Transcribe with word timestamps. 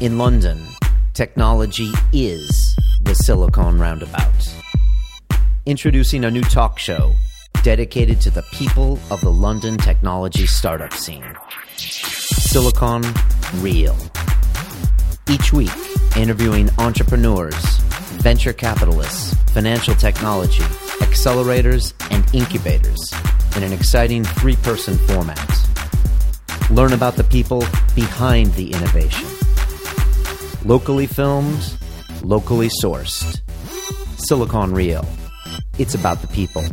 In 0.00 0.16
London, 0.16 0.64
technology 1.12 1.90
is 2.12 2.76
the 3.02 3.16
Silicon 3.16 3.80
Roundabout. 3.80 4.54
Introducing 5.66 6.24
a 6.24 6.30
new 6.30 6.42
talk 6.42 6.78
show 6.78 7.14
dedicated 7.64 8.20
to 8.20 8.30
the 8.30 8.44
people 8.52 9.00
of 9.10 9.20
the 9.22 9.32
London 9.32 9.76
technology 9.76 10.46
startup 10.46 10.92
scene 10.92 11.24
Silicon 11.76 13.02
Real. 13.56 13.96
Each 15.28 15.52
week, 15.52 15.72
interviewing 16.16 16.70
entrepreneurs, 16.78 17.56
venture 18.22 18.52
capitalists, 18.52 19.34
financial 19.52 19.96
technology, 19.96 20.62
accelerators, 21.00 21.92
and 22.12 22.24
incubators 22.32 23.12
in 23.56 23.64
an 23.64 23.72
exciting 23.72 24.22
three 24.22 24.56
person 24.62 24.96
format. 25.08 25.50
Learn 26.70 26.92
about 26.92 27.16
the 27.16 27.24
people 27.24 27.64
behind 27.96 28.54
the 28.54 28.70
innovation. 28.72 29.37
Locally 30.64 31.06
filmed, 31.06 31.76
locally 32.22 32.68
sourced. 32.82 33.40
Silicon 34.16 34.72
Real. 34.72 35.08
It's 35.78 35.94
about 35.94 36.20
the 36.20 36.26
people. 36.26 36.64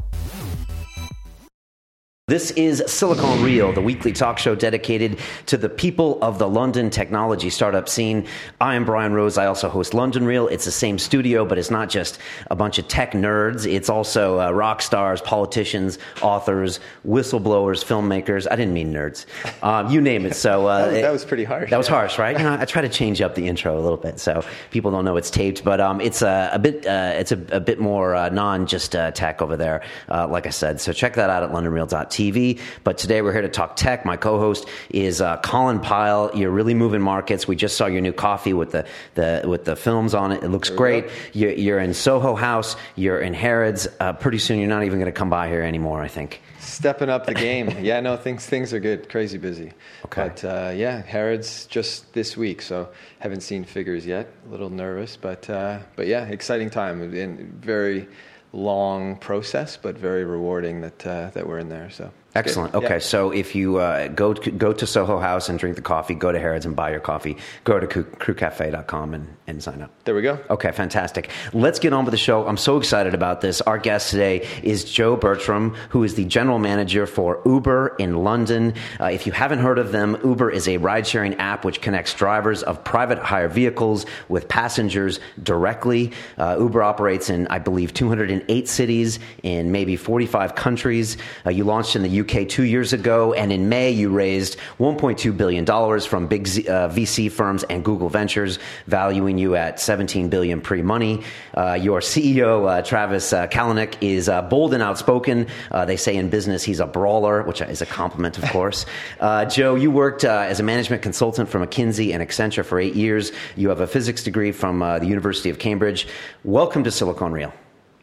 This 2.27 2.49
is 2.49 2.83
Silicon 2.87 3.43
Real, 3.43 3.71
the 3.71 3.83
weekly 3.83 4.11
talk 4.11 4.39
show 4.39 4.55
dedicated 4.55 5.19
to 5.45 5.57
the 5.57 5.69
people 5.69 6.17
of 6.23 6.39
the 6.39 6.49
London 6.49 6.89
technology 6.89 7.51
startup 7.51 7.87
scene. 7.87 8.25
I 8.59 8.73
am 8.73 8.83
Brian 8.83 9.13
Rose. 9.13 9.37
I 9.37 9.45
also 9.45 9.69
host 9.69 9.93
London 9.93 10.25
Real. 10.25 10.47
It's 10.47 10.65
the 10.65 10.71
same 10.71 10.97
studio, 10.97 11.45
but 11.45 11.59
it's 11.59 11.69
not 11.69 11.87
just 11.87 12.17
a 12.49 12.55
bunch 12.55 12.79
of 12.79 12.87
tech 12.87 13.11
nerds. 13.11 13.71
It's 13.71 13.91
also 13.91 14.39
uh, 14.39 14.49
rock 14.49 14.81
stars, 14.81 15.21
politicians, 15.21 15.99
authors, 16.23 16.79
whistleblowers, 17.07 17.85
filmmakers. 17.85 18.47
I 18.49 18.55
didn't 18.55 18.73
mean 18.73 18.91
nerds. 18.91 19.27
Um, 19.61 19.91
you 19.91 20.01
name 20.01 20.25
it. 20.25 20.33
So 20.33 20.65
uh, 20.65 20.77
that, 20.85 20.91
was, 20.93 21.01
that, 21.03 21.11
was, 21.11 21.25
pretty 21.25 21.43
harsh. 21.43 21.69
That 21.69 21.77
was 21.77 21.87
harsh, 21.87 22.17
right? 22.17 22.35
You 22.35 22.43
know, 22.43 22.57
I 22.59 22.65
try 22.65 22.81
to 22.81 22.89
change 22.89 23.21
up 23.21 23.35
the 23.35 23.47
intro 23.47 23.79
a 23.79 23.81
little 23.81 23.99
bit 23.99 24.19
so 24.19 24.43
people 24.71 24.89
don't 24.89 25.05
know 25.05 25.15
it's 25.17 25.29
taped, 25.29 25.63
but 25.63 25.79
um, 25.79 26.01
it's 26.01 26.23
a, 26.23 26.49
a 26.51 26.57
bit 26.57 26.87
uh, 26.87 27.13
it's 27.13 27.33
a, 27.33 27.39
a, 27.51 27.59
bit 27.59 27.79
more 27.79 28.15
uh, 28.15 28.29
non 28.29 28.65
just 28.65 28.95
uh, 28.95 29.11
tech 29.11 29.43
over 29.43 29.55
there. 29.55 29.83
Uh, 30.09 30.27
like 30.27 30.47
I 30.47 30.49
said, 30.49 30.81
so 30.81 30.91
check 30.91 31.13
that 31.13 31.29
out 31.29 31.43
at 31.43 31.51
LondonReal.tv. 31.51 32.14
TV. 32.15 32.59
But 32.83 32.97
today 32.97 33.21
we're 33.21 33.33
here 33.33 33.41
to 33.41 33.49
talk 33.49 33.75
tech. 33.75 34.05
My 34.05 34.15
co-host 34.15 34.67
is 34.89 35.21
uh, 35.21 35.37
Colin 35.37 35.79
Pyle. 35.79 36.31
You're 36.33 36.51
really 36.51 36.73
moving 36.73 37.01
markets. 37.01 37.47
We 37.47 37.55
just 37.55 37.75
saw 37.75 37.87
your 37.87 38.01
new 38.01 38.13
coffee 38.13 38.53
with 38.53 38.71
the, 38.71 38.85
the 39.15 39.43
with 39.45 39.65
the 39.65 39.75
films 39.75 40.13
on 40.13 40.31
it. 40.31 40.43
It 40.43 40.49
looks 40.49 40.69
great. 40.69 41.05
You're, 41.33 41.51
you're, 41.51 41.79
in 41.79 41.93
Soho 41.93 42.35
House. 42.35 42.77
You're 42.95 43.19
in 43.19 43.33
Harrods. 43.33 43.87
Uh, 43.99 44.13
pretty 44.13 44.37
soon, 44.39 44.59
you're 44.59 44.69
not 44.69 44.83
even 44.83 44.99
going 44.99 45.11
to 45.11 45.17
come 45.17 45.29
by 45.29 45.49
here 45.49 45.61
anymore. 45.61 46.01
I 46.01 46.07
think. 46.07 46.41
Stepping 46.59 47.09
up 47.09 47.25
the 47.25 47.33
game. 47.33 47.69
yeah, 47.81 47.99
no, 47.99 48.17
things 48.17 48.45
things 48.45 48.73
are 48.73 48.79
good. 48.79 49.09
Crazy 49.09 49.37
busy. 49.37 49.73
Okay. 50.05 50.29
But 50.29 50.43
uh, 50.43 50.71
yeah, 50.75 51.01
Harrods 51.01 51.65
just 51.67 52.13
this 52.13 52.37
week, 52.37 52.61
so 52.61 52.89
haven't 53.19 53.41
seen 53.41 53.65
figures 53.65 54.05
yet. 54.05 54.31
A 54.47 54.51
little 54.51 54.69
nervous, 54.69 55.17
but 55.17 55.49
uh, 55.49 55.79
but 55.95 56.07
yeah, 56.07 56.25
exciting 56.25 56.69
time 56.69 57.01
and 57.01 57.63
very 57.63 58.07
long 58.55 59.17
process, 59.17 59.77
but 59.77 59.97
very 59.97 60.23
rewarding 60.23 60.81
that 60.81 61.05
uh, 61.05 61.29
that 61.33 61.47
we're 61.47 61.59
in 61.59 61.69
there. 61.69 61.89
So 61.89 62.11
Excellent. 62.35 62.75
Okay, 62.75 62.95
yeah. 62.95 62.99
so 62.99 63.31
if 63.31 63.55
you 63.55 63.77
uh, 63.77 64.09
go 64.09 64.33
to, 64.33 64.51
go 64.51 64.73
to 64.73 64.85
Soho 64.85 65.19
House 65.19 65.47
and 65.47 65.57
drink 65.57 65.77
the 65.77 65.81
coffee, 65.81 66.13
go 66.13 66.33
to 66.33 66.39
Harrods 66.39 66.65
and 66.65 66.75
buy 66.75 66.91
your 66.91 66.99
coffee. 66.99 67.37
Go 67.63 67.79
to 67.79 67.87
crewcafe.com 67.87 69.13
and, 69.13 69.37
and 69.47 69.63
sign 69.63 69.81
up. 69.81 69.91
There 70.03 70.13
we 70.13 70.21
go. 70.21 70.37
Okay, 70.49 70.73
fantastic. 70.73 71.29
Let's 71.53 71.79
get 71.79 71.93
on 71.93 72.03
with 72.03 72.11
the 72.11 72.17
show. 72.17 72.45
I'm 72.45 72.57
so 72.57 72.75
excited 72.77 73.13
about 73.13 73.39
this. 73.39 73.61
Our 73.61 73.77
guest 73.77 74.11
today 74.11 74.45
is 74.63 74.83
Jo 74.83 75.15
Bertram, 75.15 75.75
who 75.89 76.03
is 76.03 76.15
the 76.15 76.25
general 76.25 76.59
manager 76.59 77.07
for 77.07 77.41
Uber 77.45 77.95
in 77.99 78.17
London. 78.17 78.73
Uh, 78.99 79.05
if 79.05 79.25
you 79.25 79.31
haven't 79.31 79.59
heard 79.59 79.79
of 79.79 79.93
them, 79.93 80.17
Uber 80.21 80.49
is 80.49 80.67
a 80.67 80.75
ride-sharing 80.75 81.35
app 81.35 81.63
which 81.63 81.79
connects 81.79 82.13
drivers 82.13 82.63
of 82.63 82.83
private 82.83 83.19
hire 83.19 83.47
vehicles 83.47 84.05
with 84.27 84.49
passengers 84.49 85.21
directly. 85.41 86.11
Uh, 86.37 86.57
Uber 86.59 86.83
operates 86.83 87.29
in, 87.29 87.47
I 87.47 87.59
believe, 87.59 87.93
208 87.93 88.67
cities 88.67 89.19
in 89.41 89.71
maybe 89.71 89.95
45 89.95 90.55
countries. 90.55 91.15
Uh, 91.45 91.51
you 91.51 91.63
launched 91.63 91.95
in 91.95 92.03
the 92.03 92.19
UK 92.19 92.24
UK 92.25 92.47
two 92.47 92.63
years 92.63 92.93
ago, 92.93 93.33
and 93.33 93.51
in 93.51 93.69
May 93.69 93.91
you 93.91 94.09
raised 94.09 94.57
1.2 94.79 95.35
billion 95.35 95.65
dollars 95.65 96.05
from 96.05 96.27
big 96.27 96.47
Z, 96.47 96.67
uh, 96.67 96.89
VC 96.89 97.31
firms 97.31 97.63
and 97.63 97.83
Google 97.83 98.09
Ventures, 98.09 98.59
valuing 98.87 99.37
you 99.37 99.55
at 99.55 99.79
17 99.79 100.29
billion 100.29 100.61
pre-money. 100.61 101.23
Uh, 101.53 101.73
your 101.73 101.99
CEO 101.99 102.67
uh, 102.67 102.81
Travis 102.81 103.31
uh, 103.33 103.47
Kalanick 103.47 103.95
is 104.01 104.27
uh, 104.29 104.41
bold 104.41 104.73
and 104.73 104.81
outspoken. 104.81 105.47
Uh, 105.71 105.85
they 105.85 105.97
say 105.97 106.15
in 106.15 106.29
business 106.29 106.63
he's 106.63 106.79
a 106.79 106.87
brawler, 106.87 107.43
which 107.43 107.61
is 107.61 107.81
a 107.81 107.85
compliment, 107.85 108.37
of 108.37 108.49
course. 108.49 108.85
Jo, 109.49 109.75
you 109.75 109.91
worked 109.91 110.23
as 110.23 110.59
a 110.59 110.63
management 110.63 111.01
consultant 111.01 111.49
for 111.49 111.59
McKinsey 111.59 112.13
and 112.13 112.27
Accenture 112.27 112.65
for 112.65 112.79
eight 112.79 112.95
years. 112.95 113.31
You 113.55 113.69
have 113.69 113.79
a 113.79 113.87
physics 113.87 114.23
degree 114.23 114.51
from 114.51 114.79
the 114.79 115.05
University 115.05 115.49
of 115.49 115.59
Cambridge. 115.59 116.07
Welcome 116.43 116.83
to 116.83 116.91
Silicon 116.91 117.31
Real. 117.31 117.53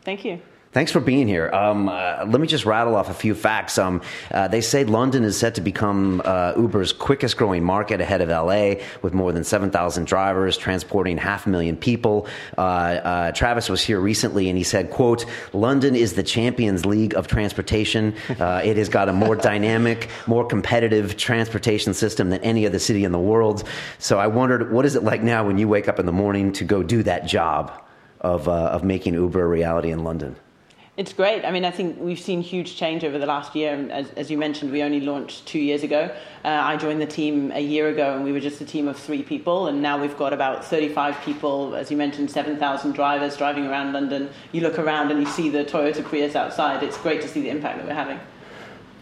Thank 0.04 0.24
you. 0.24 0.40
Thanks 0.72 0.90
for 0.90 1.00
being 1.00 1.28
here. 1.28 1.50
Um, 1.52 1.90
uh, 1.90 2.24
let 2.26 2.40
me 2.40 2.46
just 2.46 2.64
rattle 2.64 2.96
off 2.96 3.10
a 3.10 3.14
few 3.14 3.34
facts. 3.34 3.76
Um, 3.76 4.00
uh, 4.30 4.48
they 4.48 4.62
say 4.62 4.84
London 4.84 5.22
is 5.22 5.38
set 5.38 5.56
to 5.56 5.60
become 5.60 6.22
uh, 6.24 6.54
Uber's 6.56 6.94
quickest 6.94 7.36
growing 7.36 7.62
market 7.62 8.00
ahead 8.00 8.22
of 8.22 8.30
LA, 8.30 8.82
with 9.02 9.12
more 9.12 9.32
than 9.32 9.44
7,000 9.44 10.06
drivers 10.06 10.56
transporting 10.56 11.18
half 11.18 11.44
a 11.44 11.50
million 11.50 11.76
people. 11.76 12.26
Uh, 12.56 12.60
uh, 12.60 13.32
Travis 13.32 13.68
was 13.68 13.82
here 13.82 14.00
recently, 14.00 14.48
and 14.48 14.56
he 14.56 14.64
said, 14.64 14.88
"quote 14.88 15.26
London 15.52 15.94
is 15.94 16.14
the 16.14 16.22
Champions 16.22 16.86
League 16.86 17.14
of 17.16 17.26
transportation. 17.26 18.14
Uh, 18.40 18.62
it 18.64 18.78
has 18.78 18.88
got 18.88 19.10
a 19.10 19.12
more 19.12 19.36
dynamic, 19.50 20.08
more 20.26 20.46
competitive 20.46 21.18
transportation 21.18 21.92
system 21.92 22.30
than 22.30 22.40
any 22.40 22.66
other 22.66 22.78
city 22.78 23.04
in 23.04 23.12
the 23.12 23.20
world." 23.20 23.62
So 23.98 24.18
I 24.18 24.26
wondered, 24.26 24.72
what 24.72 24.86
is 24.86 24.96
it 24.96 25.04
like 25.04 25.22
now 25.22 25.46
when 25.46 25.58
you 25.58 25.68
wake 25.68 25.86
up 25.86 25.98
in 25.98 26.06
the 26.06 26.12
morning 26.12 26.50
to 26.54 26.64
go 26.64 26.82
do 26.82 27.02
that 27.02 27.26
job 27.26 27.70
of 28.22 28.48
of 28.48 28.84
making 28.84 29.12
Uber 29.12 29.44
a 29.44 29.46
reality 29.46 29.90
in 29.90 30.02
London? 30.02 30.34
It's 30.94 31.14
great. 31.14 31.46
I 31.46 31.50
mean, 31.50 31.64
I 31.64 31.70
think 31.70 31.98
we've 31.98 32.20
seen 32.20 32.42
huge 32.42 32.76
change 32.76 33.02
over 33.02 33.18
the 33.18 33.24
last 33.24 33.56
year. 33.56 33.88
As, 33.90 34.10
as 34.10 34.30
you 34.30 34.36
mentioned, 34.36 34.70
we 34.70 34.82
only 34.82 35.00
launched 35.00 35.46
two 35.46 35.58
years 35.58 35.82
ago. 35.82 36.14
Uh, 36.44 36.48
I 36.48 36.76
joined 36.76 37.00
the 37.00 37.06
team 37.06 37.50
a 37.50 37.60
year 37.60 37.88
ago, 37.88 38.14
and 38.14 38.22
we 38.22 38.30
were 38.30 38.40
just 38.40 38.60
a 38.60 38.66
team 38.66 38.88
of 38.88 38.98
three 38.98 39.22
people. 39.22 39.68
And 39.68 39.80
now 39.80 39.98
we've 39.98 40.18
got 40.18 40.34
about 40.34 40.62
35 40.62 41.18
people, 41.22 41.74
as 41.74 41.90
you 41.90 41.96
mentioned, 41.96 42.30
7,000 42.30 42.92
drivers 42.92 43.38
driving 43.38 43.66
around 43.66 43.94
London. 43.94 44.28
You 44.52 44.60
look 44.60 44.78
around 44.78 45.10
and 45.10 45.18
you 45.18 45.26
see 45.26 45.48
the 45.48 45.64
Toyota 45.64 46.04
Prius 46.04 46.36
outside. 46.36 46.82
It's 46.82 46.98
great 46.98 47.22
to 47.22 47.28
see 47.28 47.40
the 47.40 47.48
impact 47.48 47.78
that 47.78 47.86
we're 47.86 47.94
having. 47.94 48.20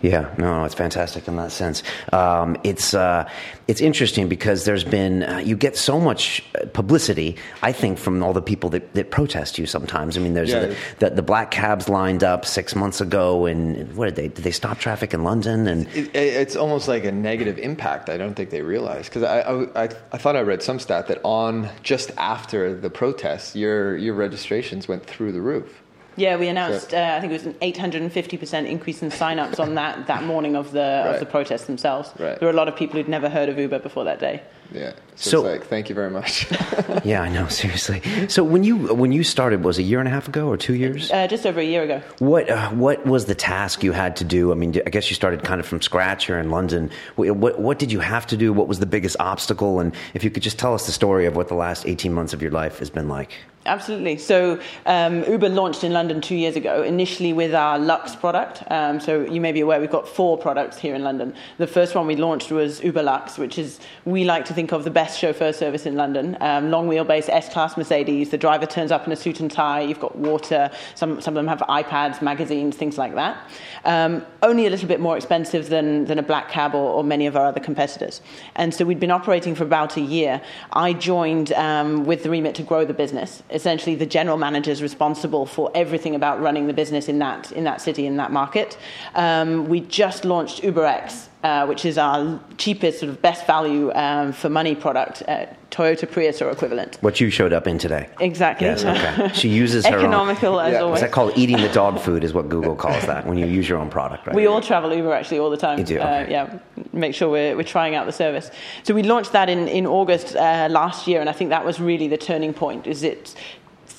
Yeah, 0.02 0.34
no, 0.38 0.64
it's 0.64 0.74
fantastic 0.74 1.28
in 1.28 1.36
that 1.36 1.52
sense. 1.52 1.82
Um, 2.12 2.56
it's 2.64 2.94
uh, 2.94 3.28
it's 3.68 3.80
interesting 3.80 4.28
because 4.28 4.64
there's 4.64 4.84
been 4.84 5.22
uh, 5.22 5.38
you 5.38 5.56
get 5.56 5.76
so 5.76 6.00
much 6.00 6.42
uh, 6.54 6.66
publicity. 6.66 7.36
I 7.62 7.72
think 7.72 7.98
from 7.98 8.22
all 8.22 8.32
the 8.32 8.40
people 8.40 8.70
that, 8.70 8.94
that 8.94 9.10
protest 9.10 9.58
you 9.58 9.66
sometimes. 9.66 10.16
I 10.16 10.20
mean, 10.20 10.32
there's 10.34 10.50
yeah. 10.50 10.66
the, 10.66 10.76
the, 11.00 11.10
the, 11.10 11.22
black 11.22 11.50
cabs 11.50 11.88
lined 11.88 12.24
up 12.24 12.46
six 12.46 12.74
months 12.74 13.00
ago, 13.00 13.44
and 13.44 13.94
what 13.94 14.06
did 14.06 14.16
they 14.16 14.28
did 14.28 14.42
they 14.42 14.50
stop 14.50 14.78
traffic 14.78 15.12
in 15.12 15.22
London? 15.22 15.66
And 15.66 15.86
it, 15.88 16.14
it's 16.14 16.56
almost 16.56 16.88
like 16.88 17.04
a 17.04 17.12
negative 17.12 17.58
impact. 17.58 18.08
I 18.08 18.16
don't 18.16 18.34
think 18.34 18.50
they 18.50 18.62
realize 18.62 19.08
because 19.08 19.22
I, 19.22 19.40
I, 19.84 19.84
I 20.12 20.18
thought 20.18 20.34
I 20.34 20.40
read 20.40 20.62
some 20.62 20.78
stat 20.78 21.08
that 21.08 21.20
on 21.24 21.68
just 21.82 22.10
after 22.16 22.74
the 22.74 22.90
protests, 22.90 23.54
your 23.54 23.98
your 23.98 24.14
registrations 24.14 24.88
went 24.88 25.04
through 25.04 25.32
the 25.32 25.42
roof. 25.42 25.82
Yeah, 26.16 26.36
we 26.36 26.48
announced. 26.48 26.92
Uh, 26.92 27.14
I 27.16 27.20
think 27.20 27.32
it 27.32 27.44
was 27.44 27.46
an 27.46 27.54
850% 27.54 28.68
increase 28.68 29.02
in 29.02 29.10
sign-ups 29.10 29.58
on 29.58 29.74
that 29.76 30.06
that 30.06 30.24
morning 30.24 30.56
of 30.56 30.72
the 30.72 31.02
right. 31.04 31.14
of 31.14 31.20
the 31.20 31.26
protests 31.26 31.64
themselves. 31.64 32.10
Right. 32.18 32.38
There 32.38 32.46
were 32.46 32.52
a 32.52 32.56
lot 32.56 32.68
of 32.68 32.76
people 32.76 32.96
who'd 32.96 33.08
never 33.08 33.28
heard 33.28 33.48
of 33.48 33.58
Uber 33.58 33.78
before 33.78 34.04
that 34.04 34.18
day. 34.18 34.42
Yeah. 34.72 34.92
So, 35.16 35.30
so 35.30 35.42
like, 35.42 35.66
thank 35.66 35.90
you 35.90 35.94
very 35.94 36.10
much. 36.10 36.50
yeah, 37.04 37.20
I 37.20 37.28
know. 37.28 37.46
Seriously. 37.60 38.00
So 38.28 38.42
when 38.42 38.64
you 38.64 38.94
when 38.94 39.12
you 39.12 39.22
started, 39.22 39.62
was 39.62 39.78
a 39.78 39.82
year 39.82 39.98
and 39.98 40.08
a 40.08 40.10
half 40.10 40.28
ago 40.28 40.48
or 40.48 40.56
two 40.56 40.74
years? 40.74 41.10
Uh, 41.10 41.26
just 41.26 41.44
over 41.44 41.60
a 41.60 41.64
year 41.64 41.82
ago. 41.82 42.02
What 42.20 42.48
uh, 42.48 42.70
what 42.70 43.04
was 43.04 43.26
the 43.26 43.34
task 43.34 43.82
you 43.82 43.92
had 43.92 44.16
to 44.16 44.24
do? 44.24 44.50
I 44.50 44.54
mean, 44.54 44.80
I 44.86 44.90
guess 44.90 45.10
you 45.10 45.14
started 45.14 45.42
kind 45.42 45.60
of 45.60 45.66
from 45.66 45.82
scratch 45.82 46.26
here 46.26 46.38
in 46.38 46.50
London. 46.50 46.90
What 47.16 47.58
what 47.58 47.78
did 47.78 47.92
you 47.92 48.00
have 48.00 48.26
to 48.28 48.36
do? 48.36 48.52
What 48.52 48.68
was 48.68 48.78
the 48.78 48.86
biggest 48.86 49.16
obstacle? 49.20 49.80
And 49.80 49.94
if 50.14 50.24
you 50.24 50.30
could 50.30 50.42
just 50.42 50.58
tell 50.58 50.72
us 50.72 50.86
the 50.86 50.92
story 50.92 51.26
of 51.26 51.36
what 51.36 51.48
the 51.48 51.54
last 51.54 51.86
eighteen 51.86 52.14
months 52.14 52.32
of 52.32 52.40
your 52.40 52.52
life 52.52 52.78
has 52.78 52.88
been 52.88 53.08
like. 53.08 53.32
Absolutely. 53.66 54.16
So 54.16 54.58
um, 54.86 55.22
Uber 55.24 55.50
launched 55.50 55.84
in 55.84 55.92
London 55.92 56.22
two 56.22 56.34
years 56.34 56.56
ago, 56.56 56.82
initially 56.82 57.34
with 57.34 57.54
our 57.54 57.78
Lux 57.78 58.16
product. 58.16 58.62
Um, 58.70 59.00
so 59.00 59.20
you 59.20 59.40
may 59.40 59.52
be 59.52 59.60
aware 59.60 59.78
we've 59.78 59.90
got 59.90 60.08
four 60.08 60.38
products 60.38 60.78
here 60.78 60.94
in 60.94 61.04
London. 61.04 61.34
The 61.58 61.66
first 61.66 61.94
one 61.94 62.06
we 62.06 62.16
launched 62.16 62.50
was 62.50 62.82
Uber 62.82 63.02
Lux, 63.02 63.36
which 63.36 63.58
is 63.58 63.78
we 64.06 64.24
like 64.24 64.46
to 64.46 64.54
think 64.54 64.59
of 64.68 64.84
the 64.84 64.90
best 64.90 65.18
chauffeur 65.18 65.52
service 65.52 65.86
in 65.86 65.96
London. 65.96 66.36
Um, 66.40 66.70
long 66.70 66.88
wheelbase 66.88 67.28
S-Class 67.28 67.76
Mercedes. 67.76 68.30
The 68.30 68.38
driver 68.38 68.66
turns 68.66 68.92
up 68.92 69.06
in 69.06 69.12
a 69.12 69.16
suit 69.16 69.40
and 69.40 69.50
tie. 69.50 69.80
You've 69.80 70.00
got 70.00 70.16
water. 70.16 70.70
Some 70.94 71.20
some 71.20 71.36
of 71.36 71.36
them 71.36 71.48
have 71.48 71.60
iPads, 71.68 72.22
magazines, 72.22 72.76
things 72.76 72.98
like 72.98 73.14
that. 73.14 73.50
Um, 73.84 74.24
only 74.42 74.66
a 74.66 74.70
little 74.70 74.88
bit 74.88 75.00
more 75.00 75.16
expensive 75.16 75.68
than 75.68 76.04
than 76.04 76.18
a 76.18 76.22
black 76.22 76.50
cab 76.50 76.74
or, 76.74 76.92
or, 76.92 77.04
many 77.04 77.26
of 77.26 77.36
our 77.36 77.46
other 77.46 77.60
competitors. 77.60 78.20
And 78.54 78.72
so 78.74 78.84
we'd 78.84 79.00
been 79.00 79.10
operating 79.10 79.54
for 79.54 79.64
about 79.64 79.96
a 79.96 80.00
year. 80.00 80.40
I 80.72 80.92
joined 80.92 81.52
um, 81.52 82.04
with 82.04 82.22
the 82.22 82.30
remit 82.30 82.54
to 82.56 82.62
grow 82.62 82.84
the 82.84 82.94
business 82.94 83.42
essentially 83.50 83.94
the 83.94 84.06
general 84.06 84.36
manager 84.36 84.70
is 84.70 84.82
responsible 84.82 85.46
for 85.46 85.70
everything 85.74 86.14
about 86.14 86.40
running 86.40 86.66
the 86.66 86.72
business 86.72 87.08
in 87.08 87.18
that 87.18 87.52
in 87.52 87.64
that 87.64 87.80
city 87.80 88.06
in 88.06 88.16
that 88.16 88.32
market. 88.32 88.78
Um, 89.14 89.68
we 89.68 89.80
just 89.80 90.24
launched 90.24 90.62
UberX 90.62 91.29
uh, 91.42 91.66
which 91.66 91.84
is 91.84 91.96
our 91.98 92.38
cheapest, 92.58 93.00
sort 93.00 93.10
of 93.10 93.22
best 93.22 93.46
value 93.46 93.92
um, 93.94 94.32
for 94.32 94.48
money 94.48 94.74
product, 94.74 95.22
uh, 95.26 95.46
Toyota 95.70 96.10
Prius 96.10 96.42
or 96.42 96.50
equivalent. 96.50 96.98
What 97.00 97.20
you 97.20 97.30
showed 97.30 97.52
up 97.52 97.66
in 97.66 97.78
today. 97.78 98.08
Exactly. 98.20 98.66
Yes, 98.66 98.84
okay. 98.84 99.28
She 99.34 99.48
uses 99.48 99.86
her 99.86 99.96
economical 99.96 100.58
own, 100.58 100.66
as 100.66 100.72
Yeah. 100.72 100.80
always. 100.80 100.98
Is 100.98 101.02
that 101.02 101.12
called 101.12 101.32
eating 101.36 101.58
the 101.58 101.68
dog 101.68 102.00
food? 102.00 102.24
Is 102.24 102.34
what 102.34 102.48
Google 102.48 102.74
calls 102.74 103.06
that 103.06 103.26
when 103.26 103.38
you 103.38 103.46
use 103.46 103.68
your 103.68 103.78
own 103.78 103.88
product, 103.88 104.26
right? 104.26 104.34
We 104.36 104.46
all 104.46 104.60
travel 104.60 104.92
Uber 104.92 105.12
actually 105.14 105.38
all 105.38 105.50
the 105.50 105.56
time. 105.56 105.78
You 105.78 105.84
do? 105.84 105.98
Uh, 106.00 106.26
yeah, 106.28 106.58
make 106.92 107.14
sure 107.14 107.28
we're, 107.30 107.56
we're 107.56 107.62
trying 107.62 107.94
out 107.94 108.06
the 108.06 108.12
service. 108.12 108.50
So 108.82 108.94
we 108.94 109.02
launched 109.02 109.32
that 109.32 109.48
in, 109.48 109.68
in 109.68 109.86
August 109.86 110.34
uh, 110.36 110.68
last 110.70 111.06
year, 111.06 111.20
and 111.20 111.30
I 111.30 111.32
think 111.32 111.50
that 111.50 111.64
was 111.64 111.80
really 111.80 112.08
the 112.08 112.18
turning 112.18 112.52
point. 112.52 112.86
Is 112.86 113.02
it 113.02 113.34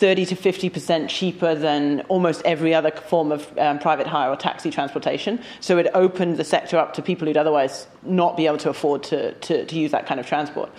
30 0.01 0.25
to 0.25 0.36
50 0.36 0.69
percent 0.71 1.09
cheaper 1.12 1.53
than 1.53 2.01
almost 2.09 2.42
every 2.44 2.74
other 2.74 2.89
form 2.89 3.31
of 3.31 3.56
um, 3.59 3.77
private 3.77 4.07
hire 4.07 4.31
or 4.31 4.36
taxi 4.36 4.71
transportation? 4.71 5.39
So 5.59 5.77
it 5.77 5.88
opened 5.94 6.38
the 6.38 6.44
sector 6.44 6.77
up 6.80 6.95
to 6.95 7.03
people 7.03 7.27
who'd 7.27 7.38
otherwise 7.38 7.86
not 8.01 8.36
be 8.36 8.48
able 8.48 8.57
to 8.57 8.69
afford 8.71 9.03
to, 9.03 9.33
to, 9.33 9.63
to 9.63 9.80
use 9.80 9.92
that 9.92 10.07
kind 10.07 10.19
of 10.19 10.25
transport. 10.25 10.71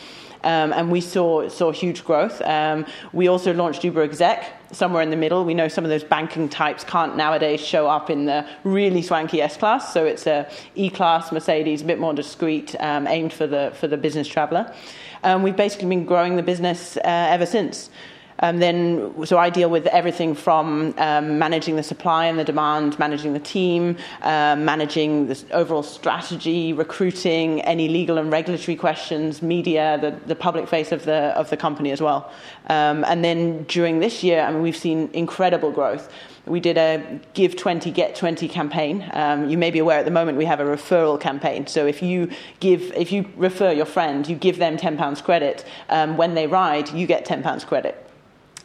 Um, 0.42 0.72
and 0.72 0.90
we 0.90 1.00
saw 1.00 1.48
saw 1.48 1.70
huge 1.70 2.04
growth. 2.04 2.42
Um, 2.42 2.84
we 3.12 3.28
also 3.28 3.54
launched 3.54 3.84
Uber 3.84 4.02
Exec 4.02 4.44
somewhere 4.72 5.02
in 5.02 5.10
the 5.10 5.16
middle. 5.16 5.44
We 5.44 5.54
know 5.54 5.68
some 5.68 5.84
of 5.84 5.90
those 5.90 6.02
banking 6.02 6.48
types 6.48 6.82
can't 6.82 7.16
nowadays 7.16 7.60
show 7.60 7.86
up 7.86 8.10
in 8.10 8.24
the 8.24 8.44
really 8.64 9.02
swanky 9.02 9.40
S 9.40 9.56
class, 9.56 9.94
so 9.94 10.04
it's 10.04 10.26
a 10.26 10.50
E 10.74 10.90
class 10.90 11.30
Mercedes, 11.30 11.82
a 11.82 11.84
bit 11.84 12.00
more 12.00 12.12
discreet, 12.12 12.74
um, 12.80 13.06
aimed 13.06 13.32
for 13.32 13.46
the 13.46 13.72
for 13.78 13.86
the 13.86 13.96
business 13.96 14.26
traveller. 14.26 14.74
Um, 15.22 15.44
we've 15.44 15.56
basically 15.56 15.88
been 15.88 16.06
growing 16.06 16.34
the 16.34 16.42
business 16.42 16.96
uh, 16.96 17.02
ever 17.04 17.46
since. 17.46 17.88
Um, 18.42 18.58
then, 18.58 19.24
so 19.24 19.38
I 19.38 19.50
deal 19.50 19.70
with 19.70 19.86
everything 19.86 20.34
from 20.34 20.94
um, 20.98 21.38
managing 21.38 21.76
the 21.76 21.82
supply 21.82 22.26
and 22.26 22.38
the 22.38 22.44
demand, 22.44 22.98
managing 22.98 23.32
the 23.32 23.40
team, 23.40 23.96
um, 24.22 24.64
managing 24.64 25.28
the 25.28 25.40
overall 25.52 25.84
strategy, 25.84 26.72
recruiting, 26.72 27.60
any 27.62 27.88
legal 27.88 28.18
and 28.18 28.32
regulatory 28.32 28.76
questions, 28.76 29.42
media, 29.42 29.96
the, 30.00 30.10
the 30.26 30.34
public 30.34 30.68
face 30.68 30.90
of 30.90 31.04
the 31.04 31.32
of 31.36 31.50
the 31.50 31.56
company 31.56 31.92
as 31.92 32.02
well. 32.02 32.30
Um, 32.68 33.04
and 33.04 33.24
then 33.24 33.62
during 33.64 34.00
this 34.00 34.22
year, 34.22 34.42
I 34.42 34.50
mean, 34.50 34.62
we've 34.62 34.76
seen 34.76 35.08
incredible 35.12 35.70
growth. 35.70 36.12
We 36.44 36.58
did 36.58 36.76
a 36.76 37.20
Give 37.34 37.54
20, 37.54 37.92
Get 37.92 38.16
20 38.16 38.48
campaign. 38.48 39.08
Um, 39.12 39.48
you 39.48 39.56
may 39.56 39.70
be 39.70 39.78
aware 39.78 40.00
at 40.00 40.04
the 40.04 40.10
moment 40.10 40.36
we 40.36 40.44
have 40.46 40.58
a 40.58 40.64
referral 40.64 41.20
campaign. 41.20 41.68
So 41.68 41.86
if 41.86 42.02
you 42.02 42.30
give, 42.58 42.92
if 42.96 43.12
you 43.12 43.30
refer 43.36 43.70
your 43.70 43.86
friend, 43.86 44.28
you 44.28 44.34
give 44.34 44.58
them 44.58 44.76
£10 44.76 45.22
credit. 45.22 45.64
Um, 45.88 46.16
when 46.16 46.34
they 46.34 46.48
ride, 46.48 46.92
you 46.92 47.06
get 47.06 47.24
£10 47.24 47.64
credit. 47.66 48.11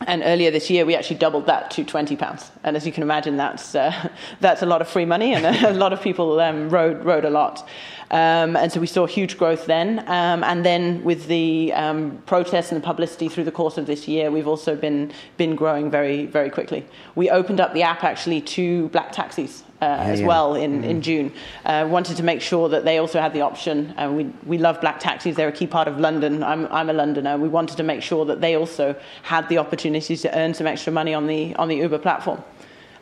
And 0.06 0.22
earlier 0.24 0.52
this 0.52 0.70
year, 0.70 0.86
we 0.86 0.96
actually 0.96 1.18
doubled 1.18 1.48
that 1.48 1.72
to 1.72 1.84
twenty 1.84 2.16
pounds. 2.16 2.52
And 2.64 2.76
as 2.76 2.86
you 2.86 2.92
can 2.92 3.04
imagine, 3.04 3.38
that's 3.38 3.74
uh, 3.74 4.10
that's 4.40 4.62
a 4.62 4.66
lot 4.66 4.82
of 4.82 4.88
free 4.88 5.06
money, 5.06 5.34
and 5.34 5.46
a, 5.46 5.72
a 5.72 5.74
lot 5.74 5.94
of 5.94 6.02
people 6.02 6.40
um, 6.40 6.70
rode 6.70 7.04
rode 7.04 7.26
a 7.26 7.30
lot. 7.30 7.68
Um, 8.12 8.56
and 8.56 8.72
so 8.72 8.80
we 8.80 8.88
saw 8.88 9.06
huge 9.06 9.38
growth 9.38 9.66
then. 9.66 10.00
Um, 10.08 10.44
and 10.44 10.66
then 10.66 11.04
with 11.04 11.28
the 11.28 11.74
um, 11.74 12.22
protests 12.26 12.72
and 12.72 12.82
the 12.82 12.86
publicity 12.86 13.28
through 13.28 13.44
the 13.44 13.52
course 13.52 13.78
of 13.78 13.86
this 13.86 14.08
year, 14.08 14.32
we've 14.32 14.48
also 14.48 14.76
been 14.76 15.12
been 15.38 15.56
growing 15.56 15.92
very 15.92 16.26
very 16.26 16.50
quickly. 16.50 16.86
We 17.16 17.30
opened 17.30 17.60
up 17.60 17.74
the 17.74 17.84
app 17.84 18.04
actually 18.04 18.42
to 18.42 18.88
black 18.90 19.12
taxis. 19.12 19.64
Uh, 19.80 19.86
as 19.86 20.22
yeah. 20.22 20.26
well 20.26 20.56
in, 20.56 20.84
in 20.84 21.04
June. 21.04 21.32
Uh, 21.64 21.86
wanted 21.88 22.18
to 22.18 22.24
make 22.24 22.42
sure 22.42 22.68
that 22.68 22.84
they 22.84 22.98
also 22.98 23.22
had 23.22 23.32
the 23.32 23.42
option. 23.42 23.94
Uh, 23.96 24.12
we, 24.12 24.24
we 24.44 24.58
love 24.58 24.82
black 24.82 25.00
taxis, 25.00 25.36
they're 25.36 25.50
a 25.50 25.52
key 25.52 25.68
part 25.68 25.88
of 25.88 26.00
London. 26.00 26.44
I'm, 26.44 26.66
I'm 26.72 26.90
a 26.90 26.94
Londoner. 26.94 27.38
We 27.38 27.48
wanted 27.48 27.78
to 27.78 27.84
make 27.84 28.02
sure 28.02 28.26
that 28.26 28.42
they 28.42 28.56
also 28.56 28.96
had 29.22 29.48
the 29.50 29.60
opportunity 29.60 30.18
to 30.18 30.36
earn 30.36 30.56
some 30.56 30.66
extra 30.66 30.92
money 30.92 31.14
on 31.14 31.28
the, 31.28 31.56
on 31.58 31.68
the 31.68 31.76
Uber 31.76 32.00
platform. 32.00 32.44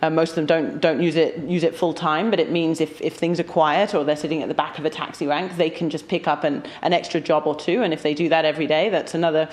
Uh, 0.05 0.09
most 0.11 0.29
of 0.29 0.35
them 0.35 0.45
don't, 0.45 0.79
don't 0.79 1.01
use 1.01 1.15
it, 1.15 1.35
use 1.45 1.63
it 1.63 1.75
full 1.75 1.93
time, 1.93 2.29
but 2.29 2.39
it 2.39 2.51
means 2.51 2.79
if, 2.79 3.01
if 3.01 3.15
things 3.15 3.39
are 3.39 3.43
quiet 3.43 3.95
or 3.95 4.03
they're 4.03 4.15
sitting 4.15 4.43
at 4.43 4.47
the 4.47 4.53
back 4.53 4.77
of 4.77 4.85
a 4.85 4.89
taxi 4.89 5.25
rank, 5.25 5.57
they 5.57 5.69
can 5.69 5.89
just 5.89 6.07
pick 6.07 6.27
up 6.27 6.43
an, 6.43 6.63
an 6.83 6.93
extra 6.93 7.19
job 7.19 7.47
or 7.47 7.55
two. 7.55 7.81
And 7.81 7.91
if 7.91 8.03
they 8.03 8.13
do 8.13 8.29
that 8.29 8.45
every 8.45 8.67
day, 8.67 8.89
that's 8.89 9.15
another 9.15 9.49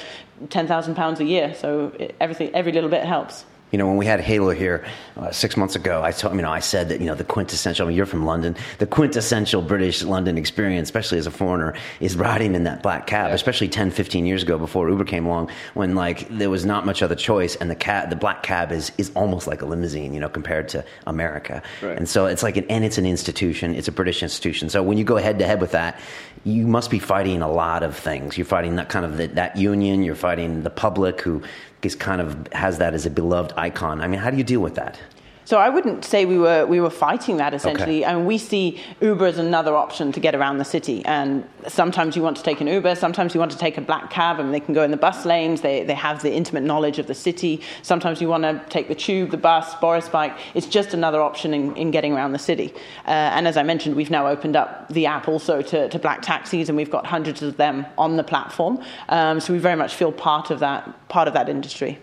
£10,000 0.48 1.20
a 1.20 1.24
year. 1.24 1.54
So 1.54 1.92
it, 1.98 2.14
everything, 2.20 2.54
every 2.54 2.72
little 2.72 2.90
bit 2.90 3.02
helps. 3.04 3.46
You 3.72 3.78
know, 3.78 3.86
when 3.86 3.96
we 3.96 4.04
had 4.04 4.20
Hailo 4.20 4.54
here 4.54 4.84
uh, 5.16 5.30
six 5.30 5.56
months 5.56 5.74
ago, 5.74 6.02
I 6.02 6.12
told, 6.12 6.34
you 6.36 6.42
know, 6.42 6.50
I 6.50 6.60
said 6.60 6.90
that, 6.90 7.00
you 7.00 7.06
know, 7.06 7.14
the 7.14 7.24
quintessential, 7.24 7.86
I 7.86 7.88
mean, 7.88 7.96
you're 7.96 8.04
from 8.04 8.26
London, 8.26 8.54
the 8.78 8.86
quintessential 8.86 9.62
British 9.62 10.02
London 10.02 10.36
experience, 10.36 10.88
especially 10.88 11.16
as 11.16 11.26
a 11.26 11.30
foreigner, 11.30 11.74
is 11.98 12.14
riding 12.14 12.54
in 12.54 12.64
that 12.64 12.82
black 12.82 13.06
cab, 13.06 13.28
Yeah. 13.30 13.34
especially 13.34 13.68
10, 13.68 13.90
15 13.90 14.26
years 14.26 14.42
ago 14.42 14.58
before 14.58 14.90
Uber 14.90 15.04
came 15.04 15.24
along, 15.24 15.48
when, 15.72 15.94
like, 15.94 16.28
there 16.28 16.50
was 16.50 16.66
not 16.66 16.84
much 16.84 17.02
other 17.02 17.14
choice, 17.14 17.56
and 17.56 17.70
the 17.70 17.74
cab, 17.74 18.10
the 18.10 18.16
black 18.16 18.42
cab 18.42 18.72
is, 18.72 18.92
is 18.98 19.10
almost 19.14 19.46
like 19.46 19.62
a 19.62 19.66
limousine, 19.66 20.12
you 20.12 20.20
know, 20.20 20.28
compared 20.28 20.68
to 20.68 20.84
America. 21.06 21.62
Right. 21.80 21.96
And 21.96 22.06
so 22.06 22.26
it's 22.26 22.42
like, 22.42 22.58
an, 22.58 22.66
and 22.68 22.84
it's 22.84 22.98
an 22.98 23.06
institution, 23.06 23.74
it's 23.74 23.88
a 23.88 23.92
British 23.92 24.22
institution. 24.22 24.68
So 24.68 24.82
when 24.82 24.98
you 24.98 25.04
go 25.04 25.16
head 25.16 25.38
to 25.38 25.46
head 25.46 25.62
with 25.62 25.72
that, 25.72 25.98
you 26.44 26.66
must 26.66 26.90
be 26.90 26.98
fighting 26.98 27.40
a 27.40 27.50
lot 27.50 27.82
of 27.82 27.96
things. 27.96 28.36
You're 28.36 28.44
fighting 28.44 28.76
that 28.76 28.90
kind 28.90 29.06
of 29.06 29.16
the, 29.16 29.28
that 29.28 29.56
union, 29.56 30.02
you're 30.02 30.14
fighting 30.14 30.62
the 30.62 30.70
public 30.70 31.22
who 31.22 31.42
is 31.84 31.94
kind 31.94 32.20
of 32.20 32.52
has 32.52 32.78
that 32.78 32.94
as 32.94 33.06
a 33.06 33.10
beloved 33.10 33.52
icon. 33.56 34.00
I 34.00 34.06
mean, 34.08 34.20
how 34.20 34.30
do 34.30 34.36
you 34.36 34.44
deal 34.44 34.60
with 34.60 34.74
that? 34.76 34.98
So 35.44 35.58
I 35.58 35.68
wouldn't 35.68 36.04
say 36.04 36.24
we 36.24 36.38
were 36.38 36.66
we 36.66 36.80
were 36.80 36.90
fighting 36.90 37.36
that 37.38 37.54
essentially. 37.54 38.04
Okay. 38.04 38.12
I 38.12 38.14
mean, 38.14 38.26
we 38.26 38.38
see 38.38 38.80
Uber 39.00 39.26
as 39.26 39.38
another 39.38 39.74
option 39.74 40.12
to 40.12 40.20
get 40.20 40.34
around 40.34 40.58
the 40.58 40.64
city. 40.64 41.04
And 41.04 41.48
sometimes 41.66 42.16
you 42.16 42.22
want 42.22 42.36
to 42.36 42.42
take 42.42 42.60
an 42.60 42.66
Uber, 42.66 42.94
sometimes 42.94 43.34
you 43.34 43.40
want 43.40 43.52
to 43.52 43.58
take 43.58 43.76
a 43.78 43.80
black 43.80 44.10
cab, 44.10 44.38
and 44.38 44.54
they 44.54 44.60
can 44.60 44.74
go 44.74 44.82
in 44.82 44.90
the 44.90 44.96
bus 44.96 45.24
lanes. 45.24 45.60
They 45.60 45.84
they 45.84 45.94
have 45.94 46.22
the 46.22 46.32
intimate 46.32 46.62
knowledge 46.62 46.98
of 46.98 47.06
the 47.06 47.14
city. 47.14 47.60
Sometimes 47.82 48.20
you 48.20 48.28
want 48.28 48.44
to 48.44 48.62
take 48.68 48.88
the 48.88 48.94
tube, 48.94 49.30
the 49.30 49.36
bus, 49.36 49.74
Boris 49.76 50.08
bike. 50.08 50.36
It's 50.54 50.66
just 50.66 50.94
another 50.94 51.20
option 51.20 51.54
in, 51.54 51.76
in 51.76 51.90
getting 51.90 52.12
around 52.12 52.32
the 52.32 52.38
city. 52.38 52.72
Uh, 53.06 53.10
and 53.36 53.48
as 53.48 53.56
I 53.56 53.62
mentioned, 53.62 53.96
we've 53.96 54.10
now 54.10 54.28
opened 54.28 54.56
up 54.56 54.88
the 54.88 55.06
app 55.06 55.28
also 55.28 55.62
to, 55.62 55.88
to 55.88 55.98
black 55.98 56.22
taxis, 56.22 56.68
and 56.68 56.76
we've 56.76 56.90
got 56.90 57.06
hundreds 57.06 57.42
of 57.42 57.56
them 57.56 57.86
on 57.98 58.16
the 58.16 58.24
platform. 58.24 58.82
Um, 59.08 59.40
so 59.40 59.52
we 59.52 59.58
very 59.58 59.76
much 59.76 59.94
feel 59.94 60.12
part 60.12 60.50
of 60.50 60.60
that 60.60 61.08
part 61.08 61.28
of 61.28 61.34
that 61.34 61.48
industry. 61.48 61.98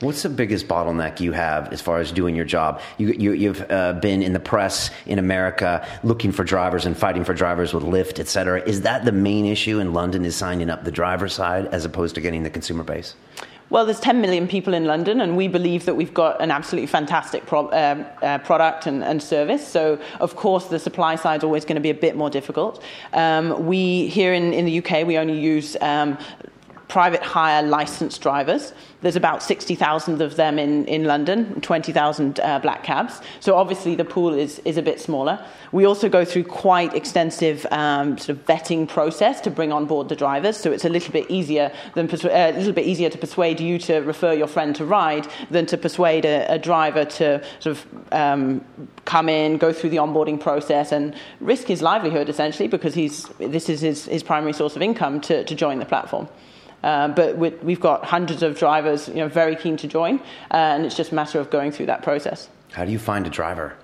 What's 0.00 0.22
the 0.22 0.28
biggest 0.28 0.68
bottleneck 0.68 1.20
you 1.20 1.32
have 1.32 1.72
as 1.72 1.80
far 1.80 2.00
as 2.00 2.12
doing 2.12 2.36
your 2.36 2.44
job? 2.44 2.82
You, 2.98 3.12
you, 3.12 3.32
you've 3.32 3.70
uh, 3.70 3.94
been 3.94 4.22
in 4.22 4.34
the 4.34 4.40
press 4.40 4.90
in 5.06 5.18
America 5.18 5.88
looking 6.02 6.32
for 6.32 6.44
drivers 6.44 6.84
and 6.84 6.94
fighting 6.94 7.24
for 7.24 7.32
drivers 7.32 7.72
with 7.72 7.82
Lyft, 7.82 8.18
et 8.18 8.28
cetera. 8.28 8.60
Is 8.60 8.82
that 8.82 9.06
the 9.06 9.12
main 9.12 9.46
issue 9.46 9.78
in 9.78 9.94
London? 9.94 10.26
Is 10.26 10.36
signing 10.36 10.68
up 10.68 10.84
the 10.84 10.90
driver 10.90 11.28
side 11.28 11.68
as 11.68 11.86
opposed 11.86 12.14
to 12.16 12.20
getting 12.20 12.42
the 12.42 12.50
consumer 12.50 12.84
base? 12.84 13.14
Well, 13.70 13.86
there's 13.86 13.98
10 13.98 14.20
million 14.20 14.46
people 14.46 14.74
in 14.74 14.84
London, 14.84 15.20
and 15.20 15.36
we 15.36 15.48
believe 15.48 15.86
that 15.86 15.94
we've 15.94 16.14
got 16.14 16.40
an 16.40 16.50
absolutely 16.50 16.86
fantastic 16.86 17.46
pro- 17.46 17.68
uh, 17.68 18.04
uh, 18.22 18.38
product 18.38 18.86
and, 18.86 19.02
and 19.02 19.20
service. 19.20 19.66
So, 19.66 19.98
of 20.20 20.36
course, 20.36 20.66
the 20.66 20.78
supply 20.78 21.16
side 21.16 21.40
is 21.40 21.44
always 21.44 21.64
going 21.64 21.74
to 21.74 21.80
be 21.80 21.90
a 21.90 21.94
bit 21.94 22.16
more 22.16 22.30
difficult. 22.30 22.80
Um, 23.12 23.66
we 23.66 24.06
here 24.06 24.34
in, 24.34 24.52
in 24.52 24.66
the 24.66 24.78
UK, 24.78 25.06
we 25.06 25.18
only 25.18 25.40
use 25.40 25.76
um, 25.80 26.16
private 26.88 27.22
hire 27.22 27.62
licensed 27.62 28.20
drivers. 28.22 28.72
There's 29.00 29.16
about 29.16 29.42
60,000 29.42 30.22
of 30.22 30.36
them 30.36 30.58
in, 30.58 30.84
in 30.86 31.04
London, 31.04 31.60
20,000 31.60 32.40
uh, 32.40 32.58
black 32.60 32.82
cabs. 32.82 33.20
So 33.40 33.56
obviously 33.56 33.94
the 33.94 34.04
pool 34.04 34.32
is, 34.34 34.60
is 34.60 34.76
a 34.76 34.82
bit 34.82 35.00
smaller. 35.00 35.44
We 35.72 35.84
also 35.84 36.08
go 36.08 36.24
through 36.24 36.44
quite 36.44 36.94
extensive 36.94 37.66
um, 37.70 38.18
sort 38.18 38.38
of 38.38 38.46
vetting 38.46 38.88
process 38.88 39.40
to 39.42 39.50
bring 39.50 39.72
on 39.72 39.86
board 39.86 40.08
the 40.08 40.16
drivers. 40.16 40.56
So 40.56 40.72
it's 40.72 40.84
a 40.84 40.88
little 40.88 41.12
bit 41.12 41.30
easier 41.30 41.72
than 41.94 42.08
persu- 42.08 42.30
uh, 42.30 42.56
a 42.56 42.58
little 42.58 42.72
bit 42.72 42.86
easier 42.86 43.10
to 43.10 43.18
persuade 43.18 43.60
you 43.60 43.78
to 43.80 43.98
refer 43.98 44.32
your 44.32 44.46
friend 44.46 44.74
to 44.76 44.84
ride 44.84 45.26
than 45.50 45.66
to 45.66 45.76
persuade 45.76 46.24
a, 46.24 46.46
a 46.52 46.58
driver 46.58 47.04
to 47.04 47.44
sort 47.60 47.76
of 47.76 48.12
um, 48.12 48.64
come 49.04 49.28
in, 49.28 49.58
go 49.58 49.72
through 49.72 49.90
the 49.90 49.96
onboarding 49.98 50.40
process, 50.40 50.92
and 50.92 51.14
risk 51.40 51.66
his 51.66 51.82
livelihood 51.82 52.28
essentially 52.28 52.68
because 52.68 52.94
he's 52.94 53.24
this 53.38 53.68
is 53.68 53.80
his, 53.80 54.06
his 54.06 54.22
primary 54.22 54.52
source 54.52 54.76
of 54.76 54.82
income 54.82 55.20
to, 55.20 55.44
to 55.44 55.54
join 55.54 55.78
the 55.78 55.84
platform. 55.84 56.28
Uh, 56.86 57.08
but 57.08 57.36
we, 57.36 57.50
we've 57.64 57.80
got 57.80 58.04
hundreds 58.04 58.44
of 58.44 58.56
drivers, 58.56 59.08
you 59.08 59.16
know, 59.16 59.28
very 59.28 59.56
keen 59.56 59.76
to 59.76 59.88
join, 59.88 60.20
uh, 60.52 60.74
and 60.74 60.86
it's 60.86 60.94
just 60.94 61.10
a 61.10 61.14
matter 61.16 61.40
of 61.40 61.50
going 61.50 61.72
through 61.72 61.86
that 61.86 62.00
process. 62.00 62.48
How 62.72 62.84
do 62.84 62.92
you 62.92 62.98
find 63.00 63.26
a 63.26 63.30
driver? 63.30 63.74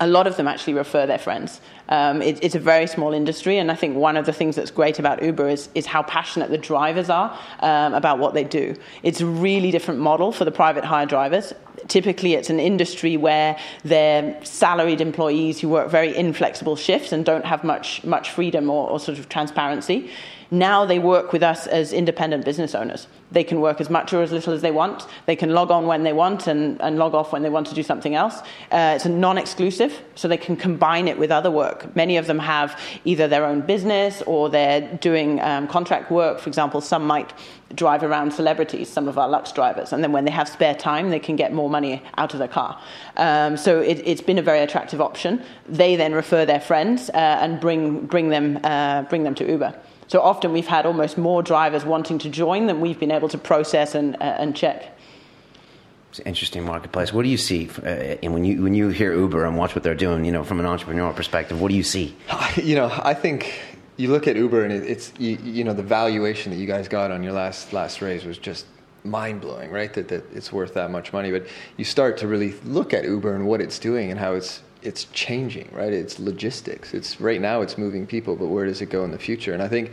A 0.00 0.08
lot 0.08 0.26
of 0.26 0.36
them 0.36 0.48
actually 0.48 0.74
refer 0.74 1.06
their 1.06 1.20
friends. 1.20 1.60
Um, 1.88 2.20
it, 2.20 2.42
it's 2.42 2.56
a 2.56 2.58
very 2.58 2.88
small 2.88 3.12
industry, 3.12 3.58
and 3.58 3.70
I 3.70 3.76
think 3.76 3.96
one 3.96 4.16
of 4.16 4.26
the 4.26 4.32
things 4.32 4.56
that's 4.56 4.72
great 4.72 4.98
about 4.98 5.22
Uber 5.22 5.48
is, 5.48 5.68
is 5.76 5.86
how 5.86 6.02
passionate 6.02 6.50
the 6.50 6.58
drivers 6.58 7.08
are 7.10 7.38
um, 7.60 7.94
about 7.94 8.18
what 8.18 8.34
they 8.34 8.42
do. 8.42 8.74
It's 9.04 9.20
a 9.20 9.26
really 9.26 9.70
different 9.70 10.00
model 10.00 10.32
for 10.32 10.44
the 10.44 10.50
private 10.50 10.84
hire 10.84 11.06
drivers. 11.06 11.52
Typically, 11.86 12.34
it's 12.34 12.50
an 12.50 12.58
industry 12.58 13.16
where 13.16 13.56
they're 13.84 14.36
salaried 14.44 15.00
employees 15.00 15.60
who 15.60 15.68
work 15.68 15.88
very 15.90 16.14
inflexible 16.16 16.74
shifts 16.74 17.12
and 17.12 17.24
don't 17.24 17.44
have 17.44 17.62
much 17.62 18.02
much 18.02 18.30
freedom 18.30 18.68
or, 18.68 18.90
or 18.90 18.98
sort 18.98 19.18
of 19.18 19.28
transparency. 19.28 20.10
Now 20.50 20.84
they 20.84 20.98
work 20.98 21.32
with 21.32 21.42
us 21.42 21.66
as 21.66 21.92
independent 21.92 22.44
business 22.44 22.74
owners. 22.74 23.08
They 23.32 23.42
can 23.42 23.60
work 23.60 23.80
as 23.80 23.90
much 23.90 24.12
or 24.12 24.22
as 24.22 24.30
little 24.30 24.52
as 24.52 24.62
they 24.62 24.70
want. 24.70 25.06
They 25.26 25.34
can 25.34 25.50
log 25.50 25.70
on 25.70 25.86
when 25.86 26.04
they 26.04 26.12
want 26.12 26.46
and, 26.46 26.80
and 26.80 26.96
log 26.96 27.14
off 27.14 27.32
when 27.32 27.42
they 27.42 27.48
want 27.50 27.66
to 27.68 27.74
do 27.74 27.82
something 27.82 28.14
else. 28.14 28.38
Uh, 28.70 28.92
it's 28.94 29.04
a 29.04 29.08
non 29.08 29.36
exclusive, 29.36 30.00
so 30.14 30.28
they 30.28 30.36
can 30.36 30.56
combine 30.56 31.08
it 31.08 31.18
with 31.18 31.32
other 31.32 31.50
work. 31.50 31.94
Many 31.96 32.16
of 32.16 32.26
them 32.28 32.38
have 32.38 32.80
either 33.04 33.26
their 33.26 33.44
own 33.44 33.62
business 33.62 34.22
or 34.22 34.48
they're 34.48 34.80
doing 34.98 35.40
um, 35.40 35.66
contract 35.66 36.10
work. 36.10 36.38
For 36.38 36.48
example, 36.48 36.80
some 36.80 37.04
might 37.04 37.32
drive 37.74 38.04
around 38.04 38.32
celebrities, 38.32 38.88
some 38.88 39.08
of 39.08 39.18
our 39.18 39.28
Lux 39.28 39.50
drivers, 39.50 39.92
and 39.92 40.02
then 40.04 40.12
when 40.12 40.24
they 40.24 40.30
have 40.30 40.48
spare 40.48 40.74
time, 40.74 41.10
they 41.10 41.18
can 41.18 41.34
get 41.34 41.52
more 41.52 41.68
money 41.68 42.02
out 42.16 42.32
of 42.32 42.38
their 42.38 42.48
car. 42.48 42.80
Um, 43.16 43.56
so 43.56 43.80
it, 43.80 44.06
has 44.06 44.20
been 44.20 44.38
a 44.38 44.42
very 44.42 44.60
attractive 44.60 45.00
option. 45.00 45.42
They 45.68 45.96
then 45.96 46.12
refer 46.12 46.46
their 46.46 46.60
friends 46.60 47.10
uh, 47.10 47.14
and 47.14 47.60
bring, 47.60 48.06
bring, 48.06 48.28
them, 48.28 48.60
uh, 48.62 49.02
bring 49.02 49.24
them 49.24 49.34
to 49.34 49.50
Uber. 49.50 49.74
So 50.08 50.20
often 50.20 50.52
we've 50.52 50.66
had 50.66 50.86
almost 50.86 51.18
more 51.18 51.42
drivers 51.42 51.84
wanting 51.84 52.18
to 52.20 52.28
join 52.28 52.66
than 52.66 52.80
we've 52.80 52.98
been 52.98 53.10
able 53.10 53.28
to 53.28 53.38
process 53.38 53.94
and, 53.94 54.14
uh, 54.16 54.36
and 54.38 54.54
check. 54.56 54.96
It's 56.10 56.20
an 56.20 56.26
interesting 56.26 56.64
marketplace. 56.64 57.12
What 57.12 57.24
do 57.24 57.28
you 57.28 57.36
see 57.36 57.68
uh, 57.82 57.88
and 58.22 58.32
when 58.32 58.44
you 58.44 58.62
when 58.62 58.74
you 58.74 58.88
hear 58.88 59.12
Uber 59.12 59.44
and 59.44 59.56
watch 59.56 59.74
what 59.74 59.82
they're 59.82 59.94
doing? 59.94 60.24
You 60.24 60.32
know, 60.32 60.44
from 60.44 60.60
an 60.60 60.66
entrepreneurial 60.66 61.14
perspective, 61.14 61.60
what 61.60 61.68
do 61.68 61.74
you 61.74 61.82
see? 61.82 62.16
You 62.56 62.74
know, 62.74 62.90
I 63.02 63.12
think 63.12 63.60
you 63.98 64.08
look 64.08 64.26
at 64.26 64.36
Uber 64.36 64.64
and 64.64 64.72
it's 64.72 65.12
you, 65.18 65.36
you 65.42 65.64
know 65.64 65.74
the 65.74 65.82
valuation 65.82 66.52
that 66.52 66.58
you 66.58 66.66
guys 66.66 66.88
got 66.88 67.10
on 67.10 67.22
your 67.22 67.32
last 67.32 67.74
last 67.74 68.00
raise 68.00 68.24
was 68.24 68.38
just 68.38 68.64
mind 69.04 69.40
blowing, 69.42 69.70
right? 69.70 69.92
That 69.92 70.08
that 70.08 70.24
it's 70.32 70.52
worth 70.52 70.74
that 70.74 70.90
much 70.90 71.12
money. 71.12 71.30
But 71.30 71.46
you 71.76 71.84
start 71.84 72.16
to 72.18 72.28
really 72.28 72.54
look 72.64 72.94
at 72.94 73.04
Uber 73.04 73.34
and 73.34 73.46
what 73.46 73.60
it's 73.60 73.78
doing 73.78 74.10
and 74.10 74.18
how 74.18 74.34
it's 74.34 74.62
it's 74.86 75.04
changing, 75.06 75.68
right? 75.72 75.92
It's 75.92 76.18
logistics. 76.20 76.94
It's 76.94 77.20
right 77.20 77.40
now 77.40 77.60
it's 77.60 77.76
moving 77.76 78.06
people, 78.06 78.36
but 78.36 78.46
where 78.46 78.66
does 78.66 78.80
it 78.80 78.86
go 78.86 79.04
in 79.04 79.10
the 79.10 79.18
future? 79.18 79.52
And 79.52 79.62
I 79.62 79.68
think 79.68 79.90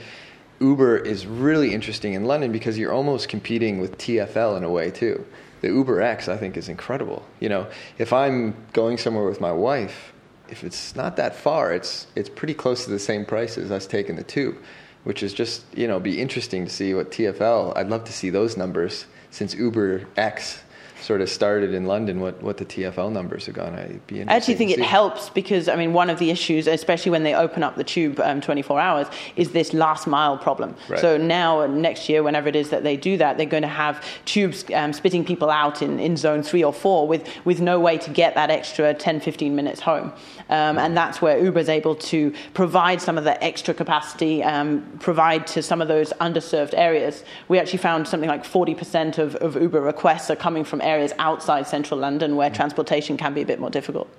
Uber 0.60 0.98
is 1.00 1.26
really 1.26 1.74
interesting 1.74 2.14
in 2.14 2.26
London 2.26 2.52
because 2.52 2.78
you're 2.78 2.94
almost 2.94 3.28
competing 3.28 3.82
with 3.82 3.98
TFL 3.98 4.56
in 4.56 4.64
a 4.64 4.70
way 4.70 4.92
too. 4.92 5.26
The 5.62 5.70
Uber 5.70 6.02
X 6.02 6.28
I 6.28 6.38
think 6.38 6.56
is 6.58 6.70
incredible. 6.70 7.26
You 7.40 7.50
know, 7.50 7.68
if 7.98 8.14
I'm 8.14 8.56
going 8.72 8.98
somewhere 8.98 9.26
with 9.26 9.42
my 9.42 9.52
wife, 9.52 10.14
if 10.50 10.64
it's 10.64 10.96
not 10.96 11.16
that 11.16 11.36
far, 11.36 11.74
it's 11.74 12.06
it's 12.16 12.30
pretty 12.30 12.54
close 12.54 12.86
to 12.86 12.92
the 12.92 13.00
same 13.00 13.26
price 13.26 13.58
as 13.58 13.72
us 13.72 13.88
taking 13.88 14.16
the 14.16 14.24
tube, 14.24 14.58
which 15.06 15.24
is 15.24 15.34
just, 15.34 15.66
you 15.76 15.88
know, 15.88 16.00
be 16.00 16.22
interesting 16.22 16.66
to 16.66 16.72
see 16.72 16.94
what 16.94 17.12
TFL, 17.12 17.76
I'd 17.76 17.90
love 17.90 18.04
to 18.04 18.14
see 18.14 18.30
those 18.30 18.58
numbers 18.58 19.06
since 19.32 19.56
Uber 19.56 20.06
X 20.16 20.62
sort 21.04 21.20
of 21.20 21.30
started 21.30 21.74
in 21.74 21.86
London, 21.86 22.22
what, 22.22 22.42
what 22.42 22.58
the 22.58 22.66
TFL 22.66 23.12
numbers 23.12 23.50
are 23.50 23.52
going 23.52 23.76
to 23.76 24.00
be. 24.08 24.22
I 24.22 24.36
actually 24.36 24.56
think 24.56 24.72
it 24.72 24.80
helps 24.80 25.30
because, 25.30 25.68
I 25.68 25.76
mean, 25.76 25.92
one 25.92 26.10
of 26.10 26.18
the 26.18 26.32
issues, 26.32 26.66
especially 26.66 27.12
when 27.12 27.24
they 27.24 27.36
open 27.36 27.62
up 27.62 27.76
the 27.76 27.84
tube 27.84 28.20
um, 28.22 28.40
24 28.40 28.80
hours, 28.80 29.08
is 29.36 29.52
this 29.52 29.74
last 29.74 30.08
mile 30.08 30.38
problem. 30.38 30.76
Right. 30.88 31.00
So 31.00 31.18
now, 31.18 31.66
next 31.66 32.08
year, 32.08 32.24
whenever 32.24 32.48
it 32.48 32.56
is 32.56 32.70
that 32.70 32.84
they 32.84 32.96
do 32.96 33.18
that, 33.18 33.38
they're 33.38 33.46
going 33.46 33.64
to 33.64 33.68
have 33.68 34.04
tubes 34.24 34.64
um, 34.74 34.94
spitting 34.94 35.26
people 35.26 35.50
out 35.50 35.82
in, 35.82 36.00
in 36.00 36.16
zone 36.16 36.42
three 36.42 36.64
or 36.64 36.74
four 36.74 37.08
with, 37.08 37.28
with 37.44 37.60
no 37.60 37.80
way 37.80 37.98
to 37.98 38.10
get 38.10 38.36
that 38.36 38.50
extra 38.50 38.94
10, 38.94 39.20
15 39.20 39.56
minutes 39.56 39.82
home. 39.82 40.14
Um, 40.50 40.78
and 40.78 40.96
that's 40.96 41.22
where 41.22 41.44
Uber 41.44 41.60
is 41.60 41.70
able 41.70 41.96
to 41.96 42.34
provide 42.54 43.02
some 43.02 43.18
of 43.18 43.24
the 43.24 43.42
extra 43.44 43.74
capacity, 43.74 44.44
um, 44.44 44.82
provide 45.00 45.48
to 45.48 45.64
some 45.64 45.82
of 45.82 45.88
those 45.88 46.12
underserved 46.22 46.74
areas. 46.76 47.24
We 47.48 47.60
actually 47.60 47.80
found 47.80 48.08
something 48.08 48.30
like 48.30 48.44
40% 48.44 49.18
of, 49.18 49.36
of 49.36 49.56
Uber 49.62 49.82
requests 49.82 50.30
are 50.30 50.36
coming 50.36 50.64
from 50.64 50.82
areas 50.82 51.14
outside 51.20 51.68
central 51.68 52.00
London 52.00 52.36
where 52.36 52.50
transportation 52.50 53.18
can 53.18 53.34
be 53.34 53.42
a 53.42 53.46
bit 53.46 53.60
more 53.60 53.70
difficult. 53.70 54.10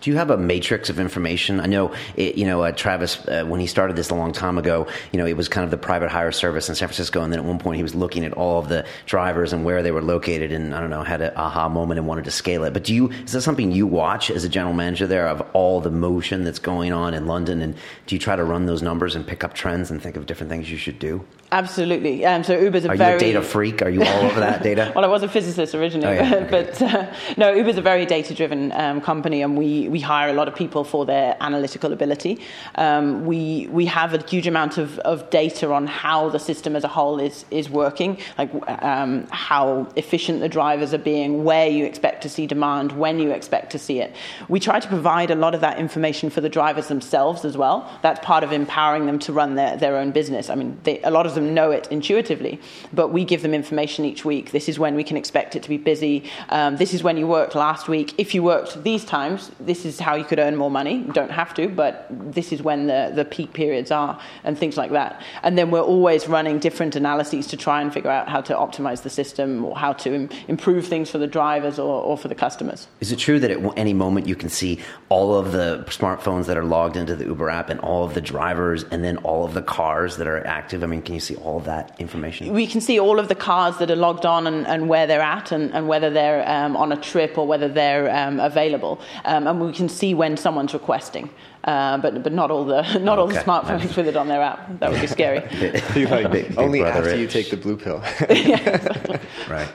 Do 0.00 0.10
you 0.10 0.16
have 0.16 0.30
a 0.30 0.36
matrix 0.36 0.90
of 0.90 1.00
information? 1.00 1.58
I 1.58 1.66
know, 1.66 1.94
it, 2.16 2.36
you 2.36 2.46
know, 2.46 2.62
uh, 2.62 2.72
Travis, 2.72 3.26
uh, 3.26 3.44
when 3.44 3.60
he 3.60 3.66
started 3.66 3.96
this 3.96 4.10
a 4.10 4.14
long 4.14 4.32
time 4.32 4.58
ago, 4.58 4.86
you 5.10 5.18
know, 5.18 5.26
it 5.26 5.36
was 5.36 5.48
kind 5.48 5.64
of 5.64 5.70
the 5.70 5.78
private 5.78 6.10
hire 6.10 6.32
service 6.32 6.68
in 6.68 6.74
San 6.74 6.88
Francisco, 6.88 7.22
and 7.22 7.32
then 7.32 7.40
at 7.40 7.46
one 7.46 7.58
point 7.58 7.76
he 7.78 7.82
was 7.82 7.94
looking 7.94 8.24
at 8.24 8.32
all 8.34 8.58
of 8.58 8.68
the 8.68 8.84
drivers 9.06 9.52
and 9.52 9.64
where 9.64 9.82
they 9.82 9.90
were 9.90 10.02
located, 10.02 10.52
and 10.52 10.74
I 10.74 10.80
don't 10.80 10.90
know, 10.90 11.02
had 11.02 11.22
an 11.22 11.32
aha 11.34 11.68
moment 11.68 11.98
and 11.98 12.06
wanted 12.06 12.24
to 12.26 12.30
scale 12.30 12.64
it. 12.64 12.72
But 12.72 12.84
do 12.84 12.94
you 12.94 13.08
is 13.10 13.32
that 13.32 13.40
something 13.40 13.72
you 13.72 13.86
watch 13.86 14.30
as 14.30 14.44
a 14.44 14.48
general 14.48 14.74
manager 14.74 15.06
there 15.06 15.28
of 15.28 15.40
all 15.54 15.80
the 15.80 15.90
motion 15.90 16.44
that's 16.44 16.58
going 16.58 16.92
on 16.92 17.14
in 17.14 17.26
London, 17.26 17.62
and 17.62 17.74
do 18.06 18.14
you 18.14 18.18
try 18.18 18.36
to 18.36 18.44
run 18.44 18.66
those 18.66 18.82
numbers 18.82 19.16
and 19.16 19.26
pick 19.26 19.42
up 19.44 19.54
trends 19.54 19.90
and 19.90 20.02
think 20.02 20.16
of 20.16 20.26
different 20.26 20.50
things 20.50 20.70
you 20.70 20.76
should 20.76 20.98
do? 20.98 21.24
Absolutely. 21.52 22.24
Um, 22.26 22.42
so 22.42 22.58
Uber's 22.58 22.84
a 22.84 22.90
Are 22.90 22.96
very 22.96 23.12
you 23.12 23.16
a 23.16 23.20
data 23.20 23.42
freak? 23.42 23.80
Are 23.80 23.88
you 23.88 24.02
all 24.02 24.24
over 24.24 24.40
that 24.40 24.62
data? 24.64 24.92
well, 24.96 25.04
I 25.04 25.08
was 25.08 25.22
a 25.22 25.28
physicist 25.28 25.74
originally, 25.76 26.18
oh, 26.18 26.22
yeah. 26.22 26.34
okay. 26.46 26.48
but 26.50 26.82
uh, 26.82 27.12
no, 27.36 27.52
Uber's 27.52 27.76
a 27.76 27.82
very 27.82 28.04
data-driven 28.04 28.72
um, 28.72 29.00
company, 29.00 29.42
and 29.42 29.56
we 29.56 29.88
we 29.88 30.00
hire 30.00 30.28
a 30.28 30.32
lot 30.32 30.48
of 30.48 30.56
people 30.56 30.82
for 30.82 31.06
their 31.06 31.36
analytical 31.40 31.92
ability. 31.92 32.40
Um, 32.74 33.26
we 33.26 33.68
we 33.70 33.86
have 33.86 34.12
a 34.12 34.26
huge 34.26 34.48
amount 34.48 34.76
of, 34.76 34.98
of 35.00 35.30
data 35.30 35.72
on 35.72 35.86
how 35.86 36.30
the 36.30 36.40
system 36.40 36.74
as 36.74 36.82
a 36.82 36.88
whole 36.88 37.20
is 37.20 37.44
is 37.52 37.70
working, 37.70 38.18
like 38.38 38.50
um, 38.82 39.26
how 39.30 39.86
efficient 39.94 40.40
the 40.40 40.48
drivers 40.48 40.92
are 40.92 40.98
being, 40.98 41.44
where 41.44 41.68
you 41.68 41.84
expect 41.84 42.22
to 42.22 42.28
see 42.28 42.48
demand, 42.48 42.90
when 42.92 43.20
you 43.20 43.30
expect 43.30 43.70
to 43.70 43.78
see 43.78 44.00
it. 44.00 44.16
We 44.48 44.58
try 44.58 44.80
to 44.80 44.88
provide 44.88 45.30
a 45.30 45.36
lot 45.36 45.54
of 45.54 45.60
that 45.60 45.78
information 45.78 46.28
for 46.28 46.40
the 46.40 46.48
drivers 46.48 46.88
themselves 46.88 47.44
as 47.44 47.56
well. 47.56 47.88
That's 48.02 48.18
part 48.24 48.42
of 48.42 48.50
empowering 48.50 49.06
them 49.06 49.20
to 49.20 49.32
run 49.32 49.54
their, 49.54 49.76
their 49.76 49.96
own 49.96 50.10
business. 50.10 50.50
I 50.50 50.56
mean, 50.56 50.76
they, 50.82 51.00
a 51.02 51.10
lot 51.10 51.24
of 51.26 51.35
them 51.36 51.54
know 51.54 51.70
it 51.70 51.86
intuitively, 51.90 52.60
but 52.92 53.08
we 53.12 53.24
give 53.24 53.42
them 53.42 53.54
information 53.54 54.04
each 54.04 54.24
week. 54.24 54.50
This 54.50 54.68
is 54.68 54.78
when 54.78 54.96
we 54.96 55.04
can 55.04 55.16
expect 55.16 55.54
it 55.54 55.62
to 55.62 55.68
be 55.68 55.78
busy. 55.78 56.24
Um, 56.48 56.76
this 56.76 56.92
is 56.92 57.02
when 57.02 57.16
you 57.16 57.28
worked 57.28 57.54
last 57.54 57.86
week. 57.88 58.14
If 58.18 58.34
you 58.34 58.42
worked 58.42 58.82
these 58.82 59.04
times, 59.04 59.52
this 59.60 59.84
is 59.84 60.00
how 60.00 60.16
you 60.16 60.24
could 60.24 60.40
earn 60.40 60.56
more 60.56 60.70
money. 60.70 60.96
You 60.96 61.12
don't 61.12 61.30
have 61.30 61.54
to, 61.54 61.68
but 61.68 62.06
this 62.10 62.52
is 62.52 62.62
when 62.62 62.88
the, 62.88 63.12
the 63.14 63.24
peak 63.24 63.52
periods 63.52 63.90
are 63.90 64.20
and 64.42 64.58
things 64.58 64.76
like 64.76 64.90
that. 64.90 65.22
And 65.44 65.56
then 65.56 65.70
we're 65.70 65.80
always 65.80 66.26
running 66.26 66.58
different 66.58 66.96
analyses 66.96 67.46
to 67.48 67.56
try 67.56 67.80
and 67.82 67.92
figure 67.92 68.10
out 68.10 68.28
how 68.28 68.40
to 68.42 68.54
optimize 68.54 69.02
the 69.02 69.10
system 69.10 69.64
or 69.64 69.76
how 69.76 69.92
to 69.92 70.14
Im- 70.14 70.30
improve 70.48 70.86
things 70.86 71.10
for 71.10 71.18
the 71.18 71.26
drivers 71.26 71.78
or, 71.78 72.02
or 72.02 72.18
for 72.18 72.28
the 72.28 72.34
customers. 72.34 72.88
Is 73.00 73.12
it 73.12 73.18
true 73.18 73.38
that 73.40 73.50
at 73.50 73.78
any 73.78 73.92
moment 73.92 74.26
you 74.26 74.36
can 74.36 74.48
see 74.48 74.80
all 75.08 75.34
of 75.34 75.52
the 75.52 75.84
smartphones 75.88 76.46
that 76.46 76.56
are 76.56 76.64
logged 76.64 76.96
into 76.96 77.14
the 77.14 77.24
Uber 77.24 77.50
app 77.50 77.70
and 77.70 77.80
all 77.80 78.04
of 78.04 78.14
the 78.14 78.20
drivers 78.20 78.84
and 78.84 79.04
then 79.04 79.18
all 79.18 79.44
of 79.44 79.54
the 79.54 79.62
cars 79.62 80.16
that 80.16 80.26
are 80.26 80.44
active? 80.46 80.82
I 80.82 80.86
mean, 80.86 81.02
can 81.02 81.14
you 81.14 81.20
see 81.26 81.36
all 81.36 81.60
that 81.60 81.94
information? 81.98 82.52
We 82.52 82.66
can 82.66 82.80
see 82.80 82.98
all 82.98 83.18
of 83.18 83.28
the 83.28 83.34
cars 83.34 83.78
that 83.78 83.90
are 83.90 83.96
logged 83.96 84.24
on 84.26 84.46
and, 84.46 84.66
and 84.66 84.88
where 84.88 85.06
they're 85.06 85.20
at 85.20 85.52
and, 85.52 85.72
and 85.74 85.88
whether 85.88 86.10
they're 86.10 86.48
um, 86.48 86.76
on 86.76 86.92
a 86.92 86.96
trip 86.96 87.36
or 87.38 87.46
whether 87.46 87.68
they're 87.68 88.14
um, 88.14 88.40
available. 88.40 89.00
Um, 89.24 89.46
and 89.46 89.60
we 89.60 89.72
can 89.72 89.88
see 89.88 90.14
when 90.14 90.36
someone's 90.36 90.74
requesting. 90.74 91.30
Uh, 91.64 91.98
but 91.98 92.22
but 92.22 92.32
not 92.32 92.48
all 92.52 92.64
the 92.64 92.82
not 93.00 93.18
all 93.18 93.26
the 93.26 93.34
smartphones 93.34 93.96
with 93.96 94.06
it 94.06 94.16
on 94.16 94.28
their 94.28 94.40
app. 94.40 94.78
That 94.78 94.92
would 94.92 95.00
be 95.00 95.08
scary. 95.08 95.40
big, 95.94 96.30
big 96.30 96.56
Only 96.56 96.84
after 96.84 97.08
it. 97.08 97.18
you 97.18 97.26
take 97.26 97.50
the 97.50 97.56
blue 97.56 97.76
pill. 97.76 97.98
right. 99.50 99.68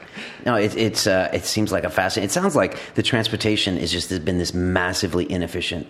No, 0.45 0.55
it, 0.55 0.75
it's 0.77 1.05
uh, 1.05 1.29
it 1.33 1.43
seems 1.43 1.69
like 1.71 1.83
a 1.83 1.89
fascinating. 1.89 2.29
It 2.29 2.31
sounds 2.31 2.55
like 2.55 2.77
the 2.95 3.03
transportation 3.03 3.77
is 3.77 3.91
just 3.91 4.09
has 4.09 4.19
been 4.19 4.37
this 4.37 4.53
massively 4.53 5.29
inefficient 5.29 5.85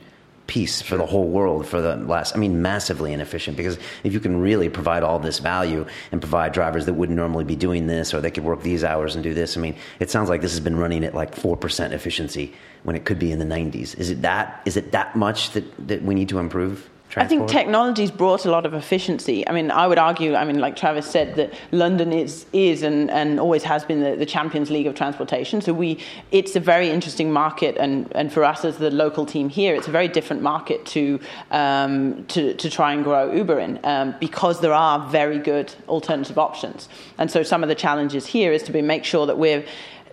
piece 0.48 0.82
for 0.82 0.98
the 0.98 1.06
whole 1.06 1.28
world 1.28 1.66
for 1.66 1.82
the 1.82 1.96
last, 1.96 2.36
I 2.36 2.40
mean, 2.40 2.62
massively 2.62 3.14
inefficient 3.14 3.58
because 3.58 3.78
if 4.04 4.14
you 4.14 4.20
can 4.20 4.42
really 4.42 4.70
provide 4.70 5.04
all 5.04 5.20
this 5.20 5.40
value 5.40 5.86
and 6.12 6.22
provide 6.22 6.52
drivers 6.52 6.86
that 6.88 6.94
wouldn't 6.94 7.16
normally 7.16 7.44
be 7.46 7.56
doing 7.56 7.88
this 7.88 8.14
or 8.14 8.22
they 8.22 8.32
could 8.32 8.44
work 8.44 8.62
these 8.62 8.84
hours 8.84 9.16
and 9.16 9.24
do 9.24 9.34
this, 9.34 9.58
I 9.58 9.62
mean, 9.62 9.76
it 10.00 10.10
sounds 10.10 10.30
like 10.30 10.42
this 10.42 10.52
has 10.52 10.60
been 10.60 10.78
running 10.78 11.04
at 11.04 11.16
like 11.16 11.36
4% 11.36 11.92
efficiency 11.92 12.54
when 12.84 12.96
it 12.96 13.06
could 13.06 13.20
be 13.20 13.32
in 13.32 13.40
the 13.40 13.46
90s. 13.46 13.98
Is 13.98 14.10
it 14.10 14.24
that, 14.24 14.62
is 14.66 14.78
it 14.78 14.92
that 14.92 15.16
much 15.16 15.52
that, 15.52 15.88
that 15.88 16.04
we 16.04 16.16
need 16.16 16.30
to 16.30 16.40
improve? 16.40 16.90
I 17.16 17.28
think 17.28 17.50
technology's 17.50 18.12
brought 18.12 18.46
a 18.46 18.52
lot 18.52 18.66
of 18.66 18.74
efficiency. 18.74 19.48
I 19.48 19.52
mean, 19.52 19.70
I 19.70 19.86
would 19.88 19.98
argue, 19.98 20.36
I 20.36 20.46
mean, 20.46 20.60
like 20.60 20.76
Travis 20.76 21.06
said, 21.10 21.36
that 21.36 21.54
London 21.72 22.14
is, 22.14 22.46
is 22.54 22.84
and, 22.84 23.12
and 23.12 23.40
always 23.40 23.64
has 23.64 23.84
been 23.84 24.02
the, 24.02 24.16
the 24.16 24.26
Champions 24.26 24.70
League 24.70 24.88
of 24.88 24.96
transportation. 24.96 25.62
So 25.62 25.74
we, 25.74 26.00
it's 26.32 26.56
a 26.56 26.60
very 26.60 26.90
interesting 26.90 27.32
market, 27.32 27.76
and, 27.78 28.10
and 28.16 28.32
for 28.32 28.44
us 28.44 28.64
as 28.64 28.78
the 28.78 28.90
local 28.92 29.26
team 29.26 29.50
here, 29.50 29.76
it's 29.76 29.88
a 29.88 29.92
very 29.92 30.08
different 30.08 30.42
market 30.42 30.86
to, 30.88 31.20
um, 31.52 32.26
to, 32.28 32.54
to 32.54 32.70
try 32.70 32.94
and 32.94 33.04
grow 33.04 33.32
Uber 33.32 33.60
in 33.60 33.80
um, 33.84 34.16
because 34.20 34.62
there 34.62 34.74
are 34.74 35.10
very 35.10 35.38
good 35.38 35.74
alternative 35.90 36.38
options. 36.38 36.88
And 37.18 37.30
so 37.30 37.44
some 37.44 37.62
of 37.64 37.70
the 37.70 37.76
challenges 37.76 38.26
here 38.26 38.54
is 38.54 38.64
to 38.64 38.72
be 38.72 38.82
make 38.82 39.04
sure 39.04 39.26
that 39.26 39.38
we're 39.38 39.66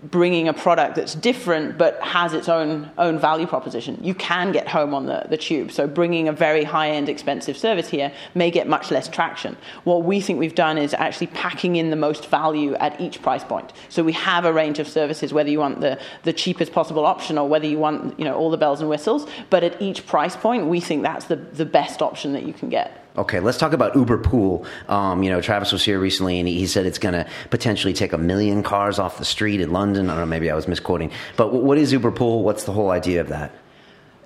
bringing 0.03 0.49
a 0.49 0.53
product 0.53 0.97
that's 0.97 1.15
different 1.15 1.79
but 1.79 2.01
has 2.03 2.33
its 2.33 2.49
own 2.49 2.91
own 2.99 3.19
value 3.19 3.47
proposition. 3.47 3.99
You 4.03 4.15
can 4.15 4.53
get 4.53 4.69
home 4.69 4.95
on 4.95 5.07
the, 5.07 5.27
the 5.29 5.37
tube, 5.37 5.73
so 5.73 5.87
bringing 5.87 6.29
a 6.29 6.33
very 6.33 6.65
high 6.65 6.91
end 6.91 7.09
expensive 7.09 7.57
service 7.57 7.89
here 7.89 8.13
may 8.35 8.51
get 8.51 8.69
much 8.69 8.91
less 8.91 9.09
traction. 9.09 9.57
What 9.85 10.05
we 10.05 10.21
think 10.21 10.39
we've 10.39 10.55
done 10.55 10.79
is 10.79 10.95
actually 10.95 11.29
packing 11.29 11.77
in 11.77 11.91
the 11.91 11.97
most 11.97 12.27
value 12.27 12.75
at 12.77 13.01
each 13.01 13.23
price 13.23 13.45
point. 13.45 13.73
So 13.89 14.03
we 14.03 14.13
have 14.13 14.45
a 14.45 14.53
range 14.53 14.79
of 14.79 14.89
services, 14.89 15.33
whether 15.33 15.51
you 15.51 15.59
want 15.59 15.81
the, 15.81 15.99
the 16.23 16.33
cheapest 16.33 16.73
possible 16.73 17.05
option 17.05 17.39
or 17.39 17.49
whether 17.49 17.67
you 17.67 17.79
want 17.79 18.19
you 18.19 18.25
know 18.25 18.35
all 18.35 18.51
the 18.51 18.57
bells 18.57 18.81
and 18.81 18.89
whistles, 18.89 19.27
but 19.51 19.65
at 19.65 19.81
each 19.81 20.07
price 20.07 20.37
point, 20.37 20.67
we 20.67 20.81
think 20.81 21.03
that's 21.03 21.27
the, 21.27 21.37
the 21.37 21.67
best 21.67 22.03
option 22.03 22.33
that 22.33 22.45
you 22.45 22.53
can 22.53 22.69
get. 22.69 23.05
Okay, 23.19 23.41
let's 23.41 23.59
talk 23.59 23.73
about 23.73 23.97
Uber 23.97 24.19
Pool. 24.19 24.65
Um, 24.89 25.25
you 25.25 25.31
know, 25.31 25.41
Travis 25.41 25.73
was 25.73 25.85
here 25.85 25.99
recently, 25.99 26.39
and 26.39 26.47
he 26.49 26.69
said 26.69 26.87
it's 26.87 27.01
going 27.01 27.15
to 27.15 27.27
potentially 27.51 27.93
take 27.93 28.13
a 28.13 28.19
million 28.19 28.63
cars 28.63 29.01
off 29.01 29.19
the 29.19 29.25
street 29.25 29.61
in 29.61 29.73
London. 29.73 30.09
I 30.09 30.13
don't 30.13 30.21
know, 30.21 30.27
maybe 30.27 30.49
I 30.51 30.55
was 30.55 30.69
misquoting. 30.69 31.11
But 31.37 31.53
what 31.53 31.79
is 31.79 31.93
Uber 31.93 32.13
Pool? 32.13 32.45
What's 32.45 32.63
the 32.63 32.73
whole 32.73 32.91
idea 32.91 33.21
of 33.21 33.29
that? 33.29 33.51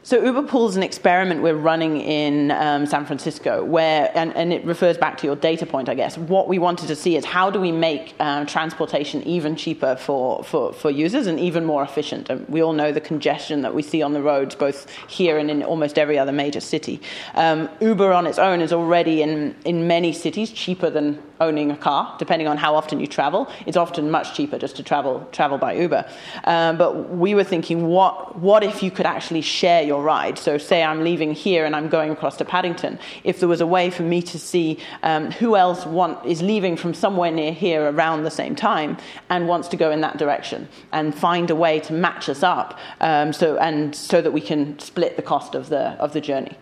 So 0.04 0.20
Uber 0.20 0.42
Pool 0.48 0.68
is 0.68 0.74
an 0.74 0.82
experiment 0.82 1.42
we're 1.42 1.54
running 1.54 2.00
in 2.00 2.50
um, 2.50 2.86
San 2.86 3.06
Francisco, 3.06 3.64
where 3.64 4.10
and, 4.16 4.34
and, 4.34 4.52
it 4.52 4.64
refers 4.64 4.98
back 4.98 5.16
to 5.18 5.28
your 5.28 5.36
data 5.36 5.64
point, 5.64 5.88
I 5.88 5.94
guess. 5.94 6.18
What 6.18 6.48
we 6.48 6.58
wanted 6.58 6.88
to 6.88 6.96
see 6.96 7.14
is 7.14 7.24
how 7.24 7.50
do 7.52 7.60
we 7.60 7.70
make 7.70 8.16
um, 8.18 8.44
transportation 8.44 9.22
even 9.22 9.54
cheaper 9.54 9.94
for, 9.94 10.42
for, 10.42 10.72
for 10.72 10.90
users 10.90 11.28
and 11.28 11.38
even 11.38 11.64
more 11.64 11.84
efficient. 11.84 12.30
And 12.30 12.48
we 12.48 12.60
all 12.64 12.72
know 12.72 12.90
the 12.90 13.00
congestion 13.00 13.62
that 13.62 13.76
we 13.76 13.82
see 13.82 14.02
on 14.02 14.12
the 14.12 14.20
roads, 14.20 14.56
both 14.56 14.90
here 15.08 15.38
and 15.38 15.48
in 15.48 15.62
almost 15.62 15.96
every 15.96 16.18
other 16.18 16.32
major 16.32 16.60
city. 16.60 17.00
Um, 17.36 17.68
Uber 17.80 18.12
on 18.12 18.26
its 18.26 18.40
own 18.40 18.60
is 18.60 18.72
already 18.72 19.22
in 19.22 19.54
in 19.64 19.86
many 19.86 20.12
cities 20.12 20.50
cheaper 20.50 20.90
than 20.90 21.22
owning 21.42 21.70
a 21.70 21.76
car, 21.76 22.14
depending 22.18 22.48
on 22.48 22.56
how 22.56 22.74
often 22.74 23.00
you 23.00 23.06
travel. 23.06 23.50
It's 23.66 23.76
often 23.76 24.10
much 24.10 24.34
cheaper 24.34 24.58
just 24.58 24.76
to 24.76 24.82
travel 24.82 25.28
travel 25.32 25.58
by 25.58 25.74
Uber. 25.74 26.08
Um, 26.44 26.76
but 26.76 27.10
we 27.10 27.34
were 27.34 27.44
thinking, 27.44 27.86
what 27.86 28.38
what 28.38 28.62
if 28.64 28.82
you 28.82 28.90
could 28.90 29.06
actually 29.06 29.42
share 29.42 29.82
your 29.82 29.91
ride? 30.00 30.38
So, 30.38 30.58
say 30.58 30.82
I'm 30.82 31.02
leaving 31.02 31.34
here 31.34 31.64
and 31.64 31.74
I'm 31.74 31.88
going 31.88 32.10
across 32.10 32.36
to 32.38 32.44
Paddington. 32.44 32.98
If 33.24 33.40
there 33.40 33.48
was 33.48 33.60
a 33.60 33.66
way 33.66 33.90
for 33.90 34.02
me 34.02 34.22
to 34.22 34.38
see 34.38 34.78
um, 35.02 35.30
who 35.32 35.56
else 35.56 35.84
want, 35.84 36.24
is 36.24 36.40
leaving 36.40 36.76
from 36.76 36.94
somewhere 36.94 37.30
near 37.30 37.52
here 37.52 37.90
around 37.90 38.22
the 38.22 38.30
same 38.30 38.54
time 38.54 38.96
and 39.28 39.48
wants 39.48 39.68
to 39.68 39.76
go 39.76 39.90
in 39.90 40.00
that 40.02 40.18
direction, 40.18 40.68
and 40.92 41.14
find 41.14 41.50
a 41.50 41.56
way 41.56 41.80
to 41.80 41.92
match 41.92 42.28
us 42.28 42.42
up, 42.42 42.78
um, 43.00 43.32
so 43.32 43.58
and 43.58 43.94
so 43.94 44.22
that 44.22 44.32
we 44.32 44.40
can 44.40 44.78
split 44.78 45.16
the 45.16 45.22
cost 45.22 45.54
of 45.54 45.68
the 45.68 45.90
of 46.00 46.12
the 46.12 46.20
journey 46.20 46.56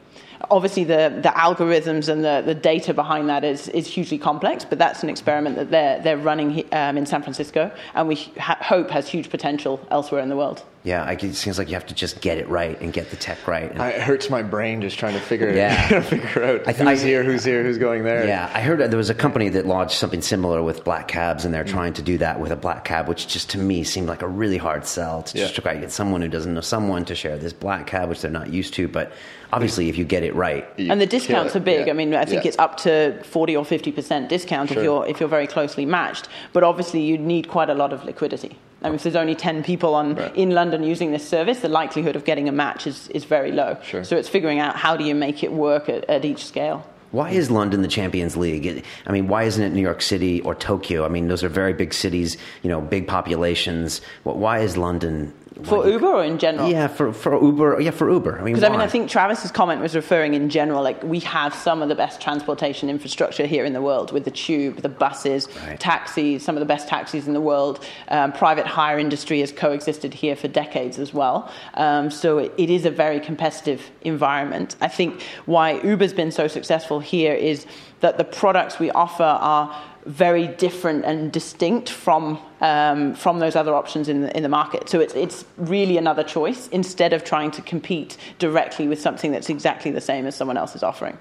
obviously 0.51 0.85
the, 0.85 1.21
the 1.23 1.29
algorithms 1.31 2.09
and 2.09 2.25
the, 2.25 2.43
the 2.45 2.55
data 2.55 2.95
behind 2.95 3.29
that 3.29 3.45
is, 3.45 3.69
is 3.69 3.87
hugely 3.87 4.19
complex, 4.19 4.65
but 4.65 4.79
that's 4.79 5.03
an 5.03 5.09
experiment 5.09 5.57
that 5.57 5.71
they're, 5.71 6.01
they're 6.01 6.17
running 6.17 6.65
um, 6.73 6.97
in 6.97 7.07
San 7.07 7.23
Francisco 7.23 7.71
and 7.95 8.09
we 8.09 8.17
ha- 8.39 8.59
hope 8.61 8.91
has 8.91 9.09
huge 9.09 9.31
potential 9.31 9.85
elsewhere 9.91 10.23
in 10.23 10.29
the 10.29 10.37
world. 10.37 10.65
Yeah, 10.83 11.11
it 11.11 11.35
seems 11.35 11.59
like 11.59 11.69
you 11.69 11.75
have 11.75 11.87
to 11.89 11.95
just 11.95 12.23
get 12.23 12.39
it 12.39 12.49
right 12.49 12.81
and 12.81 12.91
get 12.91 13.11
the 13.11 13.17
tech 13.17 13.47
right. 13.47 13.71
And 13.71 13.83
it 13.83 14.01
hurts 14.01 14.31
my 14.31 14.43
brain 14.43 14.81
just 14.81 14.99
trying 14.99 15.13
to 15.13 15.21
figure 15.21 15.53
yeah. 15.55 16.01
figure 16.03 16.43
out 16.43 16.61
I 16.67 16.73
th- 16.73 16.77
who's 16.77 17.03
I, 17.03 17.07
here, 17.07 17.23
who's 17.23 17.45
here, 17.45 17.63
who's 17.63 17.77
going 17.77 18.03
there. 18.05 18.27
Yeah, 18.27 18.51
I 18.55 18.63
heard 18.63 18.79
there 18.79 18.97
was 18.97 19.11
a 19.11 19.15
company 19.15 19.51
that 19.51 19.67
launched 19.67 19.99
something 19.99 20.23
similar 20.23 20.63
with 20.63 20.83
black 20.83 21.07
cabs, 21.07 21.45
and 21.45 21.53
they're 21.53 21.65
mm. 21.65 21.71
trying 21.71 21.93
to 21.95 22.03
do 22.03 22.17
that 22.19 22.41
with 22.41 22.51
a 22.51 22.57
black 22.57 22.85
cab, 22.85 23.09
which 23.09 23.29
just 23.29 23.51
to 23.51 23.59
me 23.59 23.85
seemed 23.85 24.09
like 24.09 24.23
a 24.23 24.29
really 24.29 24.57
hard 24.57 24.87
sell 24.87 25.23
to 25.25 25.37
yeah. 25.37 25.45
just 25.45 25.61
try 25.61 25.75
to 25.75 25.81
get 25.81 25.93
someone 25.93 26.23
who 26.23 26.29
doesn't 26.29 26.55
know 26.55 26.63
someone 26.63 27.05
to 27.05 27.15
share 27.15 27.37
this 27.37 27.53
black 27.53 27.87
cab, 27.87 28.09
which 28.09 28.23
they're 28.23 28.31
not 28.31 28.51
used 28.51 28.73
to. 28.75 28.89
But 28.89 29.13
obviously, 29.53 29.91
if 29.91 29.99
you 29.99 30.07
get 30.07 30.23
it 30.23 30.35
right, 30.35 30.67
and 30.79 30.99
the 30.99 31.07
discounts 31.07 31.55
are 31.55 31.61
big. 31.61 31.89
Yeah. 31.89 31.93
I 31.93 31.95
mean, 31.95 32.15
I 32.15 32.25
think 32.25 32.47
it's 32.47 32.59
up 32.59 32.79
to 32.79 33.23
forty 33.25 33.55
or 33.55 33.67
fifty 33.67 33.93
percent 33.93 34.31
discount 34.31 34.71
sure. 34.71 34.79
if 34.79 34.85
you're 34.85 35.07
if 35.07 35.21
you're 35.21 35.29
very 35.29 35.47
closely 35.47 35.85
matched. 35.85 36.27
But 36.55 36.65
obviously, 36.65 37.03
you 37.03 37.19
need 37.19 37.49
quite 37.49 37.69
a 37.69 37.75
lot 37.75 37.93
of 37.93 38.05
liquidity. 38.05 38.57
I 38.83 38.89
mean, 38.89 38.95
if 38.95 39.03
there's 39.03 39.17
only 39.17 39.35
10 39.35 39.63
people 39.63 39.95
on, 39.95 40.15
right. 40.15 40.35
in 40.35 40.51
London 40.51 40.83
using 40.83 41.13
this 41.13 41.29
service, 41.29 41.61
the 41.61 41.69
likelihood 41.69 42.17
of 42.17 42.25
getting 42.25 42.49
a 42.49 42.53
match 42.53 42.87
is, 42.87 43.09
is 43.09 43.25
very 43.25 43.53
low. 43.53 43.77
Sure. 43.83 44.05
So 44.05 44.17
it's 44.17 44.29
figuring 44.29 44.59
out 44.59 44.77
how 44.77 44.97
do 44.97 45.05
you 45.05 45.15
make 45.15 45.43
it 45.43 45.53
work 45.53 45.89
at, 45.89 46.09
at 46.09 46.25
each 46.25 46.47
scale. 46.47 46.87
Why 47.11 47.31
is 47.31 47.51
London 47.51 47.83
the 47.83 47.89
Champions 47.89 48.37
League? 48.37 48.85
I 49.07 49.13
mean, 49.13 49.27
why 49.27 49.43
isn't 49.43 49.63
it 49.63 49.71
New 49.71 49.83
York 49.83 50.01
City 50.01 50.41
or 50.43 50.55
Tokyo? 50.55 51.05
I 51.05 51.09
mean, 51.09 51.27
those 51.27 51.43
are 51.43 51.49
very 51.49 51.73
big 51.73 51.93
cities, 51.93 52.37
you 52.63 52.71
know, 52.71 52.81
big 52.81 53.09
populations. 53.09 54.01
Why 54.23 54.61
is 54.61 54.77
London 54.77 55.35
for 55.65 55.89
Uber 55.89 56.07
or 56.07 56.25
in 56.25 56.39
general? 56.39 56.71
Yeah, 56.71 56.87
for, 56.87 57.13
for 57.13 57.41
Uber. 57.41 57.81
Yeah, 57.81 57.91
for 57.91 58.11
Uber. 58.11 58.39
I 58.39 58.43
mean, 58.43 58.55
because 58.55 58.65
I 58.65 58.71
mean, 58.71 58.81
I 58.81 58.87
think 58.87 59.11
Travis's 59.11 59.51
comment 59.51 59.81
was 59.81 59.95
referring 59.95 60.35
in 60.35 60.49
general. 60.49 60.83
Like 60.83 61.03
we 61.03 61.21
have 61.21 61.55
some 61.55 61.83
of 61.83 61.89
the 61.89 61.95
best 61.95 62.21
transportation 62.21 62.89
infrastructure 62.89 63.47
here 63.47 63.65
in 63.65 63.73
the 63.73 63.83
world 63.83 64.13
with 64.13 64.25
the 64.25 64.31
tube, 64.31 64.83
the 64.83 64.89
buses, 64.89 65.49
right. 65.67 65.79
taxis, 65.79 66.43
some 66.43 66.57
of 66.57 66.61
the 66.61 66.67
best 66.67 66.89
taxis 66.89 67.27
in 67.27 67.35
the 67.35 67.41
world. 67.41 67.85
Um, 68.09 68.33
private 68.33 68.67
hire 68.67 68.99
industry 68.99 69.41
has 69.41 69.53
coexisted 69.53 70.15
here 70.15 70.37
for 70.37 70.49
decades 70.49 70.99
as 70.99 71.13
well. 71.13 71.51
Um, 71.75 72.11
so 72.11 72.39
it, 72.39 72.53
it 72.57 72.71
is 72.71 72.87
a 72.87 72.91
very 72.91 73.21
competitive 73.21 73.91
environment. 74.03 74.77
I 74.81 74.89
think 74.89 75.23
why 75.47 75.81
Uber's 75.83 76.13
been 76.13 76.31
so 76.31 76.49
successful 76.49 77.01
here 77.01 77.35
is 77.35 77.67
that 78.01 78.17
the 78.17 78.25
products 78.25 78.79
we 78.79 78.91
offer 78.91 79.23
are 79.23 79.77
very 80.11 80.49
different 80.49 81.05
and 81.05 81.33
distinct 81.33 81.89
from 81.89 82.39
um, 82.61 83.15
from 83.15 83.39
those 83.39 83.57
other 83.57 83.75
options 83.75 84.09
in 84.09 84.23
the, 84.23 84.37
in 84.37 84.43
the 84.43 84.49
market. 84.49 84.89
So 84.89 85.01
it's 85.01 85.15
it's 85.15 85.45
really 85.57 85.97
another 85.97 86.25
choice 86.25 86.69
instead 86.69 87.13
of 87.13 87.25
trying 87.25 87.51
to 87.53 87.63
compete 87.63 88.17
directly 88.39 88.89
with 88.89 89.01
something 89.01 89.33
that's 89.33 89.49
exactly 89.49 89.91
the 89.91 90.01
same 90.01 90.27
as 90.27 90.35
someone 90.35 90.57
else 90.57 90.75
is 90.75 90.83
offering. 90.83 91.17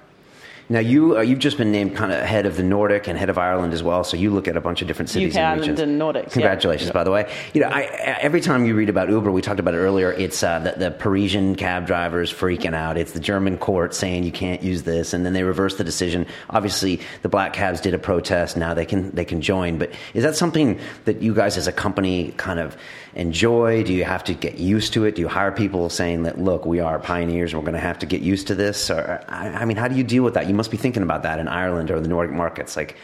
Now 0.72 0.80
you 0.80 1.18
uh, 1.18 1.22
you've 1.22 1.40
just 1.40 1.58
been 1.58 1.72
named 1.72 1.96
kind 1.96 2.12
of 2.12 2.22
head 2.22 2.46
of 2.46 2.56
the 2.56 2.62
Nordic 2.62 3.08
and 3.08 3.18
head 3.18 3.32
of 3.32 3.40
Ireland 3.40 3.74
as 3.74 3.82
well. 3.82 4.04
So 4.04 4.16
you 4.18 4.30
look 4.30 4.48
at 4.48 4.56
a 4.56 4.62
bunch 4.62 4.84
of 4.84 4.88
different 4.88 5.10
cities 5.10 5.36
UK, 5.36 5.42
and 5.42 5.60
regions. 5.62 5.80
Ireland, 5.80 6.02
and 6.04 6.28
Nordics. 6.28 6.32
Congratulations, 6.34 6.90
yeah. 6.90 6.94
by 6.94 7.04
the 7.04 7.10
way. 7.10 7.32
You 7.56 7.62
know, 7.62 7.70
I, 7.70 7.82
every 8.22 8.40
time 8.40 8.66
you 8.66 8.76
read 8.76 8.88
about 8.88 9.10
Uber, 9.10 9.32
we 9.32 9.42
talked 9.42 9.60
about 9.60 9.74
it 9.74 9.78
earlier. 9.78 10.12
It's 10.12 10.44
uh, 10.44 10.60
the, 10.60 10.74
the, 10.78 10.92
Parisian 10.92 11.56
cab 11.56 11.88
drivers 11.88 12.32
freaking 12.32 12.76
out. 12.76 12.98
It's 12.98 13.14
the 13.14 13.20
German 13.20 13.58
court 13.58 13.96
saying 13.96 14.26
you 14.26 14.32
can't 14.32 14.62
use 14.62 14.84
this, 14.84 15.12
and 15.14 15.26
then 15.26 15.34
they 15.34 15.42
reverse 15.42 15.78
the 15.78 15.84
decision. 15.84 16.28
Obviously, 16.52 17.02
the 17.24 17.30
black 17.30 17.54
cabs 17.54 17.82
did 17.82 17.96
a 17.96 18.00
protest. 18.00 18.56
Now 18.56 18.76
they 18.76 18.86
can 18.86 19.10
they 19.12 19.26
can 19.26 19.42
join. 19.42 19.80
But 19.80 19.92
is 20.14 20.22
that 20.22 20.36
something 20.36 20.80
that 21.06 21.24
you 21.24 21.34
guys 21.34 21.58
as 21.58 21.66
a 21.66 21.72
company 21.72 22.32
kind 22.38 22.60
of 22.60 22.78
enjoy? 23.16 23.84
Do 23.84 23.92
you 23.92 24.04
have 24.04 24.24
to 24.26 24.36
get 24.36 24.60
used 24.60 24.94
to 24.94 25.06
it? 25.06 25.16
Do 25.16 25.22
you 25.22 25.30
hire 25.30 25.52
people 25.52 25.90
saying 25.90 26.24
that 26.24 26.38
look, 26.38 26.68
we 26.68 26.80
are 26.80 27.00
pioneers, 27.00 27.54
and 27.54 27.60
we're 27.60 27.66
going 27.66 27.74
to 27.74 27.80
have 27.80 27.98
to 28.00 28.06
get 28.06 28.22
used 28.22 28.46
to 28.48 28.56
this? 28.56 28.92
Or 28.92 29.26
I, 29.28 29.48
I 29.48 29.66
mean, 29.66 29.78
how 29.78 29.88
do 29.88 29.96
you 29.96 30.04
deal 30.04 30.22
with 30.22 30.36
that? 30.36 30.48
You 30.48 30.59
must 30.60 30.72
be 30.72 30.78
thinking 30.78 31.04
about 31.04 31.24
that 31.24 31.40
in 31.40 31.48
Ireland 31.48 31.90
or 31.90 32.02
the 32.02 32.10
Nordic 32.10 32.36
markets? 32.36 32.76
Like, 32.76 32.98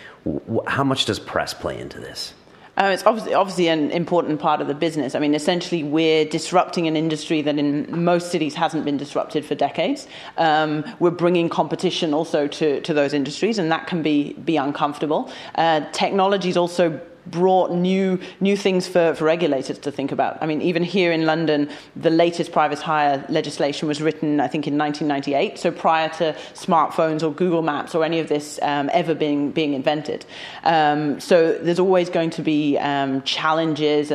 how 0.68 0.84
much 0.84 1.06
does 1.06 1.20
press 1.20 1.54
play 1.54 1.80
into 1.80 2.02
this? 2.02 2.34
Uh, 2.78 2.92
it's 2.94 3.06
obviously, 3.06 3.34
obviously 3.34 3.70
an 3.70 3.92
important 3.92 4.42
part 4.42 4.60
of 4.60 4.68
the 4.68 4.74
business. 4.74 5.16
I 5.16 5.20
mean, 5.20 5.34
essentially, 5.34 5.82
we're 5.82 6.26
disrupting 6.26 6.86
an 6.86 6.98
industry 6.98 7.42
that 7.44 7.58
in 7.58 8.04
most 8.04 8.30
cities 8.30 8.56
hasn't 8.56 8.84
been 8.84 8.98
disrupted 8.98 9.46
for 9.46 9.56
decades. 9.56 10.06
Um, 10.38 10.84
we're 11.00 11.12
bringing 11.12 11.48
competition 11.48 12.14
also 12.14 12.48
to, 12.48 12.82
to 12.82 12.94
those 12.94 13.14
industries, 13.14 13.58
and 13.58 13.72
that 13.72 13.88
can 13.88 14.04
be, 14.04 14.34
be 14.34 14.58
uncomfortable. 14.58 15.32
Uh, 15.56 15.90
technology 15.94 16.50
is 16.50 16.58
also 16.58 17.00
brought 17.28 17.72
new 17.72 18.20
new 18.40 18.56
things 18.56 18.88
for, 18.88 19.14
for 19.16 19.26
regulators 19.26 19.80
to 19.80 19.92
think 19.92 20.12
about. 20.12 20.38
I 20.42 20.46
mean, 20.46 20.62
even 20.62 20.84
here 20.84 21.12
in 21.12 21.26
London, 21.26 21.70
the 21.96 22.10
latest 22.10 22.52
private 22.52 22.80
hire 22.80 23.26
legislation 23.30 23.88
was 23.88 24.02
written, 24.02 24.40
I 24.40 24.48
think, 24.48 24.68
in 24.68 24.78
1998. 24.78 25.58
So 25.58 25.72
prior 25.72 26.10
to 26.18 26.36
smartphones 26.54 27.24
or 27.24 27.32
Google 27.34 27.62
Maps 27.62 27.96
or 27.96 28.04
any 28.04 28.20
of 28.20 28.30
this 28.30 28.60
um, 28.62 28.90
ever 28.94 29.16
being 29.16 29.52
being 29.52 29.74
invented. 29.74 30.26
Um, 30.64 31.20
so 31.20 31.54
there's 31.54 31.80
always 31.80 32.10
going 32.10 32.30
to 32.32 32.42
be 32.42 32.78
um, 32.78 33.22
challenges. 33.24 34.12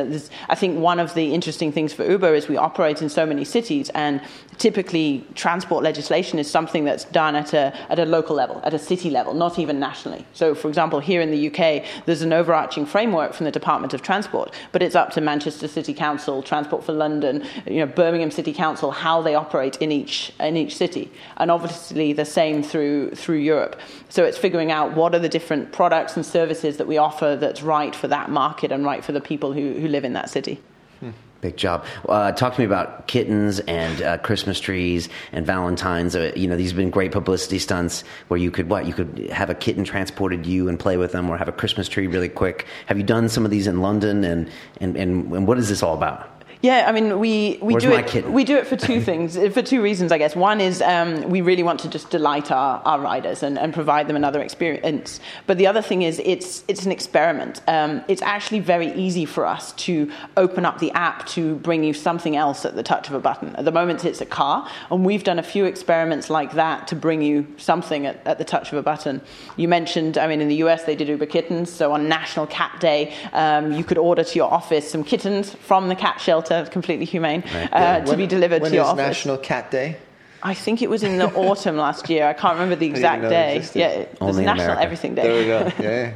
I 0.49 0.55
think 0.55 0.79
one 0.79 0.99
of 0.99 1.13
the 1.13 1.33
interesting 1.33 1.71
things 1.71 1.93
for 1.93 2.09
Uber 2.09 2.33
is 2.33 2.47
we 2.47 2.57
operate 2.57 3.01
in 3.01 3.09
so 3.09 3.25
many 3.25 3.45
cities, 3.45 3.89
and 3.89 4.21
typically 4.57 5.25
transport 5.35 5.83
legislation 5.83 6.39
is 6.39 6.49
something 6.49 6.85
that's 6.85 7.05
done 7.05 7.35
at 7.35 7.53
a 7.53 7.73
at 7.89 7.99
a 7.99 8.05
local 8.05 8.35
level, 8.35 8.61
at 8.63 8.73
a 8.73 8.79
city 8.79 9.09
level, 9.09 9.33
not 9.33 9.59
even 9.59 9.79
nationally. 9.79 10.25
So, 10.33 10.55
for 10.55 10.67
example, 10.67 10.99
here 10.99 11.21
in 11.21 11.31
the 11.31 11.47
UK, 11.49 11.83
there's 12.05 12.21
an 12.21 12.33
overarching 12.33 12.85
framework 12.85 13.00
framework 13.01 13.33
from 13.33 13.45
the 13.45 13.51
Department 13.51 13.95
of 13.95 14.03
Transport, 14.03 14.53
but 14.71 14.83
it's 14.83 14.93
up 14.93 15.09
to 15.09 15.21
Manchester 15.21 15.67
City 15.67 15.91
Council, 15.91 16.43
Transport 16.43 16.83
for 16.83 16.93
London, 16.93 17.43
you 17.65 17.79
know, 17.79 17.87
Birmingham 17.87 18.29
City 18.29 18.53
Council, 18.53 18.91
how 18.91 19.23
they 19.23 19.33
operate 19.33 19.75
in 19.77 19.91
each 19.91 20.31
in 20.39 20.55
each 20.55 20.77
city, 20.77 21.09
and 21.37 21.49
obviously 21.49 22.13
the 22.13 22.25
same 22.25 22.61
through 22.61 23.15
through 23.15 23.39
Europe. 23.39 23.79
So 24.09 24.23
it's 24.23 24.37
figuring 24.37 24.71
out 24.71 24.95
what 24.95 25.15
are 25.15 25.19
the 25.19 25.29
different 25.29 25.71
products 25.71 26.15
and 26.15 26.23
services 26.23 26.77
that 26.77 26.85
we 26.85 26.99
offer 26.99 27.35
that's 27.35 27.63
right 27.63 27.95
for 27.95 28.07
that 28.07 28.29
market 28.29 28.71
and 28.71 28.85
right 28.85 29.03
for 29.03 29.13
the 29.13 29.21
people 29.21 29.51
who, 29.51 29.73
who 29.81 29.87
live 29.87 30.05
in 30.05 30.13
that 30.13 30.29
city. 30.29 30.59
Hmm. 30.99 31.11
Big 31.41 31.57
job. 31.57 31.83
Uh, 32.07 32.31
talk 32.31 32.53
to 32.53 32.61
me 32.61 32.65
about 32.65 33.07
kittens 33.07 33.59
and 33.61 34.01
uh, 34.03 34.17
Christmas 34.19 34.59
trees 34.59 35.09
and 35.31 35.43
Valentines. 35.43 36.15
Uh, 36.15 36.31
you 36.35 36.47
know, 36.47 36.55
these 36.55 36.69
have 36.69 36.77
been 36.77 36.91
great 36.91 37.11
publicity 37.11 37.57
stunts 37.57 38.03
where 38.27 38.39
you 38.39 38.51
could 38.51 38.69
what 38.69 38.85
you 38.85 38.93
could 38.93 39.27
have 39.31 39.49
a 39.49 39.55
kitten 39.55 39.83
transported 39.83 40.45
you 40.45 40.69
and 40.69 40.79
play 40.79 40.97
with 40.97 41.11
them, 41.11 41.29
or 41.29 41.37
have 41.37 41.47
a 41.47 41.51
Christmas 41.51 41.87
tree 41.87 42.05
really 42.05 42.29
quick. 42.29 42.67
Have 42.85 42.97
you 42.97 43.03
done 43.03 43.27
some 43.27 43.43
of 43.43 43.49
these 43.49 43.65
in 43.65 43.81
London? 43.81 44.23
And 44.23 44.49
and, 44.79 44.95
and, 44.95 45.33
and 45.33 45.47
what 45.47 45.57
is 45.57 45.67
this 45.67 45.81
all 45.81 45.95
about? 45.95 46.40
Yeah, 46.61 46.85
I 46.87 46.91
mean, 46.91 47.17
we, 47.17 47.57
we 47.59 47.75
do 47.75 47.91
it. 47.91 48.05
Kitten? 48.05 48.33
We 48.33 48.43
do 48.43 48.55
it 48.55 48.67
for 48.67 48.75
two 48.75 49.01
things, 49.09 49.35
for 49.35 49.63
two 49.63 49.81
reasons, 49.81 50.11
I 50.11 50.19
guess. 50.19 50.35
One 50.35 50.61
is 50.61 50.81
um, 50.83 51.27
we 51.29 51.41
really 51.41 51.63
want 51.63 51.79
to 51.81 51.89
just 51.89 52.11
delight 52.11 52.51
our, 52.51 52.81
our 52.85 52.99
riders 52.99 53.41
and, 53.41 53.57
and 53.57 53.73
provide 53.73 54.07
them 54.07 54.15
another 54.15 54.41
experience. 54.41 55.19
But 55.47 55.57
the 55.57 55.65
other 55.65 55.81
thing 55.81 56.03
is 56.03 56.21
it's 56.23 56.63
it's 56.67 56.85
an 56.85 56.91
experiment. 56.91 57.61
Um, 57.67 58.03
it's 58.07 58.21
actually 58.21 58.59
very 58.59 58.93
easy 58.93 59.25
for 59.25 59.45
us 59.45 59.71
to 59.73 60.11
open 60.37 60.63
up 60.63 60.77
the 60.77 60.91
app 60.91 61.25
to 61.27 61.55
bring 61.55 61.83
you 61.83 61.93
something 61.93 62.35
else 62.35 62.63
at 62.63 62.75
the 62.75 62.83
touch 62.83 63.07
of 63.07 63.15
a 63.15 63.19
button. 63.19 63.55
At 63.55 63.65
the 63.65 63.71
moment, 63.71 64.05
it's 64.05 64.21
a 64.21 64.25
car, 64.25 64.69
and 64.91 65.03
we've 65.03 65.23
done 65.23 65.39
a 65.39 65.43
few 65.43 65.65
experiments 65.65 66.29
like 66.29 66.53
that 66.53 66.87
to 66.89 66.95
bring 66.95 67.23
you 67.23 67.47
something 67.57 68.05
at, 68.05 68.25
at 68.27 68.37
the 68.37 68.45
touch 68.45 68.71
of 68.71 68.77
a 68.77 68.83
button. 68.83 69.21
You 69.57 69.67
mentioned, 69.67 70.19
I 70.19 70.27
mean, 70.27 70.41
in 70.41 70.47
the 70.47 70.57
US 70.57 70.83
they 70.83 70.95
did 70.95 71.07
Uber 71.07 71.25
Kittens, 71.25 71.71
so 71.71 71.91
on 71.91 72.07
National 72.07 72.45
Cat 72.45 72.79
Day, 72.79 73.15
um, 73.33 73.71
you 73.71 73.83
could 73.83 73.97
order 73.97 74.23
to 74.23 74.35
your 74.35 74.51
office 74.51 74.91
some 74.91 75.03
kittens 75.03 75.55
from 75.55 75.87
the 75.87 75.95
cat 75.95 76.21
shelter 76.21 76.50
completely 76.71 77.05
humane, 77.05 77.43
right. 77.53 77.69
uh, 77.73 78.05
to 78.05 78.17
be 78.17 78.27
delivered 78.27 78.63
to 78.63 78.73
your 78.73 78.85
office. 78.85 78.97
National 78.97 79.37
Cat 79.37 79.71
Day? 79.71 79.97
I 80.43 80.53
think 80.53 80.81
it 80.81 80.89
was 80.89 81.03
in 81.03 81.17
the 81.17 81.31
autumn 81.47 81.77
last 81.77 82.09
year. 82.09 82.27
I 82.27 82.33
can't 82.33 82.53
remember 82.53 82.75
the 82.75 82.87
exact 82.87 83.23
day. 83.23 83.63
Yeah, 83.73 83.87
it 83.89 84.21
was 84.21 84.37
National 84.37 84.65
America. 84.65 84.83
Everything 84.83 85.15
Day. 85.15 85.23
There 85.23 85.39
we 85.39 85.45
go. 85.45 85.71
Yeah. 85.83 86.13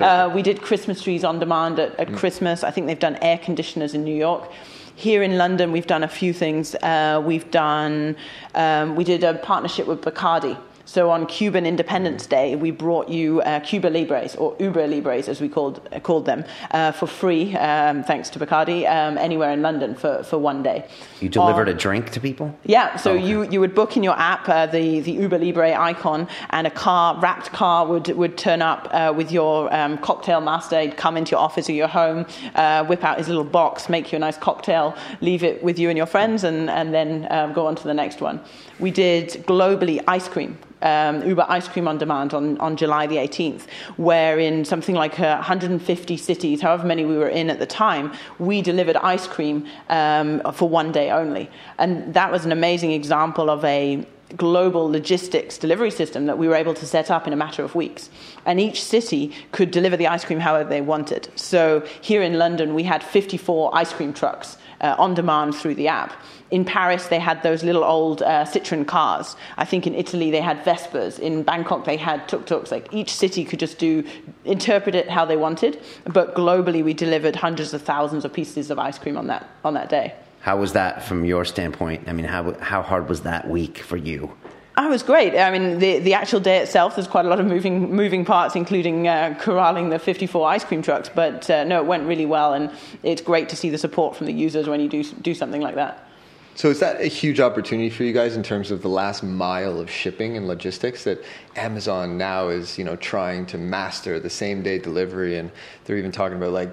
yeah. 0.00 0.24
uh, 0.24 0.28
we 0.28 0.42
did 0.42 0.62
Christmas 0.62 1.02
trees 1.02 1.24
on 1.24 1.38
demand 1.38 1.78
at, 1.78 1.98
at 1.98 2.08
mm. 2.08 2.16
Christmas. 2.16 2.62
I 2.62 2.70
think 2.70 2.86
they've 2.86 2.98
done 2.98 3.16
air 3.16 3.38
conditioners 3.38 3.94
in 3.94 4.04
New 4.04 4.14
York. 4.14 4.50
here 4.96 5.22
in 5.22 5.36
London, 5.36 5.72
we've 5.72 5.86
done 5.86 6.04
a 6.04 6.08
few 6.08 6.32
things. 6.32 6.74
Uh, 6.76 7.20
we've 7.24 7.50
done, 7.50 8.16
um, 8.54 8.94
we 8.94 9.04
did 9.04 9.24
a 9.24 9.34
partnership 9.34 9.86
with 9.86 10.02
Bacardi. 10.02 10.56
So 10.86 11.10
on 11.10 11.26
Cuban 11.26 11.64
Independence 11.64 12.26
Day, 12.26 12.56
we 12.56 12.70
brought 12.70 13.08
you 13.08 13.40
uh, 13.40 13.60
Cuba 13.60 13.88
Libres, 13.88 14.36
or 14.36 14.54
Uber 14.60 14.86
Libres 14.86 15.28
as 15.28 15.40
we 15.40 15.48
called, 15.48 15.80
uh, 15.90 15.98
called 16.00 16.26
them, 16.26 16.44
uh, 16.72 16.92
for 16.92 17.06
free, 17.06 17.56
um, 17.56 18.04
thanks 18.04 18.28
to 18.30 18.38
Bacardi, 18.38 18.86
um, 18.88 19.16
anywhere 19.16 19.50
in 19.50 19.62
London 19.62 19.94
for, 19.94 20.22
for 20.22 20.36
one 20.36 20.62
day. 20.62 20.86
You 21.20 21.30
delivered 21.30 21.68
a 21.68 21.74
drink 21.74 22.10
to 22.10 22.20
people? 22.20 22.56
Yeah, 22.64 22.96
so 22.96 23.12
oh, 23.12 23.14
okay. 23.14 23.26
you, 23.26 23.42
you 23.44 23.60
would 23.60 23.74
book 23.74 23.96
in 23.96 24.02
your 24.02 24.18
app 24.18 24.46
uh, 24.48 24.66
the, 24.66 25.00
the 25.00 25.12
Uber 25.12 25.38
Libre 25.38 25.74
icon, 25.74 26.28
and 26.50 26.66
a 26.66 26.70
car, 26.70 27.18
wrapped 27.18 27.50
car, 27.52 27.86
would, 27.86 28.08
would 28.08 28.36
turn 28.36 28.60
up 28.60 28.88
uh, 28.90 29.12
with 29.16 29.32
your 29.32 29.74
um, 29.74 29.96
cocktail 29.98 30.42
master. 30.42 30.80
He'd 30.80 30.98
come 30.98 31.16
into 31.16 31.30
your 31.30 31.40
office 31.40 31.68
or 31.70 31.72
your 31.72 31.88
home, 31.88 32.26
uh, 32.54 32.84
whip 32.84 33.02
out 33.04 33.16
his 33.16 33.28
little 33.28 33.42
box, 33.44 33.88
make 33.88 34.12
you 34.12 34.16
a 34.16 34.20
nice 34.20 34.36
cocktail, 34.36 34.94
leave 35.22 35.42
it 35.42 35.62
with 35.62 35.78
you 35.78 35.88
and 35.88 35.96
your 35.96 36.06
friends, 36.06 36.44
and, 36.44 36.68
and 36.68 36.92
then 36.92 37.26
um, 37.30 37.54
go 37.54 37.66
on 37.66 37.74
to 37.74 37.84
the 37.84 37.94
next 37.94 38.20
one. 38.20 38.40
We 38.78 38.90
did 38.90 39.30
globally 39.46 40.02
ice 40.06 40.28
cream 40.28 40.58
um, 40.84 41.26
Uber 41.26 41.46
Ice 41.48 41.66
Cream 41.66 41.88
on 41.88 41.98
Demand 41.98 42.32
on, 42.32 42.58
on 42.58 42.76
July 42.76 43.08
the 43.08 43.16
18th, 43.16 43.66
where 43.96 44.38
in 44.38 44.64
something 44.64 44.94
like 44.94 45.18
150 45.18 46.16
cities, 46.16 46.60
however 46.60 46.86
many 46.86 47.04
we 47.04 47.16
were 47.16 47.28
in 47.28 47.50
at 47.50 47.58
the 47.58 47.66
time, 47.66 48.12
we 48.38 48.62
delivered 48.62 48.96
ice 48.96 49.26
cream 49.26 49.66
um, 49.88 50.40
for 50.52 50.68
one 50.68 50.92
day 50.92 51.10
only. 51.10 51.50
And 51.78 52.14
that 52.14 52.30
was 52.30 52.44
an 52.44 52.52
amazing 52.52 52.92
example 52.92 53.50
of 53.50 53.64
a 53.64 54.06
global 54.36 54.90
logistics 54.90 55.58
delivery 55.58 55.90
system 55.90 56.26
that 56.26 56.38
we 56.38 56.48
were 56.48 56.54
able 56.54 56.74
to 56.74 56.86
set 56.86 57.10
up 57.10 57.26
in 57.26 57.32
a 57.32 57.36
matter 57.36 57.62
of 57.62 57.74
weeks. 57.74 58.10
And 58.46 58.60
each 58.60 58.82
city 58.82 59.32
could 59.52 59.70
deliver 59.70 59.96
the 59.96 60.08
ice 60.08 60.24
cream 60.24 60.40
however 60.40 60.68
they 60.68 60.80
wanted. 60.80 61.28
So 61.36 61.86
here 62.00 62.22
in 62.22 62.34
London, 62.38 62.74
we 62.74 62.82
had 62.82 63.02
54 63.02 63.76
ice 63.76 63.92
cream 63.92 64.12
trucks 64.12 64.56
uh, 64.80 64.96
on 64.98 65.14
demand 65.14 65.54
through 65.54 65.76
the 65.76 65.88
app. 65.88 66.12
In 66.50 66.64
Paris, 66.64 67.08
they 67.08 67.18
had 67.18 67.42
those 67.42 67.64
little 67.64 67.84
old 67.84 68.22
uh, 68.22 68.44
Citroen 68.44 68.86
cars. 68.86 69.36
I 69.56 69.64
think 69.64 69.86
in 69.86 69.94
Italy, 69.94 70.30
they 70.30 70.40
had 70.40 70.62
Vespas. 70.64 71.18
In 71.18 71.42
Bangkok, 71.42 71.84
they 71.84 71.96
had 71.96 72.28
tuk 72.28 72.46
tuks. 72.46 72.70
Like 72.70 72.92
each 72.92 73.12
city 73.12 73.44
could 73.44 73.58
just 73.58 73.78
do, 73.78 74.04
interpret 74.44 74.94
it 74.94 75.08
how 75.08 75.24
they 75.24 75.36
wanted. 75.36 75.80
But 76.04 76.34
globally, 76.34 76.84
we 76.84 76.94
delivered 76.94 77.36
hundreds 77.36 77.74
of 77.74 77.82
thousands 77.82 78.24
of 78.24 78.32
pieces 78.32 78.70
of 78.70 78.78
ice 78.78 78.98
cream 78.98 79.16
on 79.16 79.26
that, 79.28 79.48
on 79.64 79.74
that 79.74 79.88
day. 79.88 80.14
How 80.40 80.58
was 80.58 80.74
that 80.74 81.02
from 81.02 81.24
your 81.24 81.46
standpoint? 81.46 82.06
I 82.06 82.12
mean, 82.12 82.26
how, 82.26 82.52
how 82.60 82.82
hard 82.82 83.08
was 83.08 83.22
that 83.22 83.48
week 83.48 83.78
for 83.78 83.96
you? 83.96 84.36
Oh, 84.76 84.86
it 84.86 84.90
was 84.90 85.04
great. 85.04 85.38
I 85.38 85.56
mean, 85.56 85.78
the, 85.78 86.00
the 86.00 86.14
actual 86.14 86.40
day 86.40 86.58
itself, 86.58 86.96
there's 86.96 87.06
quite 87.06 87.24
a 87.24 87.28
lot 87.28 87.38
of 87.38 87.46
moving, 87.46 87.94
moving 87.94 88.24
parts, 88.24 88.56
including 88.56 89.06
uh, 89.06 89.36
corralling 89.40 89.90
the 89.90 90.00
54 90.00 90.48
ice 90.48 90.64
cream 90.64 90.82
trucks. 90.82 91.08
But 91.08 91.48
uh, 91.48 91.62
no, 91.62 91.80
it 91.80 91.86
went 91.86 92.08
really 92.08 92.26
well, 92.26 92.54
and 92.54 92.72
it's 93.04 93.22
great 93.22 93.48
to 93.50 93.56
see 93.56 93.70
the 93.70 93.78
support 93.78 94.16
from 94.16 94.26
the 94.26 94.32
users 94.32 94.68
when 94.68 94.80
you 94.80 94.88
do, 94.88 95.04
do 95.04 95.32
something 95.32 95.60
like 95.60 95.76
that. 95.76 96.08
So 96.56 96.70
is 96.70 96.78
that 96.80 97.00
a 97.00 97.06
huge 97.06 97.40
opportunity 97.40 97.90
for 97.90 98.04
you 98.04 98.12
guys 98.12 98.36
in 98.36 98.44
terms 98.44 98.70
of 98.70 98.80
the 98.80 98.88
last 98.88 99.24
mile 99.24 99.80
of 99.80 99.90
shipping 99.90 100.36
and 100.36 100.46
logistics 100.46 101.02
that 101.04 101.22
Amazon 101.56 102.16
now 102.16 102.48
is, 102.48 102.78
you 102.78 102.84
know, 102.84 102.94
trying 102.94 103.44
to 103.46 103.58
master 103.58 104.20
the 104.20 104.30
same 104.30 104.62
day 104.62 104.78
delivery 104.78 105.36
and 105.38 105.50
they're 105.84 105.98
even 105.98 106.12
talking 106.12 106.36
about 106.36 106.52
like 106.52 106.70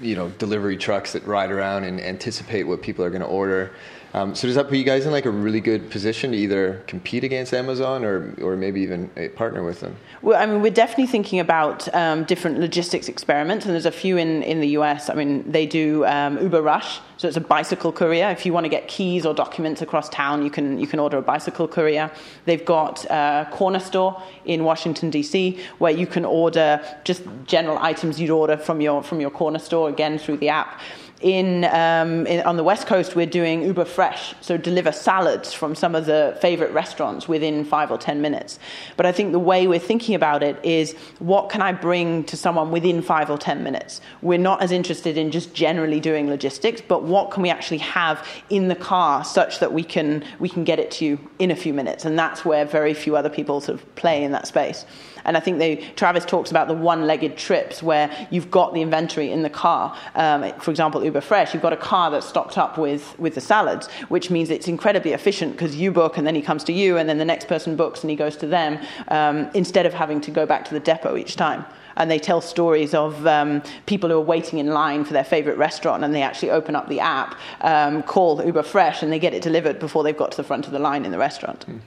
you 0.00 0.16
know 0.16 0.28
delivery 0.30 0.76
trucks 0.76 1.12
that 1.12 1.24
ride 1.26 1.50
around 1.50 1.84
and 1.84 2.00
anticipate 2.00 2.64
what 2.64 2.82
people 2.82 3.04
are 3.04 3.10
going 3.10 3.22
to 3.22 3.28
order. 3.28 3.72
Um, 4.14 4.32
so 4.36 4.46
does 4.46 4.54
that 4.54 4.68
put 4.68 4.78
you 4.78 4.84
guys 4.84 5.06
in 5.06 5.12
like 5.12 5.26
a 5.26 5.30
really 5.30 5.60
good 5.60 5.90
position 5.90 6.30
to 6.30 6.36
either 6.36 6.84
compete 6.86 7.24
against 7.24 7.52
Amazon 7.52 8.04
or, 8.04 8.32
or 8.40 8.56
maybe 8.56 8.80
even 8.80 9.08
partner 9.34 9.64
with 9.64 9.80
them? 9.80 9.96
Well, 10.22 10.40
I 10.40 10.46
mean, 10.46 10.62
we're 10.62 10.70
definitely 10.70 11.08
thinking 11.08 11.40
about 11.40 11.92
um, 11.92 12.22
different 12.22 12.60
logistics 12.60 13.08
experiments, 13.08 13.66
and 13.66 13.74
there's 13.74 13.86
a 13.86 13.90
few 13.90 14.16
in, 14.16 14.44
in 14.44 14.60
the 14.60 14.68
US. 14.78 15.10
I 15.10 15.14
mean, 15.14 15.50
they 15.50 15.66
do 15.66 16.06
um, 16.06 16.40
Uber 16.40 16.62
Rush, 16.62 17.00
so 17.16 17.26
it's 17.26 17.36
a 17.36 17.40
bicycle 17.40 17.90
courier. 17.90 18.30
If 18.30 18.46
you 18.46 18.52
want 18.52 18.64
to 18.64 18.70
get 18.70 18.86
keys 18.86 19.26
or 19.26 19.34
documents 19.34 19.82
across 19.82 20.08
town, 20.08 20.44
you 20.44 20.50
can 20.50 20.78
you 20.78 20.86
can 20.86 21.00
order 21.00 21.18
a 21.18 21.22
bicycle 21.22 21.66
courier. 21.66 22.08
They've 22.44 22.64
got 22.64 23.04
a 23.06 23.48
corner 23.50 23.80
store 23.80 24.22
in 24.44 24.62
Washington 24.62 25.10
D.C. 25.10 25.58
where 25.78 25.92
you 25.92 26.06
can 26.06 26.24
order 26.24 26.80
just 27.02 27.22
general 27.46 27.78
items 27.78 28.20
you'd 28.20 28.30
order 28.30 28.56
from 28.56 28.80
your 28.80 29.02
from 29.02 29.20
your 29.20 29.30
corner 29.30 29.58
store 29.58 29.88
again 29.88 30.18
through 30.18 30.36
the 30.36 30.50
app 30.50 30.80
in, 31.20 31.64
um, 31.64 32.26
in, 32.26 32.40
on 32.42 32.56
the 32.56 32.64
west 32.64 32.86
coast, 32.86 33.16
we're 33.16 33.24
doing 33.24 33.62
Uber 33.62 33.84
Fresh, 33.84 34.34
so 34.40 34.56
deliver 34.56 34.92
salads 34.92 35.52
from 35.52 35.74
some 35.74 35.94
of 35.94 36.06
the 36.06 36.36
favorite 36.40 36.72
restaurants 36.72 37.26
within 37.28 37.64
five 37.64 37.90
or 37.90 37.98
ten 37.98 38.20
minutes. 38.20 38.58
But 38.96 39.06
I 39.06 39.12
think 39.12 39.32
the 39.32 39.38
way 39.38 39.66
we're 39.66 39.78
thinking 39.78 40.14
about 40.14 40.42
it 40.42 40.62
is, 40.64 40.94
what 41.20 41.48
can 41.48 41.62
I 41.62 41.72
bring 41.72 42.24
to 42.24 42.36
someone 42.36 42.70
within 42.70 43.00
five 43.00 43.30
or 43.30 43.38
ten 43.38 43.62
minutes? 43.62 44.00
We're 44.22 44.38
not 44.38 44.62
as 44.62 44.70
interested 44.70 45.16
in 45.16 45.30
just 45.30 45.54
generally 45.54 46.00
doing 46.00 46.28
logistics, 46.28 46.80
but 46.80 47.04
what 47.04 47.30
can 47.30 47.42
we 47.42 47.50
actually 47.50 47.78
have 47.78 48.26
in 48.50 48.68
the 48.68 48.76
car 48.76 49.24
such 49.24 49.60
that 49.60 49.72
we 49.72 49.82
can 49.84 50.24
we 50.38 50.48
can 50.48 50.64
get 50.64 50.78
it 50.78 50.90
to 50.92 51.04
you 51.04 51.30
in 51.38 51.50
a 51.50 51.56
few 51.56 51.72
minutes? 51.72 52.04
And 52.04 52.18
that's 52.18 52.44
where 52.44 52.64
very 52.64 52.92
few 52.94 53.16
other 53.16 53.30
people 53.30 53.60
sort 53.60 53.80
of 53.80 53.94
play 53.94 54.24
in 54.24 54.32
that 54.32 54.46
space. 54.46 54.84
And 55.24 55.36
I 55.36 55.40
think 55.40 55.58
they, 55.58 55.76
Travis 55.96 56.24
talks 56.24 56.50
about 56.50 56.68
the 56.68 56.74
one-legged 56.74 57.36
trips 57.36 57.82
where 57.82 58.10
you've 58.30 58.50
got 58.50 58.74
the 58.74 58.82
inventory 58.82 59.30
in 59.30 59.42
the 59.42 59.50
car. 59.50 59.96
Um, 60.14 60.52
for 60.60 60.70
example, 60.70 61.04
Uber 61.04 61.20
Fresh, 61.20 61.54
you've 61.54 61.62
got 61.62 61.72
a 61.72 61.78
car 61.78 62.10
that's 62.10 62.26
stocked 62.26 62.58
up 62.58 62.78
with, 62.78 63.18
with 63.18 63.34
the 63.34 63.40
salads, 63.40 63.88
which 64.08 64.30
means 64.30 64.50
it's 64.50 64.68
incredibly 64.68 65.12
efficient 65.12 65.52
because 65.52 65.76
you 65.76 65.90
book 65.90 66.18
and 66.18 66.26
then 66.26 66.34
he 66.34 66.42
comes 66.42 66.64
to 66.64 66.72
you 66.72 66.96
and 66.96 67.08
then 67.08 67.18
the 67.18 67.24
next 67.24 67.48
person 67.48 67.76
books 67.76 68.02
and 68.02 68.10
he 68.10 68.16
goes 68.16 68.36
to 68.36 68.46
them 68.46 68.78
um, 69.08 69.50
instead 69.54 69.86
of 69.86 69.94
having 69.94 70.20
to 70.20 70.30
go 70.30 70.46
back 70.46 70.64
to 70.64 70.74
the 70.74 70.80
depot 70.80 71.16
each 71.16 71.36
time 71.36 71.64
and 71.96 72.10
they 72.10 72.18
tell 72.18 72.40
stories 72.40 72.94
of 72.94 73.26
um, 73.26 73.62
people 73.86 74.10
who 74.10 74.16
are 74.16 74.20
waiting 74.20 74.58
in 74.58 74.68
line 74.68 75.04
for 75.04 75.12
their 75.12 75.24
favorite 75.24 75.56
restaurant 75.56 76.04
and 76.04 76.14
they 76.14 76.22
actually 76.22 76.50
open 76.50 76.74
up 76.74 76.88
the 76.88 77.00
app, 77.00 77.36
um, 77.60 78.02
call 78.02 78.44
Uber 78.44 78.62
Fresh, 78.62 79.02
and 79.02 79.12
they 79.12 79.18
get 79.18 79.34
it 79.34 79.42
delivered 79.42 79.78
before 79.78 80.02
they've 80.02 80.16
got 80.16 80.32
to 80.32 80.36
the 80.36 80.44
front 80.44 80.66
of 80.66 80.72
the 80.72 80.78
line 80.78 81.04
in 81.04 81.12
the 81.12 81.18
restaurant. 81.18 81.64
Mm. 81.68 81.80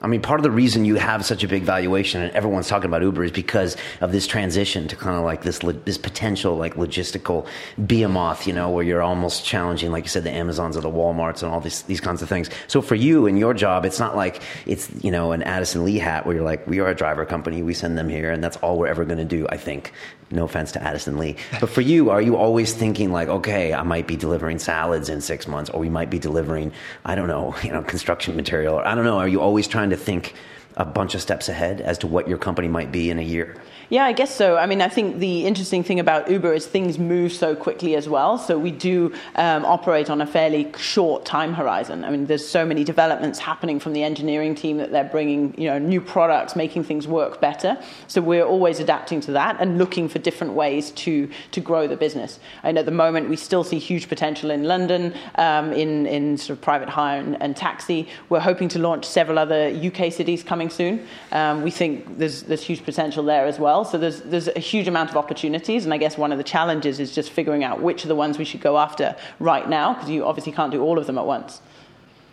I 0.00 0.06
mean, 0.06 0.22
part 0.22 0.38
of 0.38 0.44
the 0.44 0.50
reason 0.50 0.84
you 0.84 0.94
have 0.94 1.24
such 1.24 1.42
a 1.42 1.48
big 1.48 1.64
valuation 1.64 2.22
and 2.22 2.32
everyone's 2.32 2.68
talking 2.68 2.86
about 2.86 3.02
Uber 3.02 3.24
is 3.24 3.32
because 3.32 3.76
of 4.00 4.12
this 4.12 4.28
transition 4.28 4.86
to 4.88 4.94
kind 4.94 5.16
of 5.16 5.24
like 5.24 5.42
this 5.42 5.58
this 5.84 5.98
potential 5.98 6.56
like 6.56 6.74
logistical 6.74 7.46
behemoth, 7.84 8.46
you 8.46 8.52
know, 8.52 8.70
where 8.70 8.84
you're 8.84 9.02
almost 9.02 9.44
challenging, 9.44 9.90
like 9.90 10.04
you 10.04 10.08
said, 10.08 10.22
the 10.22 10.30
Amazons 10.30 10.76
or 10.76 10.82
the 10.82 10.90
WalMarts 10.90 11.42
and 11.42 11.50
all 11.50 11.60
these 11.60 11.82
these 11.82 12.00
kinds 12.00 12.22
of 12.22 12.28
things. 12.28 12.48
So 12.68 12.80
for 12.80 12.94
you 12.94 13.26
and 13.26 13.38
your 13.38 13.54
job, 13.54 13.84
it's 13.84 13.98
not 13.98 14.14
like 14.14 14.40
it's 14.66 14.88
you 15.02 15.10
know 15.10 15.32
an 15.32 15.42
Addison 15.42 15.84
Lee 15.84 15.98
hat 15.98 16.26
where 16.26 16.36
you're 16.36 16.44
like, 16.44 16.64
we 16.68 16.78
are 16.78 16.88
a 16.88 16.94
driver 16.94 17.26
company, 17.26 17.64
we 17.64 17.74
send 17.74 17.98
them 17.98 18.08
here, 18.08 18.30
and 18.30 18.42
that's 18.42 18.56
all 18.58 18.78
we're 18.78 18.86
ever 18.86 19.04
going 19.04 19.18
to 19.18 19.24
do. 19.24 19.48
I 19.48 19.56
think 19.56 19.92
no 20.30 20.44
offense 20.44 20.72
to 20.72 20.82
Addison 20.82 21.18
Lee. 21.18 21.36
But 21.60 21.70
for 21.70 21.80
you, 21.80 22.10
are 22.10 22.20
you 22.20 22.36
always 22.36 22.74
thinking 22.74 23.12
like, 23.12 23.28
okay, 23.28 23.72
I 23.72 23.82
might 23.82 24.06
be 24.06 24.16
delivering 24.16 24.58
salads 24.58 25.08
in 25.08 25.20
six 25.20 25.46
months, 25.46 25.70
or 25.70 25.80
we 25.80 25.88
might 25.88 26.10
be 26.10 26.18
delivering, 26.18 26.72
I 27.04 27.14
don't 27.14 27.28
know, 27.28 27.54
you 27.62 27.72
know, 27.72 27.82
construction 27.82 28.36
material, 28.36 28.74
or 28.74 28.86
I 28.86 28.94
don't 28.94 29.04
know. 29.04 29.18
Are 29.18 29.28
you 29.28 29.40
always 29.40 29.66
trying 29.66 29.90
to 29.90 29.96
think 29.96 30.34
a 30.78 30.84
bunch 30.84 31.14
of 31.14 31.20
steps 31.20 31.48
ahead 31.48 31.80
as 31.80 31.98
to 31.98 32.06
what 32.06 32.28
your 32.28 32.38
company 32.38 32.68
might 32.68 32.90
be 32.90 33.10
in 33.10 33.18
a 33.18 33.22
year? 33.22 33.60
Yeah, 33.90 34.04
I 34.04 34.12
guess 34.12 34.34
so. 34.34 34.56
I 34.58 34.66
mean, 34.66 34.82
I 34.82 34.88
think 34.88 35.18
the 35.18 35.46
interesting 35.46 35.82
thing 35.82 35.98
about 35.98 36.30
Uber 36.30 36.52
is 36.52 36.66
things 36.66 36.98
move 36.98 37.32
so 37.32 37.56
quickly 37.56 37.96
as 37.96 38.06
well. 38.06 38.36
So 38.36 38.58
we 38.58 38.70
do 38.70 39.14
um, 39.34 39.64
operate 39.64 40.10
on 40.10 40.20
a 40.20 40.26
fairly 40.26 40.70
short 40.76 41.24
time 41.24 41.54
horizon. 41.54 42.04
I 42.04 42.10
mean, 42.10 42.26
there's 42.26 42.46
so 42.46 42.66
many 42.66 42.84
developments 42.84 43.38
happening 43.38 43.80
from 43.80 43.94
the 43.94 44.02
engineering 44.04 44.54
team 44.54 44.76
that 44.76 44.92
they're 44.92 45.04
bringing, 45.04 45.58
you 45.58 45.68
know, 45.68 45.78
new 45.78 46.02
products, 46.02 46.54
making 46.54 46.84
things 46.84 47.08
work 47.08 47.40
better. 47.40 47.78
So 48.08 48.20
we're 48.20 48.44
always 48.44 48.78
adapting 48.78 49.20
to 49.22 49.32
that 49.32 49.56
and 49.58 49.78
looking 49.78 50.08
for 50.08 50.18
different 50.18 50.52
ways 50.52 50.90
to 50.92 51.28
to 51.52 51.60
grow 51.60 51.88
the 51.88 51.96
business. 51.96 52.38
And 52.62 52.78
at 52.78 52.84
the 52.84 52.92
moment, 52.92 53.30
we 53.30 53.36
still 53.36 53.64
see 53.64 53.78
huge 53.78 54.08
potential 54.08 54.50
in 54.50 54.64
London, 54.64 55.14
um, 55.36 55.72
in 55.72 56.06
in 56.06 56.36
sort 56.36 56.58
of 56.58 56.62
private 56.62 56.90
hire 56.90 57.20
and, 57.20 57.40
and, 57.42 57.56
taxi. 57.56 58.06
We're 58.28 58.40
hoping 58.40 58.68
to 58.68 58.78
launch 58.78 59.04
several 59.06 59.38
other 59.38 59.68
UK 59.74 60.12
cities 60.12 60.42
coming 60.42 60.67
soon. 60.70 61.06
Um, 61.30 61.62
we 61.62 61.70
think 61.70 62.18
there's 62.18 62.42
there's 62.42 62.62
huge 62.62 62.84
potential 62.84 63.24
there 63.24 63.46
as 63.46 63.58
well 63.58 63.68
well. 63.68 63.84
So 63.84 63.98
there's 63.98 64.20
there's 64.22 64.48
a 64.48 64.60
huge 64.60 64.88
amount 64.88 65.10
of 65.10 65.16
opportunities, 65.16 65.84
and 65.84 65.92
I 65.92 65.98
guess 65.98 66.16
one 66.16 66.32
of 66.32 66.38
the 66.38 66.44
challenges 66.44 67.00
is 67.00 67.14
just 67.14 67.30
figuring 67.30 67.64
out 67.64 67.82
which 67.82 68.04
are 68.04 68.08
the 68.08 68.14
ones 68.14 68.38
we 68.38 68.44
should 68.44 68.62
go 68.62 68.78
after 68.78 69.14
right 69.38 69.68
now, 69.68 69.94
because 69.94 70.08
you 70.10 70.24
obviously 70.24 70.52
can't 70.52 70.72
do 70.72 70.82
all 70.82 70.98
of 70.98 71.06
them 71.06 71.18
at 71.18 71.26
once. 71.26 71.60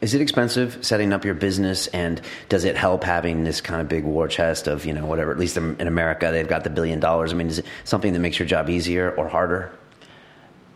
Is 0.02 0.14
it 0.14 0.22
expensive 0.22 0.78
setting 0.82 1.14
up 1.14 1.26
your 1.26 1.34
business, 1.34 1.88
and 1.88 2.22
does 2.48 2.64
it 2.64 2.78
help 2.78 3.04
having 3.04 3.44
this 3.44 3.60
kind 3.62 3.82
of 3.82 3.90
big 3.90 4.06
war 4.06 4.28
chest 4.28 4.68
of 4.68 4.86
you 4.86 4.94
know 4.94 5.06
whatever? 5.06 5.32
At 5.32 5.40
least 5.40 5.58
in 5.58 5.88
America, 5.88 6.32
they've 6.32 6.48
got 6.48 6.64
the 6.64 6.70
billion 6.70 7.00
dollars. 7.00 7.34
I 7.34 7.36
mean, 7.36 7.48
is 7.48 7.60
it 7.60 7.66
something 7.84 8.14
that 8.14 8.20
makes 8.20 8.40
your 8.40 8.48
job 8.48 8.70
easier 8.70 9.12
or 9.12 9.28
harder? 9.28 9.72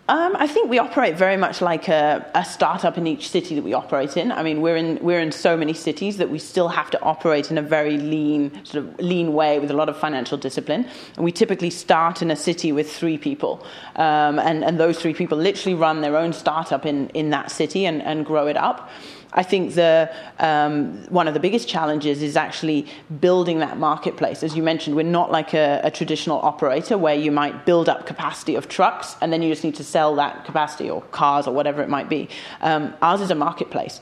Um, 0.10 0.36
I 0.38 0.48
think 0.48 0.72
we 0.72 0.80
operate 0.80 1.18
very 1.18 1.38
much 1.38 1.62
like 1.62 1.88
a, 1.88 2.28
a, 2.34 2.44
startup 2.44 2.98
in 2.98 3.06
each 3.06 3.30
city 3.30 3.54
that 3.54 3.64
we 3.64 3.74
operate 3.74 4.18
in. 4.18 4.32
I 4.32 4.42
mean, 4.42 4.60
we're 4.60 4.76
in 4.76 4.98
we're 5.04 5.20
in 5.20 5.32
so 5.32 5.56
many 5.56 5.76
cities 5.76 6.18
that 6.18 6.32
we 6.32 6.40
still 6.40 6.68
have 6.68 6.90
to 6.90 7.02
operate 7.04 7.52
in 7.52 7.60
a 7.60 7.62
very 7.62 8.00
lean 8.00 8.66
sort 8.66 8.86
of 8.86 9.00
lean 9.00 9.34
way 9.34 9.60
with 9.60 9.70
a 9.70 9.76
lot 9.76 9.88
of 9.88 9.96
financial 9.96 10.36
discipline. 10.36 10.88
And 11.16 11.24
we 11.24 11.32
typically 11.32 11.70
start 11.70 12.24
in 12.24 12.32
a 12.32 12.36
city 12.36 12.72
with 12.72 12.92
three 12.92 13.20
people, 13.20 13.64
um, 13.98 14.40
and 14.40 14.64
and 14.64 14.80
those 14.80 15.00
three 15.00 15.14
people 15.14 15.38
literally 15.38 15.76
run 15.76 16.02
their 16.02 16.18
own 16.18 16.34
startup 16.34 16.88
in 16.88 17.10
in 17.10 17.30
that 17.30 17.52
city 17.52 17.86
and, 17.86 18.02
and 18.02 18.26
grow 18.26 18.48
it 18.48 18.58
up. 18.58 18.90
I 19.34 19.44
think 19.44 19.76
the 19.76 20.12
um, 20.40 21.04
one 21.10 21.28
of 21.28 21.36
the 21.36 21.40
biggest 21.40 21.68
challenges 21.68 22.24
is 22.24 22.36
actually 22.36 22.88
building 23.20 23.60
that 23.60 23.78
marketplace. 23.78 24.42
As 24.42 24.56
you 24.56 24.64
mentioned, 24.64 24.96
we're 24.96 25.04
not 25.04 25.32
like 25.32 25.54
a, 25.54 25.82
a, 25.84 25.92
traditional 25.92 26.40
operator 26.40 26.98
where 26.98 27.14
you 27.14 27.32
might 27.32 27.66
build 27.66 27.90
up 27.90 28.08
capacity 28.08 28.56
of 28.56 28.68
trucks 28.68 29.16
and 29.22 29.32
then 29.32 29.44
you 29.44 29.50
just 29.52 29.64
need 29.64 29.76
to 29.76 29.84
sell 29.84 30.16
that 30.16 30.46
capacity 30.46 30.90
or 30.90 31.02
cars 31.12 31.46
or 31.46 31.54
whatever 31.54 31.84
it 31.84 31.90
might 31.90 32.10
be. 32.10 32.28
Um, 32.62 32.94
ours 33.02 33.22
is 33.22 33.30
a 33.30 33.36
marketplace 33.36 34.02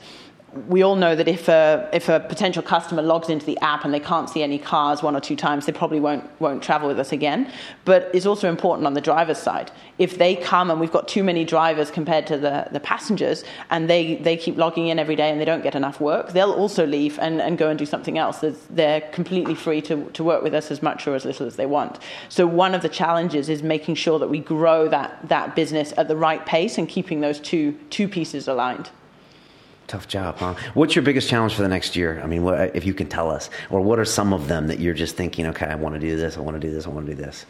we 0.66 0.82
all 0.82 0.96
know 0.96 1.14
that 1.14 1.28
if 1.28 1.48
a, 1.48 1.88
if 1.92 2.08
a 2.08 2.20
potential 2.20 2.62
customer 2.62 3.02
logs 3.02 3.28
into 3.28 3.44
the 3.44 3.58
app 3.58 3.84
and 3.84 3.92
they 3.92 4.00
can't 4.00 4.30
see 4.30 4.42
any 4.42 4.58
cars 4.58 5.02
one 5.02 5.14
or 5.14 5.20
two 5.20 5.36
times, 5.36 5.66
they 5.66 5.72
probably 5.72 6.00
won't, 6.00 6.28
won't 6.40 6.62
travel 6.62 6.88
with 6.88 6.98
us 6.98 7.12
again. 7.12 7.52
But 7.84 8.10
it's 8.14 8.24
also 8.24 8.48
important 8.48 8.86
on 8.86 8.94
the 8.94 9.00
driver's 9.00 9.38
side. 9.38 9.70
If 9.98 10.16
they 10.16 10.36
come 10.36 10.70
and 10.70 10.80
we've 10.80 10.92
got 10.92 11.06
too 11.06 11.22
many 11.22 11.44
drivers 11.44 11.90
compared 11.90 12.26
to 12.28 12.38
the, 12.38 12.66
the 12.72 12.80
passengers 12.80 13.44
and 13.68 13.90
they, 13.90 14.16
they 14.16 14.38
keep 14.38 14.56
logging 14.56 14.88
in 14.88 14.98
every 14.98 15.16
day 15.16 15.30
and 15.30 15.38
they 15.38 15.44
don't 15.44 15.62
get 15.62 15.74
enough 15.74 16.00
work, 16.00 16.32
they'll 16.32 16.52
also 16.52 16.86
leave 16.86 17.18
and, 17.18 17.42
and 17.42 17.58
go 17.58 17.68
and 17.68 17.78
do 17.78 17.86
something 17.86 18.16
else. 18.16 18.42
They're 18.70 19.02
completely 19.12 19.54
free 19.54 19.82
to, 19.82 20.04
to 20.10 20.24
work 20.24 20.42
with 20.42 20.54
us 20.54 20.70
as 20.70 20.82
much 20.82 21.06
or 21.06 21.14
as 21.14 21.26
little 21.26 21.46
as 21.46 21.56
they 21.56 21.66
want. 21.66 21.98
So 22.30 22.46
one 22.46 22.74
of 22.74 22.80
the 22.80 22.88
challenges 22.88 23.50
is 23.50 23.62
making 23.62 23.96
sure 23.96 24.18
that 24.18 24.28
we 24.28 24.40
grow 24.40 24.88
that, 24.88 25.28
that 25.28 25.54
business 25.54 25.92
at 25.98 26.08
the 26.08 26.16
right 26.16 26.44
pace 26.46 26.78
and 26.78 26.88
keeping 26.88 27.20
those 27.20 27.38
two, 27.38 27.72
two 27.90 28.08
pieces 28.08 28.48
aligned. 28.48 28.90
Tough 29.88 30.06
job, 30.06 30.36
huh? 30.36 30.54
What's 30.74 30.94
your 30.94 31.02
biggest 31.02 31.30
challenge 31.30 31.54
for 31.54 31.62
the 31.62 31.68
next 31.68 31.96
year? 31.96 32.20
I 32.22 32.26
mean, 32.26 32.42
what, 32.42 32.76
if 32.76 32.84
you 32.84 32.92
can 32.92 33.08
tell 33.08 33.30
us, 33.30 33.48
or 33.70 33.80
what 33.80 33.98
are 33.98 34.04
some 34.04 34.34
of 34.34 34.46
them 34.46 34.66
that 34.66 34.80
you're 34.80 34.92
just 34.92 35.16
thinking, 35.16 35.46
okay, 35.46 35.64
I 35.64 35.76
want 35.76 35.94
to 35.94 35.98
do 35.98 36.14
this, 36.14 36.36
I 36.36 36.40
want 36.40 36.60
to 36.60 36.60
do 36.60 36.70
this, 36.70 36.86
I 36.86 36.90
want 36.90 37.06
to 37.06 37.14
do 37.14 37.20
this? 37.20 37.46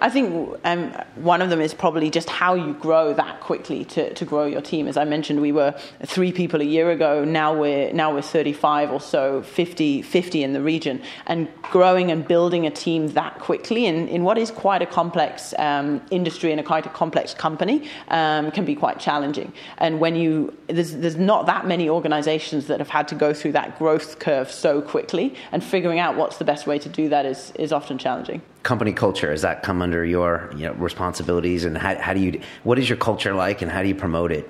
I 0.00 0.10
think 0.10 0.56
um, 0.64 0.92
one 1.16 1.42
of 1.42 1.50
them 1.50 1.60
is 1.60 1.74
probably 1.74 2.10
just 2.10 2.28
how 2.28 2.54
you 2.54 2.74
grow 2.74 3.12
that 3.14 3.40
quickly 3.40 3.84
to, 3.86 4.14
to 4.14 4.24
grow 4.24 4.46
your 4.46 4.60
team. 4.60 4.86
As 4.86 4.96
I 4.96 5.04
mentioned, 5.04 5.40
we 5.40 5.50
were 5.50 5.74
three 6.06 6.30
people 6.30 6.60
a 6.60 6.64
year 6.64 6.90
ago. 6.90 7.24
Now 7.24 7.54
we're 7.54 7.92
now 7.92 8.14
we're 8.14 8.22
35 8.22 8.92
or 8.92 9.00
so, 9.00 9.42
50, 9.42 10.02
50 10.02 10.42
in 10.42 10.52
the 10.52 10.62
region, 10.62 11.02
and 11.26 11.48
growing 11.62 12.10
and 12.10 12.26
building 12.26 12.66
a 12.66 12.70
team 12.70 13.08
that 13.08 13.38
quickly 13.40 13.86
in, 13.86 14.08
in 14.08 14.22
what 14.22 14.38
is 14.38 14.50
quite 14.50 14.82
a 14.82 14.86
complex 14.86 15.52
um, 15.58 16.00
industry 16.10 16.52
and 16.52 16.60
a 16.60 16.64
quite 16.64 16.86
a 16.86 16.90
complex 16.90 17.34
company 17.34 17.88
um, 18.08 18.50
can 18.52 18.64
be 18.64 18.74
quite 18.74 19.00
challenging. 19.00 19.52
And 19.78 19.98
when 19.98 20.14
you 20.14 20.56
there's 20.68 20.92
there's 20.92 21.16
not 21.16 21.46
that 21.46 21.66
many 21.66 21.88
organisations 21.88 22.68
that 22.68 22.78
have 22.78 22.90
had 22.90 23.08
to 23.08 23.14
go 23.14 23.34
through 23.34 23.52
that 23.52 23.78
growth 23.78 24.18
curve 24.20 24.50
so 24.50 24.80
quickly, 24.80 25.34
and 25.50 25.64
figuring 25.64 25.98
out 25.98 26.16
what's 26.16 26.38
the 26.38 26.44
best 26.44 26.66
way 26.66 26.78
to 26.78 26.88
do 26.88 27.08
that 27.08 27.26
is 27.26 27.52
is 27.56 27.72
often 27.72 27.98
challenging 27.98 28.42
company 28.68 28.92
culture? 28.92 29.30
Does 29.30 29.42
that 29.42 29.62
come 29.62 29.80
under 29.80 30.04
your 30.04 30.50
you 30.54 30.66
know, 30.66 30.74
responsibilities? 30.74 31.64
And 31.64 31.76
how, 31.78 31.96
how 31.96 32.12
do 32.12 32.20
you 32.20 32.40
what 32.64 32.78
is 32.78 32.86
your 32.86 32.98
culture 32.98 33.34
like 33.34 33.62
and 33.62 33.70
how 33.70 33.80
do 33.82 33.88
you 33.88 33.94
promote 33.94 34.30
it 34.30 34.46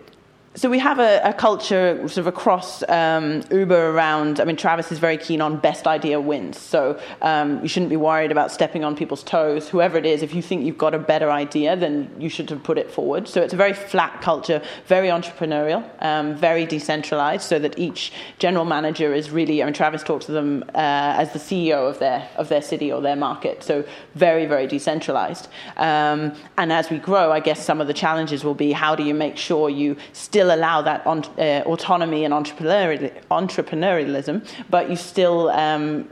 so 0.54 0.70
we 0.70 0.78
have 0.78 0.98
a, 0.98 1.20
a, 1.24 1.32
culture 1.34 1.96
sort 2.08 2.18
of 2.18 2.26
across 2.26 2.82
um, 2.88 3.42
Uber 3.50 3.90
around. 3.90 4.40
I 4.40 4.44
mean, 4.44 4.56
Travis 4.56 4.90
is 4.90 4.98
very 4.98 5.18
keen 5.18 5.40
on 5.40 5.58
best 5.58 5.86
idea 5.86 6.20
wins. 6.20 6.58
So 6.58 6.98
um, 7.22 7.62
you 7.62 7.68
shouldn't 7.68 7.90
be 7.90 7.96
worried 7.96 8.32
about 8.32 8.50
stepping 8.50 8.82
on 8.82 8.96
people's 8.96 9.22
toes. 9.22 9.68
Whoever 9.68 9.98
it 9.98 10.06
is, 10.06 10.22
if 10.22 10.34
you 10.34 10.42
think 10.42 10.64
you've 10.64 10.78
got 10.78 10.94
a 10.94 10.98
better 10.98 11.30
idea, 11.30 11.76
then 11.76 12.10
you 12.18 12.28
should 12.28 12.48
have 12.50 12.62
put 12.62 12.78
it 12.78 12.90
forward. 12.90 13.28
So 13.28 13.42
it's 13.42 13.52
a 13.52 13.56
very 13.56 13.72
flat 13.72 14.20
culture, 14.22 14.62
very 14.86 15.08
entrepreneurial, 15.08 15.84
um, 16.02 16.34
very 16.34 16.66
decentralized, 16.66 17.42
so 17.42 17.58
that 17.58 17.78
each 17.78 18.12
general 18.38 18.64
manager 18.64 19.14
is 19.14 19.30
really. 19.30 19.62
I 19.62 19.66
mean, 19.66 19.74
Travis 19.74 20.02
talks 20.02 20.26
to 20.26 20.32
them 20.32 20.64
uh, 20.74 21.14
as 21.18 21.32
the 21.32 21.38
CEO 21.38 21.88
of 21.88 21.98
their 21.98 22.28
of 22.36 22.48
their 22.48 22.62
city 22.62 22.90
or 22.90 23.00
their 23.00 23.16
market. 23.16 23.62
So 23.62 23.84
very, 24.14 24.46
very 24.46 24.66
decentralized. 24.66 25.46
Um, 25.76 26.32
and 26.56 26.72
as 26.72 26.90
we 26.90 26.98
grow, 26.98 27.30
I 27.30 27.40
guess 27.40 27.64
some 27.64 27.80
of 27.80 27.86
the 27.86 27.94
challenges 27.94 28.42
will 28.42 28.54
be 28.54 28.72
how 28.72 28.96
do 28.96 29.04
you 29.04 29.14
make 29.14 29.36
sure 29.36 29.70
you 29.70 29.96
still 30.12 30.47
still 30.48 30.58
allow 30.58 30.82
that 30.82 31.06
on, 31.06 31.24
uh, 31.38 31.62
autonomy 31.66 32.24
and 32.24 32.32
entrepreneurial, 32.32 33.12
entrepreneurialism, 33.30 34.46
but 34.70 34.88
you 34.88 34.96
still 34.96 35.50
um, 35.50 36.08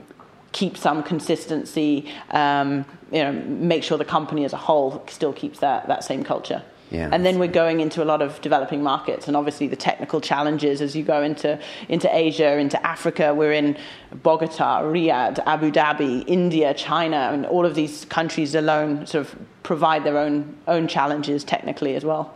keep 0.52 0.76
some 0.76 1.02
consistency, 1.02 2.12
um, 2.30 2.84
you 3.10 3.22
know, 3.22 3.32
make 3.32 3.82
sure 3.82 3.98
the 3.98 4.04
company 4.04 4.44
as 4.44 4.52
a 4.52 4.56
whole 4.56 5.02
still 5.08 5.32
keeps 5.32 5.58
that, 5.60 5.86
that 5.88 6.04
same 6.04 6.22
culture. 6.24 6.62
Yeah, 6.90 7.08
and 7.10 7.26
then 7.26 7.40
we're 7.40 7.48
going 7.48 7.80
into 7.80 8.00
a 8.00 8.06
lot 8.06 8.22
of 8.22 8.40
developing 8.42 8.80
markets, 8.80 9.26
and 9.26 9.36
obviously 9.36 9.66
the 9.66 9.76
technical 9.76 10.20
challenges 10.20 10.80
as 10.80 10.94
you 10.94 11.02
go 11.02 11.20
into, 11.20 11.58
into 11.88 12.08
Asia, 12.14 12.56
into 12.58 12.78
Africa. 12.86 13.34
We're 13.34 13.54
in 13.54 13.76
Bogota, 14.22 14.82
Riyadh, 14.82 15.40
Abu 15.46 15.72
Dhabi, 15.72 16.22
India, 16.28 16.74
China, 16.74 17.30
and 17.32 17.44
all 17.44 17.66
of 17.66 17.74
these 17.74 18.04
countries 18.04 18.54
alone 18.54 19.04
sort 19.04 19.26
of 19.26 19.36
provide 19.64 20.04
their 20.04 20.16
own, 20.16 20.56
own 20.68 20.86
challenges 20.86 21.42
technically 21.42 21.96
as 21.96 22.04
well. 22.04 22.32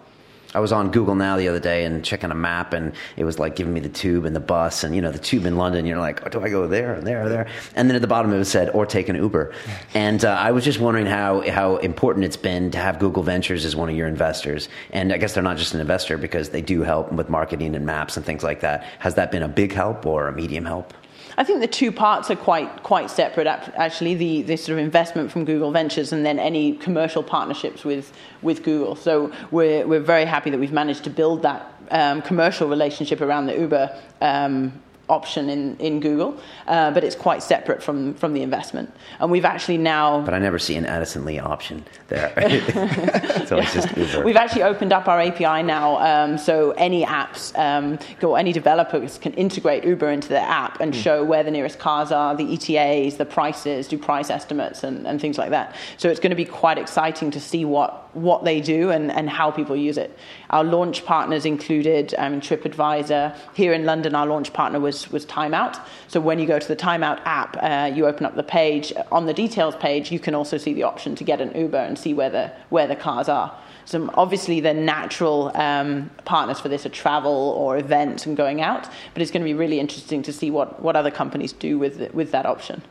I 0.55 0.61
was 0.61 0.73
on 0.73 0.91
Google 0.91 1.15
Now 1.15 1.37
the 1.37 1.49
other 1.49 1.61
day 1.61 1.85
and 1.85 2.05
checking 2.05 2.31
a 2.31 2.35
map, 2.35 2.73
and 2.73 2.93
it 3.17 3.25
was 3.25 3.39
like 3.39 3.55
giving 3.55 3.73
me 3.73 3.81
the 3.81 3.89
tube 3.89 4.25
and 4.25 4.35
the 4.35 4.41
bus, 4.41 4.83
and 4.83 4.95
you 4.95 5.01
know 5.01 5.13
the 5.13 5.19
tube 5.19 5.47
in 5.47 5.57
London. 5.57 5.87
You're 5.87 5.99
like, 5.99 6.27
oh, 6.27 6.29
do 6.29 6.43
I 6.43 6.49
go 6.49 6.67
there 6.67 6.95
and 6.95 7.07
there 7.07 7.25
or 7.25 7.29
there? 7.29 7.47
And 7.77 7.89
then 7.89 7.95
at 7.95 8.03
the 8.03 8.09
bottom 8.09 8.33
it 8.33 8.45
said, 8.45 8.71
or 8.71 8.87
take 8.87 9.09
an 9.09 9.17
Uber. 9.17 9.53
And 9.95 10.25
uh, 10.25 10.31
I 10.31 10.51
was 10.51 10.65
just 10.65 10.81
wondering 10.81 11.07
how 11.07 11.49
how 11.51 11.77
important 11.77 12.25
it's 12.25 12.37
been 12.37 12.71
to 12.73 12.79
have 12.79 12.99
Google 12.99 13.23
Ventures 13.23 13.65
as 13.65 13.77
one 13.77 13.89
of 13.89 13.97
your 13.97 14.09
investors. 14.09 14.69
And 14.93 15.13
I 15.13 15.19
guess 15.19 15.35
they're 15.35 15.43
not 15.43 15.57
just 15.57 15.75
an 15.75 15.81
investor 15.81 16.19
because 16.19 16.51
they 16.51 16.63
do 16.63 16.83
help 16.83 17.13
with 17.13 17.29
marketing 17.29 17.75
and 17.77 17.87
maps 17.87 18.17
and 18.17 18.27
things 18.27 18.43
like 18.43 18.61
that. 18.61 18.85
Has 18.99 19.15
that 19.15 19.31
been 19.31 19.43
a 19.43 19.49
big 19.49 19.73
help 19.73 20.05
or 20.05 20.29
a 20.29 20.33
medium 20.33 20.65
help? 20.65 20.93
I 21.39 21.45
think 21.45 21.61
the 21.61 21.67
two 21.67 21.93
parts 21.93 22.31
are 22.31 22.37
quite 22.37 22.83
quite 22.83 23.11
separate. 23.11 23.47
Actually, 23.47 24.15
the, 24.15 24.43
the 24.43 24.57
sort 24.57 24.79
of 24.79 24.85
investment 24.85 25.31
from 25.31 25.45
Google 25.45 25.71
Ventures 25.71 26.13
and 26.13 26.25
then 26.25 26.39
any 26.39 26.77
commercial 26.77 27.23
partnerships 27.23 27.85
with 27.85 28.13
with 28.43 28.63
Google. 28.63 28.97
So 28.97 29.33
we're 29.51 29.87
we're 29.87 30.01
very 30.01 30.25
happy 30.25 30.51
that 30.51 30.59
we've 30.59 30.73
managed 30.73 31.05
to 31.05 31.11
build 31.11 31.43
that 31.43 31.73
um, 31.91 32.23
commercial 32.23 32.69
relationship 32.69 33.21
around 33.21 33.47
the 33.47 33.59
Uber 33.59 34.01
um, 34.21 34.73
option 35.11 35.51
in, 35.51 35.77
in 35.79 36.01
Google, 36.01 36.41
uh, 36.67 36.91
but 36.93 37.05
it's 37.05 37.17
quite 37.17 37.43
separate 37.43 37.83
from, 37.83 38.15
from 38.15 38.33
the 38.33 38.43
investment. 38.43 38.95
And 39.19 39.31
we've 39.31 39.45
actually 39.45 39.79
now. 39.79 40.21
But 40.23 40.35
I 40.35 40.39
never 40.39 40.59
see 40.59 40.77
an 40.77 40.87
Addison 40.87 41.25
Lee 41.25 41.39
option 41.39 41.85
there. 42.09 42.33
so 43.47 43.57
it's 43.59 43.75
just 43.75 43.97
Uber. 43.97 44.25
We've 44.25 44.37
actually 44.37 44.63
opened 44.63 44.93
up 44.93 45.09
our 45.09 45.21
API 45.21 45.63
now, 45.63 45.99
um, 45.99 46.39
so 46.39 46.71
any 46.73 47.05
apps, 47.05 47.57
um, 47.59 47.99
or 48.23 48.39
any 48.39 48.53
developers 48.53 49.19
can 49.19 49.35
integrate 49.35 49.85
Uber 49.85 50.11
into 50.11 50.29
their 50.29 50.47
app 50.47 50.81
and 50.81 50.95
mm. 50.95 51.03
show 51.03 51.25
where 51.25 51.43
the 51.43 51.51
nearest 51.51 51.79
cars 51.79 52.13
are, 52.13 52.35
the 52.37 52.55
ETAs, 52.55 53.17
the 53.17 53.27
prices, 53.27 53.89
do 53.89 53.99
price 53.99 54.31
estimates, 54.31 54.85
and, 54.85 55.07
and 55.07 55.21
things 55.21 55.37
like 55.37 55.51
that. 55.51 55.75
So 55.97 56.09
it's 56.09 56.21
going 56.21 56.31
to 56.31 56.37
be 56.37 56.45
quite 56.45 56.79
exciting 56.79 57.31
to 57.33 57.41
see 57.41 57.65
what 57.65 58.01
what 58.13 58.45
they 58.45 58.61
do 58.61 58.91
and, 58.91 59.11
and 59.11 59.29
how 59.31 59.51
people 59.51 59.77
use 59.77 59.97
it. 59.97 60.17
Our 60.51 60.65
launch 60.65 61.05
partners 61.05 61.45
included 61.45 62.15
um, 62.19 62.41
TripAdvisor. 62.41 63.37
Here 63.55 63.73
in 63.73 63.85
London, 63.85 64.15
our 64.15 64.27
launch 64.27 64.53
partner 64.53 64.81
was, 64.81 65.00
was 65.09 65.25
Timeout. 65.25 65.81
So 66.09 66.21
when 66.21 66.39
you 66.39 66.47
go 66.47 66.59
to 66.59 66.69
the 66.69 66.77
Timeout 66.77 67.21
app, 67.25 67.57
uh, 67.61 67.91
you 67.95 68.07
open 68.07 68.27
up 68.27 68.35
the 68.35 68.43
page. 68.43 68.93
On 69.11 69.27
the 69.27 69.33
details 69.33 69.77
page, 69.77 70.13
you 70.13 70.19
can 70.19 70.35
also 70.35 70.59
see 70.59 70.75
the 70.75 70.83
option 70.83 71.15
to 71.15 71.25
get 71.25 71.41
an 71.41 71.53
Uber 71.55 71.79
and 71.79 71.99
see 71.99 72.13
where 72.13 72.31
the, 72.31 72.53
where 72.69 72.87
the 72.87 72.97
cars 72.97 73.29
are. 73.29 73.57
So 73.85 74.11
obviously, 74.15 74.61
the 74.61 74.75
natural 74.75 75.51
um, 75.57 76.11
partners 76.25 76.61
for 76.61 76.69
this 76.69 76.85
are 76.87 76.91
travel 76.91 77.33
or 77.33 77.79
events 77.79 78.27
and 78.27 78.37
going 78.37 78.61
out, 78.61 78.89
but 79.15 79.23
it's 79.23 79.31
going 79.31 79.43
to 79.43 79.49
be 79.49 79.55
really 79.55 79.81
interesting 79.81 80.23
to 80.23 80.33
see 80.33 80.51
what, 80.51 80.83
what 80.83 80.97
other 80.97 81.11
companies 81.11 81.53
do 81.53 81.79
with, 81.79 82.13
with 82.15 82.31
that 82.33 82.47
option. 82.47 82.83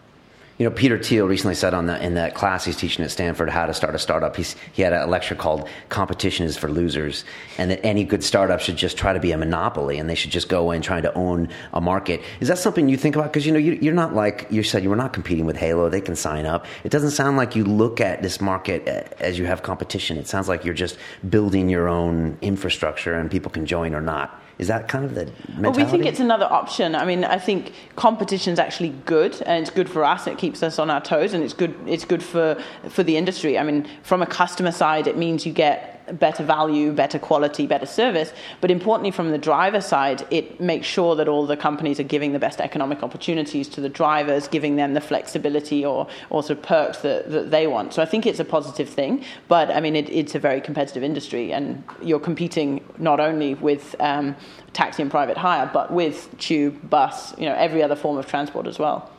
You 0.59 0.65
know, 0.65 0.75
Peter 0.75 1.01
Thiel 1.01 1.25
recently 1.25 1.55
said 1.55 1.73
on 1.73 1.85
the, 1.85 2.03
in 2.05 2.15
that 2.15 2.35
class 2.35 2.65
he's 2.65 2.75
teaching 2.75 3.05
at 3.05 3.11
Stanford 3.11 3.49
how 3.49 3.65
to 3.65 3.73
start 3.73 3.95
a 3.95 3.99
startup. 3.99 4.35
He's, 4.35 4.57
he 4.73 4.81
had 4.81 4.91
a 4.91 5.07
lecture 5.07 5.33
called 5.33 5.69
"Competition 5.87 6.45
is 6.45 6.57
for 6.57 6.69
Losers," 6.69 7.23
and 7.57 7.71
that 7.71 7.79
any 7.85 8.03
good 8.03 8.25
startup 8.25 8.59
should 8.59 8.75
just 8.75 8.97
try 8.97 9.13
to 9.13 9.21
be 9.21 9.31
a 9.31 9.37
monopoly, 9.37 9.99
and 9.99 10.09
they 10.09 10.15
should 10.15 10.31
just 10.31 10.49
go 10.49 10.71
in 10.71 10.81
trying 10.81 11.03
to 11.03 11.13
own 11.13 11.47
a 11.71 11.79
market. 11.79 12.21
Is 12.41 12.49
that 12.49 12.57
something 12.57 12.89
you 12.89 12.97
think 12.97 13.15
about? 13.15 13.31
Because 13.31 13.45
you 13.45 13.53
know, 13.53 13.57
you, 13.57 13.89
are 13.89 13.93
not 13.93 14.13
like 14.13 14.47
you 14.49 14.61
said 14.61 14.83
you 14.83 14.89
were 14.89 14.97
not 14.97 15.13
competing 15.13 15.45
with 15.45 15.55
Hailo. 15.55 15.89
They 15.89 16.01
can 16.01 16.17
sign 16.17 16.45
up. 16.45 16.65
It 16.83 16.89
doesn't 16.89 17.11
sound 17.11 17.37
like 17.37 17.55
you 17.55 17.63
look 17.63 18.01
at 18.01 18.21
this 18.21 18.41
market 18.41 18.85
as 19.21 19.39
you 19.39 19.45
have 19.45 19.63
competition. 19.63 20.17
It 20.17 20.27
sounds 20.27 20.49
like 20.49 20.65
you're 20.65 20.73
just 20.73 20.97
building 21.29 21.69
your 21.69 21.87
own 21.87 22.37
infrastructure, 22.41 23.13
and 23.13 23.31
people 23.31 23.49
can 23.49 23.65
join 23.65 23.95
or 23.95 24.01
not. 24.01 24.41
Is 24.59 24.67
that 24.67 24.89
kind 24.89 25.05
of 25.05 25.15
the 25.15 25.25
mentality? 25.25 25.61
Well, 25.61 25.73
we 25.73 25.85
think 25.85 26.05
it's 26.05 26.19
another 26.19 26.45
option. 26.45 26.93
I 26.93 27.05
mean, 27.05 27.23
I 27.23 27.39
think 27.39 27.73
competition 27.95 28.51
is 28.51 28.59
actually 28.59 28.89
good, 29.05 29.41
and 29.43 29.61
it's 29.61 29.71
good 29.71 29.89
for 29.89 30.03
us. 30.03 30.27
It 30.27 30.37
keeps 30.37 30.61
us 30.61 30.77
on 30.79 30.89
our 30.89 30.99
toes, 30.99 31.33
and 31.33 31.41
it's 31.43 31.53
good. 31.53 31.73
It's 31.87 32.03
good 32.03 32.21
for 32.21 32.61
for 32.89 33.01
the 33.01 33.15
industry. 33.15 33.57
I 33.57 33.63
mean, 33.63 33.87
from 34.03 34.21
a 34.21 34.25
customer 34.25 34.73
side, 34.73 35.07
it 35.07 35.17
means 35.17 35.45
you 35.45 35.53
get 35.53 35.98
better 36.13 36.43
value, 36.43 36.91
better 36.91 37.19
quality, 37.19 37.67
better 37.67 37.85
service. 37.85 38.33
But 38.61 38.71
importantly, 38.71 39.11
from 39.11 39.31
the 39.31 39.37
driver 39.37 39.81
side, 39.81 40.25
it 40.31 40.59
makes 40.59 40.87
sure 40.87 41.15
that 41.15 41.27
all 41.27 41.45
the 41.45 41.57
companies 41.57 41.99
are 41.99 42.03
giving 42.03 42.33
the 42.33 42.39
best 42.39 42.59
economic 42.61 43.03
opportunities 43.03 43.67
to 43.69 43.81
the 43.81 43.89
drivers, 43.89 44.47
giving 44.47 44.75
them 44.75 44.93
the 44.93 45.01
flexibility 45.01 45.85
or 45.85 46.07
also 46.29 46.55
perks 46.55 46.99
that, 46.99 47.29
that 47.31 47.51
they 47.51 47.67
want. 47.67 47.93
So 47.93 48.01
I 48.01 48.05
think 48.05 48.25
it's 48.25 48.39
a 48.39 48.45
positive 48.45 48.89
thing. 48.89 49.23
But 49.47 49.71
I 49.71 49.79
mean, 49.79 49.95
it, 49.95 50.09
it's 50.09 50.35
a 50.35 50.39
very 50.39 50.61
competitive 50.61 51.03
industry, 51.03 51.53
and 51.53 51.83
you're 52.01 52.19
competing 52.19 52.83
not 52.97 53.19
only 53.19 53.55
with 53.55 53.95
um, 53.99 54.35
taxi 54.73 55.01
and 55.01 55.11
private 55.11 55.37
hire, 55.37 55.69
but 55.71 55.91
with 55.91 56.35
tube, 56.37 56.89
bus, 56.89 57.37
you 57.37 57.45
know, 57.45 57.55
every 57.55 57.83
other 57.83 57.95
form 57.95 58.17
of 58.17 58.25
transport 58.25 58.67
as 58.67 58.79
well. 58.79 59.11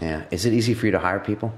Yeah. 0.00 0.24
Is 0.30 0.46
it 0.46 0.52
easy 0.52 0.74
for 0.74 0.86
you 0.86 0.92
to 0.92 0.98
hire 0.98 1.18
people? 1.18 1.52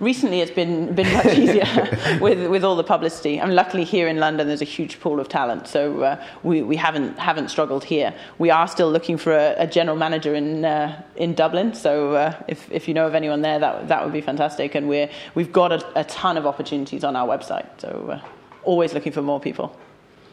Recently 0.00 0.40
it's 0.40 0.50
been 0.50 0.92
been 0.94 1.12
much 1.12 1.26
easier 1.38 2.18
with 2.20 2.50
with 2.50 2.64
all 2.64 2.74
the 2.74 2.84
publicity. 2.84 3.40
Mean, 3.40 3.54
luckily 3.54 3.84
here 3.84 4.08
in 4.08 4.18
London 4.18 4.48
there's 4.48 4.62
a 4.62 4.72
huge 4.76 4.98
pool 5.00 5.20
of 5.20 5.28
talent, 5.28 5.68
so 5.68 6.02
uh, 6.02 6.24
we 6.42 6.62
we 6.62 6.76
haven't 6.76 7.18
haven't 7.18 7.50
struggled 7.50 7.84
here. 7.84 8.12
We 8.38 8.50
are 8.50 8.66
still 8.66 8.90
looking 8.90 9.18
for 9.18 9.32
a, 9.32 9.54
a 9.58 9.66
general 9.66 9.96
manager 9.96 10.34
in 10.34 10.64
uh, 10.64 11.02
in 11.16 11.34
Dublin, 11.34 11.74
so 11.74 12.14
uh, 12.14 12.42
if 12.48 12.70
if 12.72 12.88
you 12.88 12.94
know 12.94 13.06
of 13.06 13.14
anyone 13.14 13.42
there, 13.42 13.58
that 13.58 13.88
that 13.88 14.02
would 14.02 14.12
be 14.12 14.22
fantastic. 14.22 14.74
And 14.74 14.88
we're 14.88 15.10
we've 15.34 15.52
got 15.52 15.72
a, 15.72 16.00
a 16.00 16.04
ton 16.04 16.36
of 16.36 16.46
opportunities 16.46 17.04
on 17.04 17.14
our 17.14 17.28
website, 17.28 17.68
so 17.78 17.88
uh, 18.10 18.20
always 18.64 18.94
looking 18.94 19.12
for 19.12 19.22
more 19.22 19.40
people. 19.40 19.76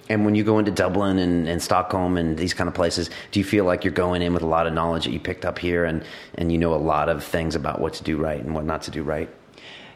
And 0.10 0.24
when 0.24 0.36
you 0.36 0.44
go 0.46 0.58
into 0.58 0.72
Dublin 0.72 1.20
and, 1.20 1.50
and, 1.50 1.62
Stockholm 1.62 2.16
and 2.16 2.38
these 2.38 2.54
kind 2.54 2.70
of 2.70 2.74
places, 2.74 3.10
do 3.32 3.42
you 3.42 3.44
feel 3.44 3.66
like 3.66 3.84
you're 3.84 3.92
going 3.92 4.22
in 4.22 4.34
with 4.34 4.42
a 4.42 4.46
lot 4.48 4.66
of 4.66 4.72
knowledge 4.72 5.04
that 5.04 5.12
you 5.12 5.20
picked 5.20 5.44
up 5.44 5.60
here 5.60 5.84
and, 5.84 6.02
and 6.36 6.50
you 6.50 6.58
know 6.58 6.74
a 6.74 6.76
lot 6.76 7.10
of 7.10 7.26
things 7.26 7.56
about 7.56 7.82
what 7.82 7.94
to 7.96 8.04
do 8.04 8.16
right 8.16 8.42
and 8.42 8.56
what 8.56 8.64
not 8.64 8.84
to 8.84 8.92
do 8.92 9.04
right? 9.04 9.30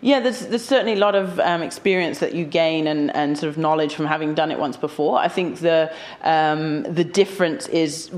Yeah, 0.01 0.19
there's, 0.19 0.47
there's 0.47 0.65
certainly 0.65 0.93
a 0.93 0.99
lot 0.99 1.13
of 1.13 1.39
um, 1.39 1.61
experience 1.61 2.19
that 2.19 2.33
you 2.33 2.43
gain 2.43 2.87
and, 2.87 3.15
and 3.15 3.37
sort 3.37 3.49
of 3.49 3.57
knowledge 3.57 3.93
from 3.93 4.07
having 4.07 4.33
done 4.33 4.51
it 4.51 4.57
once 4.57 4.75
before. 4.75 5.19
I 5.19 5.27
think 5.27 5.59
the, 5.59 5.93
um, 6.23 6.83
the 6.83 7.03
difference 7.03 7.67
is 7.67 8.09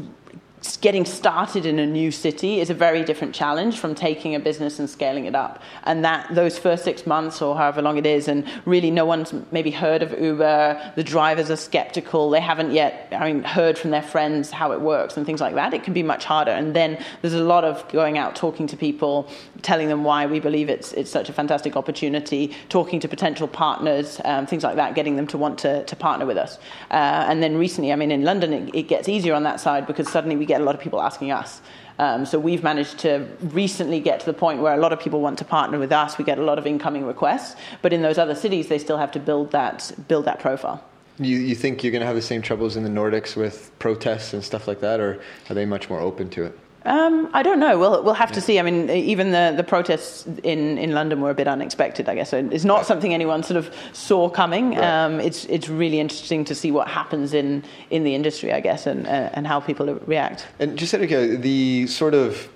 getting 0.80 1.04
started 1.04 1.66
in 1.66 1.78
a 1.78 1.86
new 1.86 2.10
city 2.10 2.62
is 2.62 2.70
a 2.70 2.74
very 2.74 3.04
different 3.04 3.36
challenge 3.36 3.80
from 3.80 3.94
taking 3.94 4.34
a 4.34 4.40
business 4.40 4.80
and 4.80 4.90
scaling 4.90 5.26
it 5.26 5.36
up. 5.36 5.62
And 5.84 6.06
that 6.06 6.34
those 6.34 6.58
first 6.58 6.86
six 6.86 7.06
months 7.06 7.42
or 7.42 7.58
however 7.58 7.82
long 7.82 7.98
it 7.98 8.06
is, 8.06 8.28
and 8.28 8.46
really 8.66 8.90
no 8.90 9.06
one's 9.06 9.34
maybe 9.52 9.72
heard 9.72 10.02
of 10.02 10.18
Uber. 10.20 10.94
The 10.96 11.04
drivers 11.04 11.52
are 11.52 11.58
skeptical. 11.58 12.30
They 12.30 12.40
haven't 12.40 12.72
yet, 12.72 13.10
I 13.12 13.32
mean, 13.32 13.44
heard 13.44 13.78
from 13.78 13.92
their 13.92 14.02
friends 14.02 14.52
how 14.52 14.72
it 14.72 14.80
works 14.80 15.18
and 15.18 15.26
things 15.26 15.42
like 15.42 15.56
that. 15.56 15.74
It 15.74 15.84
can 15.84 15.94
be 15.94 16.04
much 16.04 16.24
harder. 16.24 16.52
And 16.52 16.74
then 16.74 17.04
there's 17.22 17.34
a 17.34 17.44
lot 17.44 17.66
of 17.66 17.86
going 17.90 18.18
out, 18.18 18.36
talking 18.36 18.66
to 18.68 18.78
people, 18.78 19.28
telling 19.64 19.90
them 19.90 20.04
why 20.06 20.26
we 20.26 20.40
believe 20.40 20.70
it's 20.70 20.94
it's 20.94 21.12
such 21.12 21.28
a 21.28 21.34
fantastic 21.34 21.76
opportunity, 21.76 22.56
talking 22.70 23.02
to 23.02 23.10
potential 23.10 23.50
partners, 23.50 24.22
um, 24.24 24.46
things 24.46 24.64
like 24.64 24.78
that, 24.78 24.96
getting 24.96 25.18
them 25.18 25.28
to 25.28 25.38
want 25.38 25.60
to 25.60 25.84
to 25.84 25.96
partner 25.96 26.26
with 26.26 26.38
us. 26.38 26.58
Uh, 26.90 27.28
and 27.28 27.44
then 27.44 27.58
recently, 27.58 27.92
I 27.92 27.98
mean, 27.98 28.12
in 28.12 28.24
London, 28.24 28.54
it, 28.54 28.74
it 28.74 28.88
gets 28.88 29.10
easier 29.10 29.34
on 29.34 29.44
that 29.44 29.60
side 29.60 29.86
because 29.86 30.10
suddenly 30.10 30.38
we 30.38 30.46
get 30.46 30.53
a 30.62 30.64
lot 30.64 30.76
of 30.76 30.82
people 30.82 31.02
asking 31.02 31.32
us. 31.32 31.62
Um, 32.00 32.26
so 32.26 32.40
we've 32.40 32.64
managed 32.64 33.00
to 33.00 33.28
recently 33.42 34.00
get 34.00 34.20
to 34.22 34.26
the 34.26 34.34
point 34.34 34.62
where 34.62 34.74
a 34.74 34.78
lot 34.78 34.94
of 34.94 35.00
people 35.00 35.22
want 35.22 35.38
to 35.40 35.46
partner 35.46 35.78
with 35.78 35.92
us. 35.92 36.18
We 36.18 36.26
get 36.26 36.40
a 36.40 36.44
lot 36.44 36.58
of 36.58 36.66
incoming 36.66 37.06
requests, 37.06 37.56
but 37.82 37.94
in 37.94 38.02
those 38.02 38.18
other 38.18 38.36
cities, 38.36 38.68
they 38.68 38.80
still 38.80 38.98
have 38.98 39.12
to 39.12 39.20
build 39.20 39.52
that 39.52 39.92
build 40.08 40.26
that 40.26 40.40
profile. 40.40 40.84
You, 41.20 41.38
you 41.38 41.54
think 41.54 41.84
you're 41.84 41.92
going 41.92 42.02
to 42.02 42.08
have 42.08 42.16
the 42.16 42.22
same 42.24 42.42
troubles 42.42 42.76
in 42.76 42.84
the 42.84 42.90
Nordics 42.90 43.36
with 43.36 43.72
protests 43.78 44.34
and 44.34 44.44
stuff 44.44 44.68
like 44.68 44.80
that, 44.80 45.00
or 45.00 45.22
are 45.50 45.54
they 45.54 45.66
much 45.66 45.88
more 45.88 46.00
open 46.00 46.30
to 46.32 46.46
it? 46.46 46.58
Um, 46.86 47.30
I 47.34 47.44
don't 47.44 47.60
know. 47.60 47.80
We'll 47.80 48.04
we'll 48.04 48.14
have 48.14 48.30
yeah. 48.30 48.36
to 48.36 48.42
see. 48.42 48.60
I 48.60 48.62
mean, 48.62 48.90
even 48.90 49.32
the, 49.32 49.54
the 49.56 49.64
protests 49.64 50.26
in, 50.44 50.78
in 50.78 50.92
London 50.92 51.22
were 51.22 51.30
a 51.30 51.34
bit 51.34 51.48
unexpected. 51.48 52.10
I 52.10 52.16
guess 52.16 52.34
it's 52.34 52.66
not 52.66 52.78
right. 52.78 52.86
something 52.86 53.14
anyone 53.14 53.44
sort 53.44 53.58
of 53.58 53.74
saw 53.94 54.30
coming. 54.30 54.72
Right. 54.72 54.84
Um, 54.84 55.20
it's 55.20 55.46
it's 55.46 55.70
really 55.70 56.00
interesting 56.00 56.44
to 56.46 56.56
see 56.56 56.72
what 56.72 56.88
happens 56.88 57.34
in, 57.34 57.64
in 57.90 58.04
the 58.04 58.16
industry, 58.16 58.52
I 58.52 58.60
guess, 58.60 58.86
and 58.86 59.08
uh, 59.08 59.30
and 59.34 59.48
how 59.48 59.60
people 59.60 59.94
react. 60.06 60.48
And 60.60 60.78
just 60.78 60.94
okay, 60.94 61.36
the 61.36 61.88
sort 61.88 62.14
of 62.14 62.50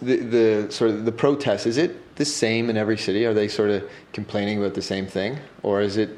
the, 0.00 0.16
the 0.16 0.70
sort 0.70 0.90
of 0.90 1.04
the 1.04 1.12
protests 1.12 1.66
is 1.66 1.76
it 1.76 2.16
the 2.16 2.24
same 2.24 2.70
in 2.70 2.76
every 2.76 2.96
city? 2.96 3.26
Are 3.26 3.34
they 3.34 3.48
sort 3.48 3.70
of 3.70 3.88
complaining 4.12 4.58
about 4.58 4.74
the 4.74 4.82
same 4.82 5.06
thing, 5.06 5.38
or 5.62 5.82
is 5.82 5.98
it 5.98 6.10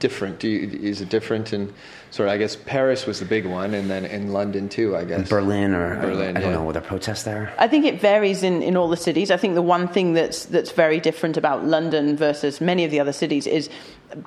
different? 0.00 0.40
Do 0.40 0.48
you, 0.48 0.68
is 0.82 1.00
it 1.00 1.08
different 1.08 1.52
in 1.52 1.72
sort 2.14 2.28
of? 2.28 2.34
I 2.34 2.38
guess 2.38 2.56
Paris 2.56 3.06
was 3.06 3.18
the 3.18 3.24
big 3.24 3.44
one, 3.44 3.74
and 3.74 3.90
then 3.90 4.04
in 4.04 4.32
London 4.32 4.68
too. 4.68 4.96
I 4.96 5.04
guess 5.04 5.28
Berlin 5.28 5.74
or 5.74 5.96
Berlin. 6.00 6.36
I, 6.36 6.38
I 6.38 6.42
don't 6.42 6.50
yeah. 6.50 6.56
know. 6.58 6.64
Were 6.64 6.72
there 6.72 6.82
protests 6.82 7.24
there? 7.24 7.52
I 7.58 7.66
think 7.66 7.84
it 7.84 8.00
varies 8.00 8.42
in, 8.42 8.62
in 8.62 8.76
all 8.76 8.88
the 8.88 8.96
cities. 8.96 9.30
I 9.30 9.36
think 9.36 9.54
the 9.54 9.62
one 9.62 9.88
thing 9.88 10.12
that's 10.12 10.46
that's 10.46 10.70
very 10.70 11.00
different 11.00 11.36
about 11.36 11.64
London 11.64 12.16
versus 12.16 12.60
many 12.60 12.84
of 12.84 12.90
the 12.90 13.00
other 13.00 13.12
cities 13.12 13.46
is 13.46 13.68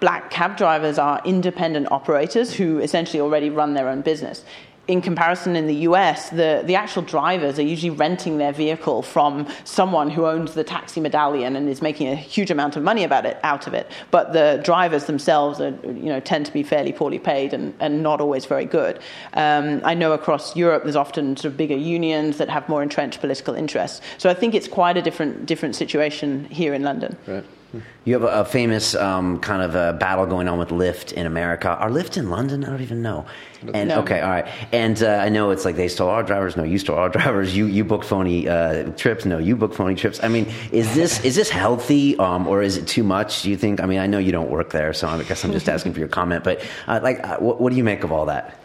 black 0.02 0.30
cab 0.30 0.58
drivers 0.58 1.00
are 1.00 1.22
independent 1.24 1.90
operators 1.92 2.54
who 2.54 2.80
essentially 2.80 3.22
already 3.22 3.50
run 3.50 3.74
their 3.74 3.88
own 3.88 4.02
business 4.02 4.44
in 4.88 5.02
comparison 5.02 5.56
in 5.56 5.68
the 5.68 5.76
US, 5.90 6.30
the, 6.30 6.64
the 6.66 6.76
actual 6.76 7.02
drivers 7.02 7.60
are 7.60 7.64
usually 7.64 7.90
renting 7.90 8.38
their 8.38 8.54
vehicle 8.54 9.02
from 9.02 9.48
someone 9.66 10.10
who 10.10 10.26
owns 10.26 10.54
the 10.54 10.64
taxi 10.64 11.02
medallion 11.02 11.56
and 11.56 11.68
is 11.68 11.82
making 11.82 12.08
a 12.08 12.16
huge 12.16 12.50
amount 12.52 12.78
of 12.78 12.84
money 12.84 13.04
about 13.04 13.26
it 13.26 13.38
out 13.44 13.68
of 13.68 13.74
it. 13.74 13.90
But 14.12 14.32
the 14.32 14.62
drivers 14.64 15.06
themselves 15.06 15.60
are, 15.60 15.72
you 15.84 16.10
know, 16.10 16.22
tend 16.22 16.46
to 16.46 16.54
be 16.54 16.64
fairly 16.64 16.94
poorly 16.94 17.20
paid 17.20 17.54
and, 17.54 17.74
and 17.80 18.02
not 18.02 18.22
always 18.22 18.46
very 18.46 18.66
good. 18.66 19.00
Um, 19.34 19.82
I 19.84 19.94
know 19.94 20.14
across 20.14 20.56
Europe 20.56 20.84
there's 20.84 20.96
often 20.96 21.36
sort 21.36 21.52
of 21.52 21.58
bigger 21.58 21.76
unions 21.76 22.38
that 22.38 22.50
have 22.50 22.70
more 22.70 22.82
entrenched 22.82 23.20
political 23.20 23.56
interests. 23.56 24.02
So 24.18 24.30
I 24.30 24.34
think 24.34 24.56
it's 24.56 24.68
quite 24.68 24.96
a 24.96 25.02
different 25.02 25.46
different 25.46 25.76
situation 25.76 26.46
here 26.46 26.74
in 26.74 26.84
London. 26.84 27.18
Right. 27.28 27.44
You 28.06 28.14
have 28.14 28.24
a, 28.24 28.42
a 28.42 28.46
famous 28.46 28.96
um, 28.96 29.40
kind 29.40 29.62
of 29.62 29.76
a 29.76 29.94
battle 29.94 30.26
going 30.26 30.48
on 30.48 30.58
with 30.58 30.70
Lyft 30.70 31.12
in 31.14 31.26
America. 31.26 31.70
Are 31.70 31.90
Lyft 31.90 32.18
in 32.18 32.30
London? 32.30 32.64
I 32.64 32.70
don't 32.70 32.82
even 32.82 33.02
know. 33.02 33.26
And 33.74 33.90
no. 33.90 34.00
okay, 34.02 34.22
all 34.22 34.30
right. 34.30 34.48
And 34.72 35.02
uh, 35.04 35.08
I 35.08 35.30
know 35.30 35.52
it's 35.52 35.66
like 35.66 35.76
they 35.76 35.88
stole 35.88 36.10
our 36.10 36.24
drivers. 36.24 36.56
No, 36.56 36.64
you 36.64 36.78
stole 36.80 36.98
our 36.98 37.10
drivers. 37.18 37.56
You 37.56 37.66
you 37.66 37.84
booked 37.84 38.06
phony 38.06 38.48
uh, 38.48 38.92
trips. 38.92 39.26
No, 39.26 39.38
you 39.38 39.56
booked 39.56 39.76
phony 39.76 39.96
trips. 39.96 40.24
I 40.24 40.30
mean, 40.30 40.48
is 40.72 40.94
this 40.96 41.24
is 41.26 41.36
this 41.36 41.50
healthy 41.50 42.18
um, 42.18 42.48
or 42.48 42.62
is 42.62 42.78
it 42.78 42.88
too 42.88 43.04
much? 43.04 43.44
Do 43.44 43.50
you 43.50 43.58
think? 43.58 43.82
I 43.82 43.86
mean, 43.86 44.00
I 44.00 44.08
know 44.08 44.20
you 44.20 44.32
don't 44.32 44.50
work 44.50 44.70
there, 44.70 44.94
so 44.94 45.08
I 45.08 45.22
guess 45.24 45.44
I'm 45.44 45.52
just 45.52 45.68
asking 45.68 45.94
for 45.94 46.00
your 46.00 46.08
comment. 46.08 46.44
But 46.44 46.64
uh, 46.88 47.00
like, 47.04 47.20
uh, 47.26 47.38
what, 47.38 47.60
what 47.60 47.72
do 47.72 47.76
you 47.76 47.84
make 47.84 48.04
of 48.04 48.12
all 48.12 48.28
that? 48.28 48.60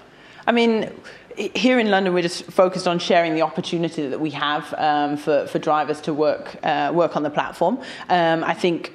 I 0.46 0.52
mean 0.52 0.92
here 1.36 1.78
in 1.78 1.90
London, 1.90 2.12
we're 2.12 2.22
just 2.22 2.44
focused 2.44 2.86
on 2.86 2.98
sharing 2.98 3.34
the 3.34 3.42
opportunity 3.42 4.06
that 4.08 4.20
we 4.20 4.30
have 4.30 4.74
um, 4.76 5.16
for, 5.16 5.46
for 5.46 5.58
drivers 5.58 6.00
to 6.02 6.12
work 6.12 6.56
uh, 6.62 6.90
work 6.94 7.16
on 7.16 7.22
the 7.22 7.30
platform. 7.30 7.78
Um, 8.08 8.44
I 8.44 8.54
think 8.54 8.92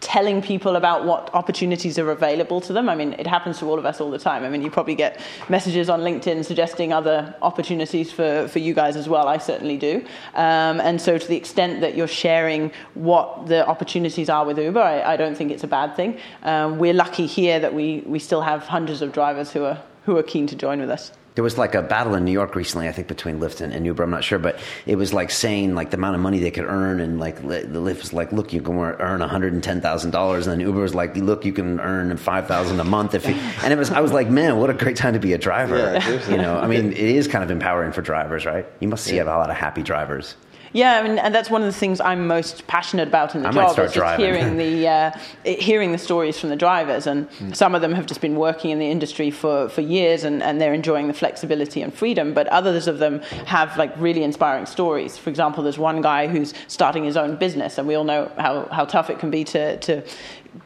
telling 0.00 0.40
people 0.40 0.76
about 0.76 1.04
what 1.04 1.32
opportunities 1.34 1.98
are 1.98 2.10
available 2.10 2.60
to 2.62 2.72
them. 2.72 2.88
I 2.88 2.94
mean, 2.94 3.12
it 3.14 3.26
happens 3.26 3.58
to 3.58 3.66
all 3.66 3.78
of 3.78 3.84
us 3.84 4.00
all 4.00 4.10
the 4.10 4.18
time. 4.18 4.44
I 4.44 4.48
mean, 4.48 4.62
you 4.62 4.70
probably 4.70 4.94
get 4.94 5.20
messages 5.48 5.90
on 5.90 6.00
LinkedIn 6.00 6.44
suggesting 6.44 6.92
other 6.92 7.34
opportunities 7.42 8.10
for, 8.10 8.48
for 8.48 8.60
you 8.60 8.72
guys 8.72 8.96
as 8.96 9.08
well. 9.08 9.28
I 9.28 9.38
certainly 9.38 9.76
do. 9.76 10.04
Um, 10.34 10.80
and 10.80 11.00
so, 11.00 11.18
to 11.18 11.28
the 11.28 11.36
extent 11.36 11.82
that 11.82 11.96
you're 11.96 12.08
sharing 12.08 12.72
what 12.94 13.46
the 13.46 13.66
opportunities 13.66 14.30
are 14.30 14.46
with 14.46 14.58
Uber, 14.58 14.80
I, 14.80 15.02
I 15.02 15.16
don't 15.16 15.36
think 15.36 15.50
it's 15.50 15.64
a 15.64 15.68
bad 15.68 15.94
thing. 15.96 16.18
Um, 16.42 16.78
we're 16.78 16.94
lucky 16.94 17.26
here 17.26 17.60
that 17.60 17.74
we, 17.74 18.02
we 18.06 18.18
still 18.18 18.40
have 18.40 18.62
hundreds 18.62 19.02
of 19.02 19.12
drivers 19.12 19.52
who 19.52 19.64
are, 19.64 19.82
who 20.04 20.16
are 20.16 20.22
keen 20.22 20.46
to 20.46 20.56
join 20.56 20.80
with 20.80 20.90
us 20.90 21.12
there 21.34 21.44
was 21.44 21.56
like 21.56 21.74
a 21.74 21.82
battle 21.82 22.14
in 22.14 22.24
New 22.24 22.32
York 22.32 22.54
recently, 22.54 22.88
I 22.88 22.92
think, 22.92 23.08
between 23.08 23.38
Lyft 23.38 23.60
and, 23.60 23.72
and, 23.72 23.86
Uber. 23.86 24.02
I'm 24.02 24.10
not 24.10 24.24
sure, 24.24 24.38
but 24.38 24.58
it 24.84 24.96
was 24.96 25.12
like 25.12 25.30
saying 25.30 25.74
like 25.74 25.90
the 25.90 25.96
amount 25.96 26.16
of 26.16 26.20
money 26.20 26.38
they 26.38 26.50
could 26.50 26.64
earn, 26.64 27.00
and 27.00 27.20
like 27.20 27.40
the 27.40 27.80
Lyft 27.80 28.00
was 28.00 28.12
like, 28.12 28.32
look, 28.32 28.52
you 28.52 28.60
can 28.60 28.76
earn 28.76 29.20
110 29.20 29.80
thousand 29.80 30.10
dollars, 30.10 30.46
and 30.46 30.60
then 30.60 30.66
Uber 30.66 30.80
was 30.80 30.94
like, 30.94 31.16
look, 31.16 31.44
you 31.44 31.52
can 31.52 31.80
earn 31.80 32.16
five 32.16 32.46
thousand 32.46 32.80
a 32.80 32.84
month 32.84 33.14
if 33.14 33.26
you. 33.26 33.34
And 33.62 33.72
it 33.72 33.76
was, 33.76 33.90
I 33.90 34.00
was 34.00 34.12
like, 34.12 34.28
man, 34.30 34.58
what 34.58 34.70
a 34.70 34.74
great 34.74 34.96
time 34.96 35.12
to 35.14 35.18
be 35.18 35.32
a 35.32 35.38
driver. 35.38 35.76
Yeah, 35.76 36.30
you 36.30 36.36
know, 36.36 36.58
I 36.58 36.66
mean, 36.66 36.92
it 36.92 36.98
is 36.98 37.28
kind 37.28 37.44
of 37.44 37.50
empowering 37.50 37.92
for 37.92 38.00
drivers, 38.00 38.46
right? 38.46 38.66
You 38.80 38.88
must 38.88 39.04
see 39.04 39.16
yeah. 39.16 39.24
a 39.24 39.26
lot 39.26 39.50
of 39.50 39.56
happy 39.56 39.82
drivers. 39.82 40.34
Yeah, 40.72 40.98
I 40.98 41.02
mean, 41.02 41.18
and 41.18 41.34
that's 41.34 41.50
one 41.50 41.62
of 41.62 41.66
the 41.66 41.78
things 41.78 42.00
I'm 42.00 42.28
most 42.28 42.66
passionate 42.68 43.08
about 43.08 43.34
in 43.34 43.42
the 43.42 43.48
I 43.48 43.52
job 43.52 43.78
is 43.78 43.92
hearing 43.92 44.56
the 44.56 44.88
uh, 44.88 45.10
hearing 45.44 45.90
the 45.90 45.98
stories 45.98 46.38
from 46.38 46.50
the 46.50 46.56
drivers, 46.56 47.06
and 47.06 47.28
mm. 47.30 47.56
some 47.56 47.74
of 47.74 47.82
them 47.82 47.92
have 47.92 48.06
just 48.06 48.20
been 48.20 48.36
working 48.36 48.70
in 48.70 48.78
the 48.78 48.88
industry 48.88 49.30
for, 49.32 49.68
for 49.68 49.80
years, 49.80 50.22
and, 50.22 50.42
and 50.42 50.60
they're 50.60 50.74
enjoying 50.74 51.08
the 51.08 51.14
flexibility 51.14 51.82
and 51.82 51.92
freedom. 51.92 52.34
But 52.34 52.46
others 52.48 52.86
of 52.86 52.98
them 52.98 53.20
have 53.46 53.76
like 53.76 53.92
really 53.96 54.22
inspiring 54.22 54.66
stories. 54.66 55.18
For 55.18 55.28
example, 55.28 55.64
there's 55.64 55.78
one 55.78 56.02
guy 56.02 56.28
who's 56.28 56.54
starting 56.68 57.04
his 57.04 57.16
own 57.16 57.36
business, 57.36 57.76
and 57.76 57.88
we 57.88 57.96
all 57.96 58.04
know 58.04 58.30
how, 58.38 58.66
how 58.66 58.84
tough 58.84 59.10
it 59.10 59.18
can 59.18 59.30
be 59.30 59.42
to 59.44 59.76
to 59.78 60.02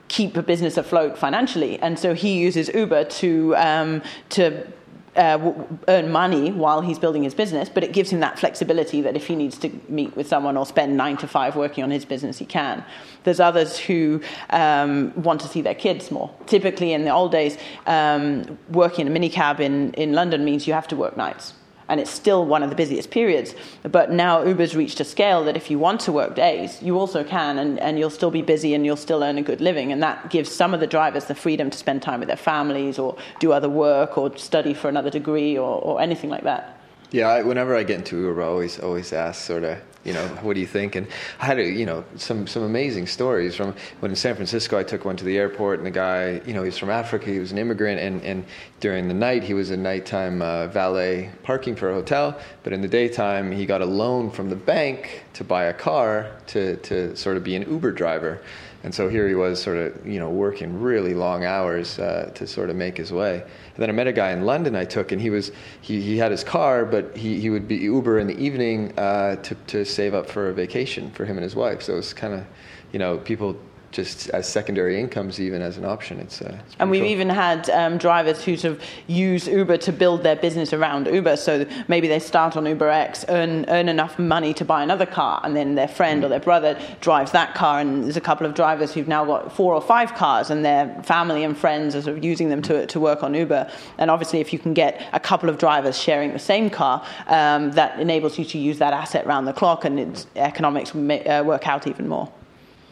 keep 0.08 0.36
a 0.36 0.42
business 0.42 0.76
afloat 0.76 1.16
financially, 1.16 1.78
and 1.80 1.98
so 1.98 2.12
he 2.12 2.38
uses 2.38 2.68
Uber 2.74 3.04
to 3.04 3.56
um, 3.56 4.02
to 4.28 4.66
uh, 5.16 5.52
earn 5.88 6.10
money 6.10 6.50
while 6.50 6.80
he's 6.80 6.98
building 6.98 7.22
his 7.22 7.34
business, 7.34 7.68
but 7.68 7.84
it 7.84 7.92
gives 7.92 8.10
him 8.10 8.20
that 8.20 8.38
flexibility 8.38 9.00
that 9.02 9.16
if 9.16 9.26
he 9.26 9.36
needs 9.36 9.58
to 9.58 9.70
meet 9.88 10.14
with 10.16 10.26
someone 10.26 10.56
or 10.56 10.66
spend 10.66 10.96
nine 10.96 11.16
to 11.18 11.28
five 11.28 11.56
working 11.56 11.84
on 11.84 11.90
his 11.90 12.04
business, 12.04 12.38
he 12.38 12.44
can. 12.46 12.84
There's 13.24 13.40
others 13.40 13.78
who 13.78 14.22
um, 14.50 15.12
want 15.22 15.40
to 15.42 15.48
see 15.48 15.62
their 15.62 15.74
kids 15.74 16.10
more. 16.10 16.34
Typically, 16.46 16.92
in 16.92 17.04
the 17.04 17.10
old 17.10 17.32
days, 17.32 17.56
um, 17.86 18.58
working 18.70 19.06
in 19.06 19.16
a 19.16 19.20
minicab 19.20 19.60
in, 19.60 19.92
in 19.94 20.12
London 20.12 20.44
means 20.44 20.66
you 20.66 20.72
have 20.72 20.88
to 20.88 20.96
work 20.96 21.16
nights 21.16 21.54
and 21.88 22.00
it's 22.00 22.10
still 22.10 22.44
one 22.44 22.62
of 22.62 22.70
the 22.70 22.76
busiest 22.76 23.10
periods. 23.10 23.54
But 23.82 24.10
now 24.10 24.42
Uber's 24.42 24.74
reached 24.74 25.00
a 25.00 25.04
scale 25.04 25.44
that 25.44 25.56
if 25.56 25.70
you 25.70 25.78
want 25.78 26.00
to 26.02 26.12
work 26.12 26.34
days, 26.34 26.82
you 26.82 26.98
also 26.98 27.24
can, 27.24 27.58
and, 27.58 27.78
and 27.80 27.98
you'll 27.98 28.10
still 28.10 28.30
be 28.30 28.42
busy 28.42 28.74
and 28.74 28.84
you'll 28.84 28.96
still 28.96 29.22
earn 29.22 29.38
a 29.38 29.42
good 29.42 29.60
living. 29.60 29.92
And 29.92 30.02
that 30.02 30.30
gives 30.30 30.50
some 30.50 30.74
of 30.74 30.80
the 30.80 30.86
drivers 30.86 31.26
the 31.26 31.34
freedom 31.34 31.70
to 31.70 31.78
spend 31.78 32.02
time 32.02 32.20
with 32.20 32.28
their 32.28 32.36
families 32.36 32.98
or 32.98 33.16
do 33.38 33.52
other 33.52 33.68
work 33.68 34.16
or 34.16 34.36
study 34.36 34.74
for 34.74 34.88
another 34.88 35.10
degree 35.10 35.58
or, 35.58 35.80
or 35.80 36.00
anything 36.00 36.30
like 36.30 36.44
that. 36.44 36.78
Yeah, 37.14 37.28
I, 37.28 37.42
whenever 37.42 37.76
I 37.76 37.84
get 37.84 37.98
into 37.98 38.16
Uber, 38.16 38.42
I 38.42 38.46
always 38.46 38.80
always 38.80 39.12
ask 39.12 39.44
sort 39.44 39.62
of 39.62 39.78
you 40.02 40.12
know, 40.12 40.26
what 40.42 40.54
do 40.54 40.60
you 40.60 40.66
think? 40.66 40.96
And 40.96 41.06
I 41.40 41.46
had, 41.46 41.58
a, 41.58 41.64
you 41.64 41.86
know, 41.86 42.04
some, 42.16 42.46
some 42.46 42.62
amazing 42.64 43.06
stories 43.06 43.54
from 43.54 43.74
when 44.00 44.10
in 44.10 44.16
San 44.16 44.34
Francisco, 44.34 44.76
I 44.76 44.82
took 44.82 45.04
one 45.04 45.16
to 45.16 45.24
the 45.24 45.38
airport 45.38 45.78
and 45.78 45.86
the 45.86 45.92
guy, 45.92 46.42
you 46.44 46.52
know, 46.52 46.62
he's 46.62 46.76
from 46.76 46.90
Africa, 46.90 47.30
he 47.30 47.38
was 47.38 47.52
an 47.52 47.58
immigrant, 47.58 48.00
and, 48.00 48.20
and 48.22 48.44
during 48.80 49.08
the 49.08 49.14
night, 49.14 49.44
he 49.44 49.54
was 49.54 49.70
a 49.70 49.76
nighttime 49.78 50.42
uh, 50.42 50.66
valet 50.66 51.30
parking 51.42 51.74
for 51.74 51.90
a 51.90 51.94
hotel, 51.94 52.38
but 52.64 52.74
in 52.74 52.82
the 52.82 52.88
daytime, 52.88 53.50
he 53.50 53.64
got 53.64 53.80
a 53.80 53.86
loan 53.86 54.30
from 54.30 54.50
the 54.50 54.56
bank 54.56 55.24
to 55.34 55.42
buy 55.42 55.64
a 55.64 55.72
car 55.72 56.30
to, 56.48 56.76
to 56.78 57.16
sort 57.16 57.38
of 57.38 57.44
be 57.44 57.56
an 57.56 57.62
Uber 57.62 57.92
driver. 57.92 58.42
And 58.84 58.94
so 58.94 59.08
here 59.08 59.26
he 59.26 59.34
was, 59.34 59.60
sort 59.60 59.78
of, 59.78 60.06
you 60.06 60.20
know, 60.20 60.28
working 60.28 60.78
really 60.78 61.14
long 61.14 61.44
hours 61.44 61.98
uh, 61.98 62.30
to 62.34 62.46
sort 62.46 62.68
of 62.68 62.76
make 62.76 62.98
his 62.98 63.10
way. 63.12 63.40
And 63.40 63.76
then 63.78 63.88
I 63.88 63.92
met 63.92 64.06
a 64.06 64.12
guy 64.12 64.30
in 64.32 64.44
London 64.44 64.76
I 64.76 64.84
took, 64.84 65.10
and 65.10 65.20
he 65.20 65.30
was 65.30 65.52
he, 65.80 66.02
he 66.02 66.18
had 66.18 66.30
his 66.30 66.44
car, 66.44 66.84
but 66.84 67.16
he, 67.16 67.40
he 67.40 67.48
would 67.48 67.66
be 67.66 67.76
Uber 67.76 68.18
in 68.18 68.26
the 68.26 68.38
evening 68.38 68.96
uh, 68.98 69.36
to 69.36 69.54
to 69.68 69.84
save 69.84 70.12
up 70.12 70.28
for 70.28 70.50
a 70.50 70.52
vacation 70.52 71.10
for 71.10 71.24
him 71.24 71.38
and 71.38 71.42
his 71.42 71.56
wife. 71.56 71.82
So 71.82 71.94
it 71.94 71.96
was 71.96 72.12
kind 72.12 72.34
of, 72.34 72.44
you 72.92 72.98
know, 72.98 73.16
people 73.16 73.56
just 73.94 74.28
as 74.30 74.48
secondary 74.48 74.98
incomes 74.98 75.40
even 75.40 75.62
as 75.62 75.78
an 75.78 75.84
option. 75.84 76.18
It's, 76.18 76.42
uh, 76.42 76.58
it's 76.66 76.76
and 76.80 76.90
we've 76.90 77.02
cool. 77.02 77.10
even 77.10 77.28
had 77.28 77.70
um, 77.70 77.96
drivers 77.96 78.44
who 78.44 78.56
sort 78.56 78.74
of 78.74 78.82
use 79.06 79.46
Uber 79.46 79.76
to 79.78 79.92
build 79.92 80.24
their 80.24 80.34
business 80.34 80.72
around 80.72 81.06
Uber. 81.06 81.36
So 81.36 81.64
maybe 81.86 82.08
they 82.08 82.18
start 82.18 82.56
on 82.56 82.66
Uber 82.66 82.88
X, 82.88 83.24
earn 83.28 83.64
earn 83.68 83.88
enough 83.88 84.18
money 84.18 84.52
to 84.54 84.64
buy 84.64 84.82
another 84.82 85.06
car, 85.06 85.40
and 85.44 85.54
then 85.54 85.76
their 85.76 85.86
friend 85.86 86.24
or 86.24 86.28
their 86.28 86.40
brother 86.40 86.78
drives 87.00 87.30
that 87.32 87.54
car. 87.54 87.80
And 87.80 88.04
there's 88.04 88.16
a 88.16 88.20
couple 88.20 88.46
of 88.46 88.54
drivers 88.54 88.92
who've 88.92 89.08
now 89.08 89.24
got 89.24 89.54
four 89.54 89.72
or 89.74 89.80
five 89.80 90.14
cars, 90.14 90.50
and 90.50 90.64
their 90.64 91.00
family 91.04 91.44
and 91.44 91.56
friends 91.56 91.94
are 91.94 92.02
sort 92.02 92.18
of 92.18 92.24
using 92.24 92.48
them 92.48 92.62
to 92.62 92.86
to 92.86 92.98
work 92.98 93.22
on 93.22 93.32
Uber. 93.32 93.70
And 93.98 94.10
obviously, 94.10 94.40
if 94.40 94.52
you 94.52 94.58
can 94.58 94.74
get 94.74 95.08
a 95.12 95.20
couple 95.20 95.48
of 95.48 95.56
drivers 95.58 95.96
sharing 95.96 96.32
the 96.32 96.38
same 96.40 96.68
car, 96.68 97.06
um, 97.28 97.70
that 97.72 98.00
enables 98.00 98.38
you 98.38 98.44
to 98.46 98.58
use 98.58 98.78
that 98.78 98.92
asset 98.92 99.24
round 99.24 99.46
the 99.46 99.52
clock, 99.52 99.84
and 99.84 100.00
its 100.00 100.26
economics 100.34 100.94
may, 100.94 101.24
uh, 101.24 101.44
work 101.44 101.68
out 101.68 101.86
even 101.86 102.08
more. 102.08 102.28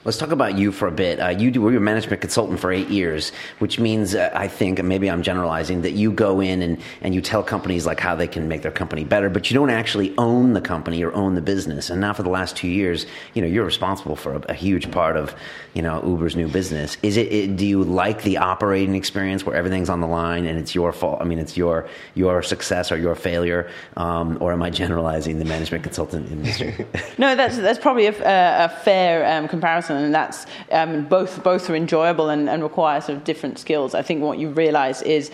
Let's 0.04 0.18
talk 0.18 0.32
about 0.32 0.58
you 0.58 0.72
for 0.72 0.88
a 0.88 0.90
bit. 0.90 1.20
Uh, 1.20 1.28
you 1.28 1.52
do, 1.52 1.60
were 1.60 1.76
a 1.76 1.80
management 1.80 2.20
consultant 2.20 2.58
for 2.58 2.72
eight 2.72 2.88
years, 2.88 3.30
which 3.60 3.78
means 3.78 4.16
uh, 4.16 4.30
I 4.34 4.48
think, 4.48 4.80
and 4.80 4.88
maybe 4.88 5.08
I'm 5.08 5.22
generalizing, 5.22 5.82
that 5.82 5.92
you 5.92 6.10
go 6.10 6.40
in 6.40 6.60
and, 6.60 6.80
and 7.02 7.14
you 7.14 7.20
tell 7.20 7.44
companies 7.44 7.86
like 7.86 8.00
how 8.00 8.16
they 8.16 8.26
can 8.26 8.48
make 8.48 8.62
their 8.62 8.72
company 8.72 9.04
better, 9.04 9.30
but 9.30 9.48
you 9.48 9.54
don't 9.54 9.70
actually 9.70 10.12
own 10.18 10.54
the 10.54 10.60
company 10.60 11.04
or 11.04 11.14
own 11.14 11.36
the 11.36 11.40
business. 11.40 11.88
And 11.88 12.00
now 12.00 12.14
for 12.14 12.24
the 12.24 12.30
last 12.30 12.56
two 12.56 12.66
years, 12.66 13.06
you 13.34 13.42
know, 13.42 13.46
you're 13.46 13.64
responsible 13.64 14.16
for 14.16 14.34
a, 14.34 14.38
a 14.48 14.54
huge 14.54 14.90
part 14.90 15.16
of, 15.16 15.36
you 15.72 15.82
know, 15.82 16.02
Uber's 16.04 16.34
new 16.34 16.48
business. 16.48 16.96
Is 17.04 17.16
it, 17.16 17.32
it, 17.32 17.56
do 17.56 17.64
you 17.64 17.84
like 17.84 18.24
the 18.24 18.38
operating 18.38 18.96
experience 18.96 19.46
where 19.46 19.54
everything's 19.54 19.88
on 19.88 20.00
the 20.00 20.08
line 20.08 20.46
and 20.46 20.58
it's 20.58 20.74
your 20.74 20.92
fault? 20.92 21.18
I 21.20 21.24
mean, 21.24 21.38
it's 21.38 21.56
your, 21.56 21.88
your 22.16 22.42
success 22.42 22.90
or 22.90 22.96
your 22.96 23.14
failure, 23.14 23.70
um, 23.96 24.36
or 24.40 24.52
am 24.52 24.64
I 24.64 24.70
generalizing 24.70 25.38
the 25.38 25.44
management 25.44 25.84
consultant 25.84 26.28
industry? 26.32 26.74
no, 27.18 27.36
that's, 27.36 27.56
that's 27.56 27.78
probably 27.78 28.06
a, 28.06 28.64
a 28.64 28.68
fair 28.68 29.38
um, 29.38 29.46
comparison 29.46 29.91
and 29.96 30.14
that's 30.14 30.46
um, 30.70 31.04
both 31.06 31.42
both 31.42 31.68
are 31.70 31.76
enjoyable 31.76 32.28
and, 32.30 32.48
and 32.48 32.62
require 32.62 33.00
sort 33.00 33.18
of 33.18 33.24
different 33.24 33.58
skills. 33.58 33.94
I 33.94 34.02
think 34.02 34.22
what 34.22 34.38
you 34.38 34.50
realise 34.50 35.02
is 35.02 35.30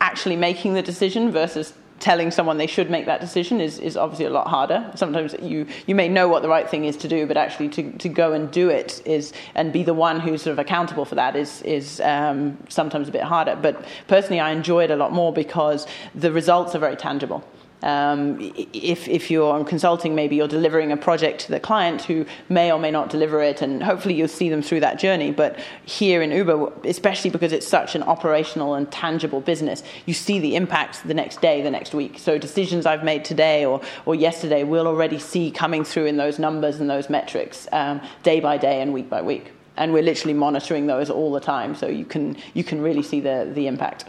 actually 0.00 0.36
making 0.36 0.74
the 0.74 0.82
decision 0.82 1.30
versus 1.30 1.74
telling 2.00 2.30
someone 2.30 2.58
they 2.58 2.66
should 2.66 2.90
make 2.90 3.06
that 3.06 3.20
decision 3.20 3.60
is, 3.60 3.78
is 3.78 3.96
obviously 3.96 4.26
a 4.26 4.30
lot 4.30 4.46
harder. 4.46 4.90
Sometimes 4.94 5.34
you, 5.42 5.66
you 5.86 5.94
may 5.94 6.08
know 6.08 6.28
what 6.28 6.42
the 6.42 6.48
right 6.48 6.68
thing 6.68 6.84
is 6.84 6.96
to 6.98 7.08
do, 7.08 7.26
but 7.26 7.36
actually 7.36 7.68
to, 7.70 7.92
to 7.98 8.08
go 8.08 8.32
and 8.32 8.50
do 8.50 8.68
it 8.68 9.02
is 9.04 9.32
and 9.54 9.72
be 9.72 9.82
the 9.82 9.94
one 9.94 10.20
who's 10.20 10.42
sort 10.42 10.52
of 10.52 10.58
accountable 10.58 11.04
for 11.04 11.16
that 11.16 11.34
is 11.36 11.62
is 11.62 12.00
um, 12.00 12.56
sometimes 12.68 13.08
a 13.08 13.12
bit 13.12 13.22
harder. 13.22 13.56
But 13.56 13.84
personally, 14.06 14.40
I 14.40 14.50
enjoy 14.50 14.84
it 14.84 14.90
a 14.90 14.96
lot 14.96 15.12
more 15.12 15.32
because 15.32 15.86
the 16.14 16.32
results 16.32 16.74
are 16.74 16.78
very 16.78 16.96
tangible. 16.96 17.44
Um, 17.82 18.38
if, 18.72 19.06
if 19.06 19.30
you're 19.30 19.52
on 19.52 19.64
consulting, 19.64 20.14
maybe 20.14 20.36
you're 20.36 20.48
delivering 20.48 20.90
a 20.90 20.96
project 20.96 21.42
to 21.42 21.52
the 21.52 21.60
client 21.60 22.02
who 22.02 22.26
may 22.48 22.72
or 22.72 22.78
may 22.78 22.90
not 22.90 23.08
deliver 23.08 23.40
it, 23.40 23.62
and 23.62 23.82
hopefully 23.82 24.14
you'll 24.14 24.28
see 24.28 24.48
them 24.48 24.62
through 24.62 24.80
that 24.80 24.98
journey. 24.98 25.30
But 25.30 25.60
here 25.84 26.20
in 26.20 26.32
Uber, 26.32 26.72
especially 26.84 27.30
because 27.30 27.52
it's 27.52 27.66
such 27.66 27.94
an 27.94 28.02
operational 28.02 28.74
and 28.74 28.90
tangible 28.90 29.40
business, 29.40 29.82
you 30.06 30.14
see 30.14 30.40
the 30.40 30.56
impact 30.56 31.06
the 31.06 31.14
next 31.14 31.40
day, 31.40 31.62
the 31.62 31.70
next 31.70 31.94
week. 31.94 32.18
So 32.18 32.36
decisions 32.36 32.84
I've 32.84 33.04
made 33.04 33.24
today 33.24 33.64
or, 33.64 33.80
or 34.06 34.14
yesterday, 34.14 34.64
we'll 34.64 34.88
already 34.88 35.18
see 35.18 35.50
coming 35.50 35.84
through 35.84 36.06
in 36.06 36.16
those 36.16 36.38
numbers 36.38 36.80
and 36.80 36.90
those 36.90 37.08
metrics 37.08 37.68
um, 37.72 38.00
day 38.22 38.40
by 38.40 38.58
day 38.58 38.82
and 38.82 38.92
week 38.92 39.08
by 39.08 39.22
week. 39.22 39.52
And 39.76 39.92
we're 39.92 40.02
literally 40.02 40.34
monitoring 40.34 40.88
those 40.88 41.08
all 41.08 41.30
the 41.32 41.38
time, 41.38 41.76
so 41.76 41.86
you 41.86 42.04
can, 42.04 42.36
you 42.54 42.64
can 42.64 42.82
really 42.82 43.04
see 43.04 43.20
the, 43.20 43.48
the 43.54 43.68
impact. 43.68 44.06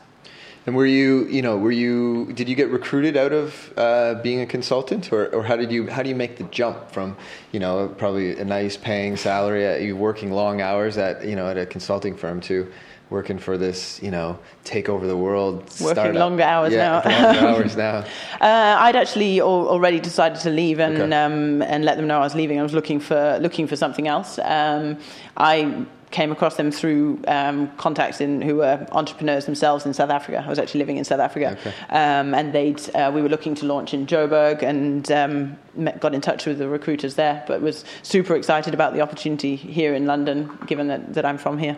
And 0.69 0.75
were 0.75 0.85
you, 0.85 1.25
you 1.29 1.41
know, 1.41 1.57
were 1.57 1.71
you? 1.71 2.31
Did 2.33 2.47
you 2.47 2.53
get 2.53 2.69
recruited 2.69 3.17
out 3.17 3.33
of 3.33 3.73
uh, 3.75 4.13
being 4.21 4.41
a 4.41 4.45
consultant, 4.45 5.11
or, 5.11 5.25
or 5.33 5.41
how 5.41 5.55
did 5.55 5.71
you? 5.71 5.87
How 5.89 6.03
do 6.03 6.09
you 6.09 6.15
make 6.15 6.37
the 6.37 6.43
jump 6.43 6.91
from, 6.91 7.17
you 7.51 7.59
know, 7.59 7.87
probably 7.87 8.37
a 8.37 8.45
nice 8.45 8.77
paying 8.77 9.17
salary, 9.17 9.65
at, 9.65 9.81
you 9.81 9.97
working 9.97 10.31
long 10.31 10.61
hours 10.61 10.95
at, 10.99 11.25
you 11.25 11.35
know, 11.35 11.49
at 11.49 11.57
a 11.57 11.65
consulting 11.65 12.15
firm 12.15 12.39
to 12.41 12.71
working 13.09 13.39
for 13.39 13.57
this, 13.57 13.99
you 14.03 14.11
know, 14.11 14.37
take 14.63 14.89
over 14.89 15.07
the 15.07 15.17
world. 15.17 15.61
Working 15.81 15.95
startup. 15.95 16.13
longer 16.13 16.43
hours 16.43 16.71
yeah, 16.71 17.01
now. 17.03 17.23
longer 17.23 17.47
hours 17.47 17.75
now. 17.75 18.05
Uh, 18.39 18.77
I'd 18.79 18.95
actually 18.95 19.41
already 19.41 19.99
decided 19.99 20.39
to 20.41 20.51
leave 20.51 20.79
and 20.79 21.01
Okay. 21.01 21.15
um, 21.15 21.63
and 21.63 21.83
let 21.83 21.97
them 21.97 22.05
know 22.05 22.17
I 22.17 22.23
was 22.23 22.35
leaving. 22.35 22.59
I 22.59 22.63
was 22.63 22.73
looking 22.73 22.99
for 22.99 23.39
looking 23.41 23.65
for 23.65 23.75
something 23.75 24.07
else. 24.07 24.37
Um, 24.37 24.99
I 25.35 25.85
came 26.11 26.31
across 26.31 26.55
them 26.55 26.71
through 26.71 27.19
um, 27.27 27.69
contacts 27.77 28.19
in 28.19 28.41
who 28.41 28.57
were 28.57 28.87
entrepreneurs 28.91 29.45
themselves 29.45 29.85
in 29.85 29.93
South 29.93 30.09
Africa. 30.09 30.43
I 30.43 30.49
was 30.49 30.57
actually 30.57 30.79
living 30.79 30.97
in 30.97 31.03
South 31.05 31.19
Africa, 31.19 31.57
Okay. 31.59 31.73
um, 31.89 32.33
and 32.33 32.51
they'd 32.53 32.95
uh, 32.95 33.11
we 33.13 33.21
were 33.21 33.29
looking 33.29 33.55
to 33.55 33.65
launch 33.65 33.93
in 33.93 34.07
Joburg 34.07 34.63
and 34.63 35.11
um, 35.11 35.57
met, 35.75 35.99
got 35.99 36.15
in 36.15 36.21
touch 36.21 36.45
with 36.45 36.57
the 36.57 36.67
recruiters 36.67 37.15
there. 37.15 37.43
But 37.47 37.61
was 37.61 37.85
super 38.01 38.35
excited 38.35 38.73
about 38.73 38.93
the 38.93 39.01
opportunity 39.01 39.55
here 39.55 39.93
in 39.93 40.05
London, 40.07 40.49
given 40.65 40.87
that, 40.87 41.13
that 41.13 41.25
I'm 41.25 41.37
from 41.37 41.57
here. 41.57 41.77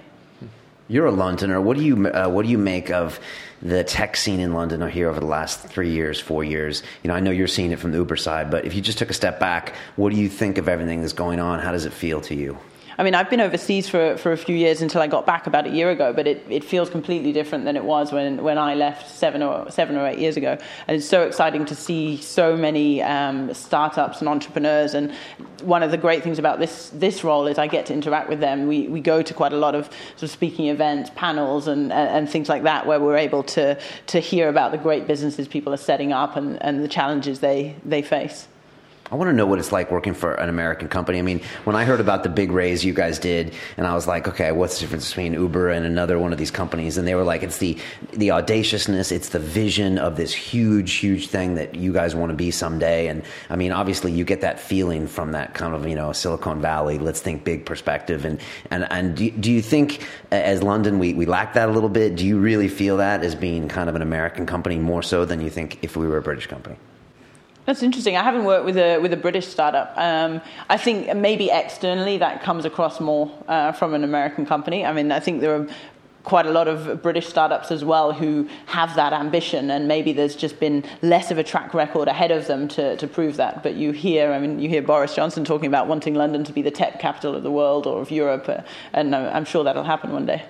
You're 0.87 1.05
a 1.05 1.11
Londoner. 1.11 1.61
What 1.61 1.77
do 1.77 1.83
you 1.83 2.07
uh, 2.07 2.27
what 2.27 2.43
do 2.45 2.51
you 2.51 2.57
make 2.57 2.89
of 2.89 3.19
the 3.61 3.83
tech 3.83 4.17
scene 4.17 4.39
in 4.39 4.53
London 4.53 4.89
here 4.89 5.09
over 5.09 5.19
the 5.19 5.25
last 5.25 5.61
three 5.61 5.91
years, 5.91 6.19
four 6.19 6.43
years? 6.43 6.83
You 7.03 7.07
know, 7.09 7.13
I 7.15 7.19
know 7.19 7.31
you're 7.31 7.47
seeing 7.47 7.71
it 7.71 7.79
from 7.79 7.91
the 7.91 7.97
Uber 7.97 8.17
side, 8.17 8.51
but 8.51 8.65
if 8.65 8.73
you 8.73 8.81
just 8.81 8.97
took 8.97 9.09
a 9.09 9.13
step 9.13 9.39
back, 9.39 9.73
what 9.95 10.11
do 10.11 10.17
you 10.17 10.27
think 10.27 10.57
of 10.57 10.67
everything 10.67 11.01
that's 11.01 11.13
going 11.13 11.39
on? 11.39 11.59
How 11.59 11.71
does 11.71 11.85
it 11.85 11.93
feel 11.93 12.19
to 12.21 12.35
you? 12.35 12.57
I 12.97 13.03
mean, 13.03 13.15
I've 13.15 13.29
been 13.29 13.41
overseas 13.41 13.87
for, 13.87 14.17
for 14.17 14.31
a 14.31 14.37
few 14.37 14.55
years 14.55 14.81
until 14.81 15.01
I 15.01 15.07
got 15.07 15.25
back 15.25 15.47
about 15.47 15.65
a 15.65 15.69
year 15.69 15.89
ago, 15.91 16.13
but 16.13 16.27
it, 16.27 16.45
it 16.49 16.63
feels 16.63 16.89
completely 16.89 17.31
different 17.31 17.65
than 17.65 17.77
it 17.77 17.83
was 17.83 18.11
when, 18.11 18.43
when 18.43 18.57
I 18.57 18.75
left 18.75 19.09
seven 19.09 19.41
or, 19.41 19.69
seven 19.71 19.95
or 19.95 20.05
eight 20.05 20.19
years 20.19 20.37
ago. 20.37 20.57
And 20.87 20.97
it's 20.97 21.07
so 21.07 21.23
exciting 21.23 21.65
to 21.65 21.75
see 21.75 22.17
so 22.17 22.57
many 22.57 23.01
um, 23.01 23.53
startups 23.53 24.19
and 24.19 24.27
entrepreneurs. 24.27 24.93
And 24.93 25.13
one 25.61 25.83
of 25.83 25.91
the 25.91 25.97
great 25.97 26.23
things 26.23 26.37
about 26.37 26.59
this, 26.59 26.89
this 26.89 27.23
role 27.23 27.47
is 27.47 27.57
I 27.57 27.67
get 27.67 27.85
to 27.87 27.93
interact 27.93 28.29
with 28.29 28.39
them. 28.39 28.67
We, 28.67 28.87
we 28.87 28.99
go 28.99 29.21
to 29.21 29.33
quite 29.33 29.53
a 29.53 29.57
lot 29.57 29.75
of 29.75 29.85
sort 30.15 30.23
of 30.23 30.31
speaking 30.31 30.67
events, 30.67 31.11
panels, 31.15 31.67
and, 31.67 31.93
and, 31.93 32.09
and 32.09 32.29
things 32.29 32.49
like 32.49 32.63
that, 32.63 32.85
where 32.85 32.99
we're 32.99 33.17
able 33.17 33.43
to, 33.43 33.79
to 34.07 34.19
hear 34.19 34.49
about 34.49 34.71
the 34.71 34.77
great 34.77 35.07
businesses 35.07 35.47
people 35.47 35.73
are 35.73 35.77
setting 35.77 36.11
up 36.11 36.35
and, 36.35 36.61
and 36.61 36.83
the 36.83 36.87
challenges 36.87 37.39
they, 37.39 37.75
they 37.85 38.01
face. 38.01 38.47
I 39.11 39.15
want 39.15 39.27
to 39.27 39.33
know 39.33 39.45
what 39.45 39.59
it's 39.59 39.73
like 39.73 39.91
working 39.91 40.13
for 40.13 40.35
an 40.35 40.47
American 40.47 40.87
company. 40.87 41.19
I 41.19 41.21
mean, 41.21 41.41
when 41.65 41.75
I 41.75 41.83
heard 41.83 41.99
about 41.99 42.23
the 42.23 42.29
big 42.29 42.49
raise 42.49 42.85
you 42.85 42.93
guys 42.93 43.19
did, 43.19 43.53
and 43.75 43.85
I 43.85 43.93
was 43.93 44.07
like, 44.07 44.25
okay, 44.25 44.53
what's 44.53 44.75
the 44.75 44.81
difference 44.81 45.09
between 45.09 45.33
Uber 45.33 45.69
and 45.69 45.85
another 45.85 46.17
one 46.17 46.31
of 46.31 46.37
these 46.37 46.49
companies? 46.49 46.97
And 46.97 47.05
they 47.05 47.13
were 47.13 47.25
like, 47.25 47.43
it's 47.43 47.57
the 47.57 47.77
the 48.13 48.31
audaciousness, 48.31 49.11
it's 49.11 49.29
the 49.29 49.39
vision 49.39 49.97
of 49.97 50.15
this 50.15 50.33
huge, 50.33 50.93
huge 50.93 51.27
thing 51.27 51.55
that 51.55 51.75
you 51.75 51.91
guys 51.91 52.15
want 52.15 52.29
to 52.29 52.37
be 52.37 52.51
someday. 52.51 53.07
And 53.07 53.23
I 53.49 53.57
mean, 53.57 53.73
obviously, 53.73 54.13
you 54.13 54.23
get 54.23 54.39
that 54.41 54.61
feeling 54.61 55.07
from 55.07 55.33
that 55.33 55.55
kind 55.55 55.75
of 55.75 55.85
you 55.85 55.95
know 55.95 56.13
Silicon 56.13 56.61
Valley. 56.61 56.97
Let's 56.97 57.19
think 57.19 57.43
big 57.43 57.65
perspective. 57.65 58.23
And 58.23 58.39
and 58.69 58.87
and 58.91 59.17
do, 59.17 59.29
do 59.29 59.51
you 59.51 59.61
think 59.61 60.07
as 60.31 60.63
London 60.63 60.99
we 60.99 61.13
we 61.13 61.25
lack 61.25 61.53
that 61.55 61.67
a 61.67 61.71
little 61.73 61.89
bit? 61.89 62.15
Do 62.15 62.25
you 62.25 62.39
really 62.39 62.69
feel 62.69 62.95
that 62.97 63.25
as 63.25 63.35
being 63.35 63.67
kind 63.67 63.89
of 63.89 63.95
an 63.97 64.01
American 64.01 64.45
company 64.45 64.77
more 64.77 65.03
so 65.03 65.25
than 65.25 65.41
you 65.41 65.49
think 65.49 65.79
if 65.81 65.97
we 65.97 66.07
were 66.07 66.15
a 66.17 66.21
British 66.21 66.47
company? 66.47 66.77
That's 67.65 67.83
interesting. 67.83 68.17
I 68.17 68.23
haven't 68.23 68.45
worked 68.45 68.65
with 68.65 68.77
a 68.77 68.97
with 68.97 69.13
a 69.13 69.17
British 69.17 69.47
startup. 69.47 69.93
Um, 69.95 70.41
I 70.67 70.77
think 70.77 71.15
maybe 71.15 71.51
externally 71.51 72.17
that 72.17 72.41
comes 72.41 72.65
across 72.65 72.99
more 72.99 73.31
uh, 73.47 73.71
from 73.71 73.93
an 73.93 74.03
American 74.03 74.45
company. 74.47 74.83
I 74.83 74.93
mean, 74.93 75.11
I 75.11 75.19
think 75.19 75.41
there 75.41 75.55
are 75.55 75.67
quite 76.23 76.45
a 76.45 76.51
lot 76.51 76.67
of 76.67 77.01
British 77.01 77.27
startups 77.27 77.71
as 77.71 77.83
well 77.83 78.13
who 78.13 78.47
have 78.65 78.95
that 78.95 79.13
ambition, 79.13 79.71
and 79.71 79.87
maybe 79.87 80.13
there's 80.13 80.35
just 80.35 80.59
been 80.59 80.83
less 81.01 81.31
of 81.31 81.37
a 81.37 81.43
track 81.43 81.73
record 81.73 82.07
ahead 82.07 82.31
of 82.31 82.47
them 82.47 82.67
to, 82.67 82.95
to 82.97 83.07
prove 83.07 83.37
that. 83.37 83.63
But 83.63 83.75
you 83.75 83.91
hear, 83.91 84.31
I 84.31 84.39
mean, 84.39 84.59
you 84.59 84.69
hear 84.69 84.81
Boris 84.81 85.15
Johnson 85.15 85.45
talking 85.45 85.67
about 85.67 85.87
wanting 85.87 86.15
London 86.15 86.43
to 86.43 86.53
be 86.53 86.61
the 86.61 86.71
tech 86.71 86.99
capital 86.99 87.35
of 87.35 87.43
the 87.43 87.51
world 87.51 87.87
or 87.87 88.01
of 88.01 88.11
Europe, 88.11 88.47
uh, 88.49 88.61
and 88.93 89.15
I'm 89.15 89.45
sure 89.45 89.63
that'll 89.63 89.83
happen 89.83 90.11
one 90.11 90.25
day. 90.25 90.43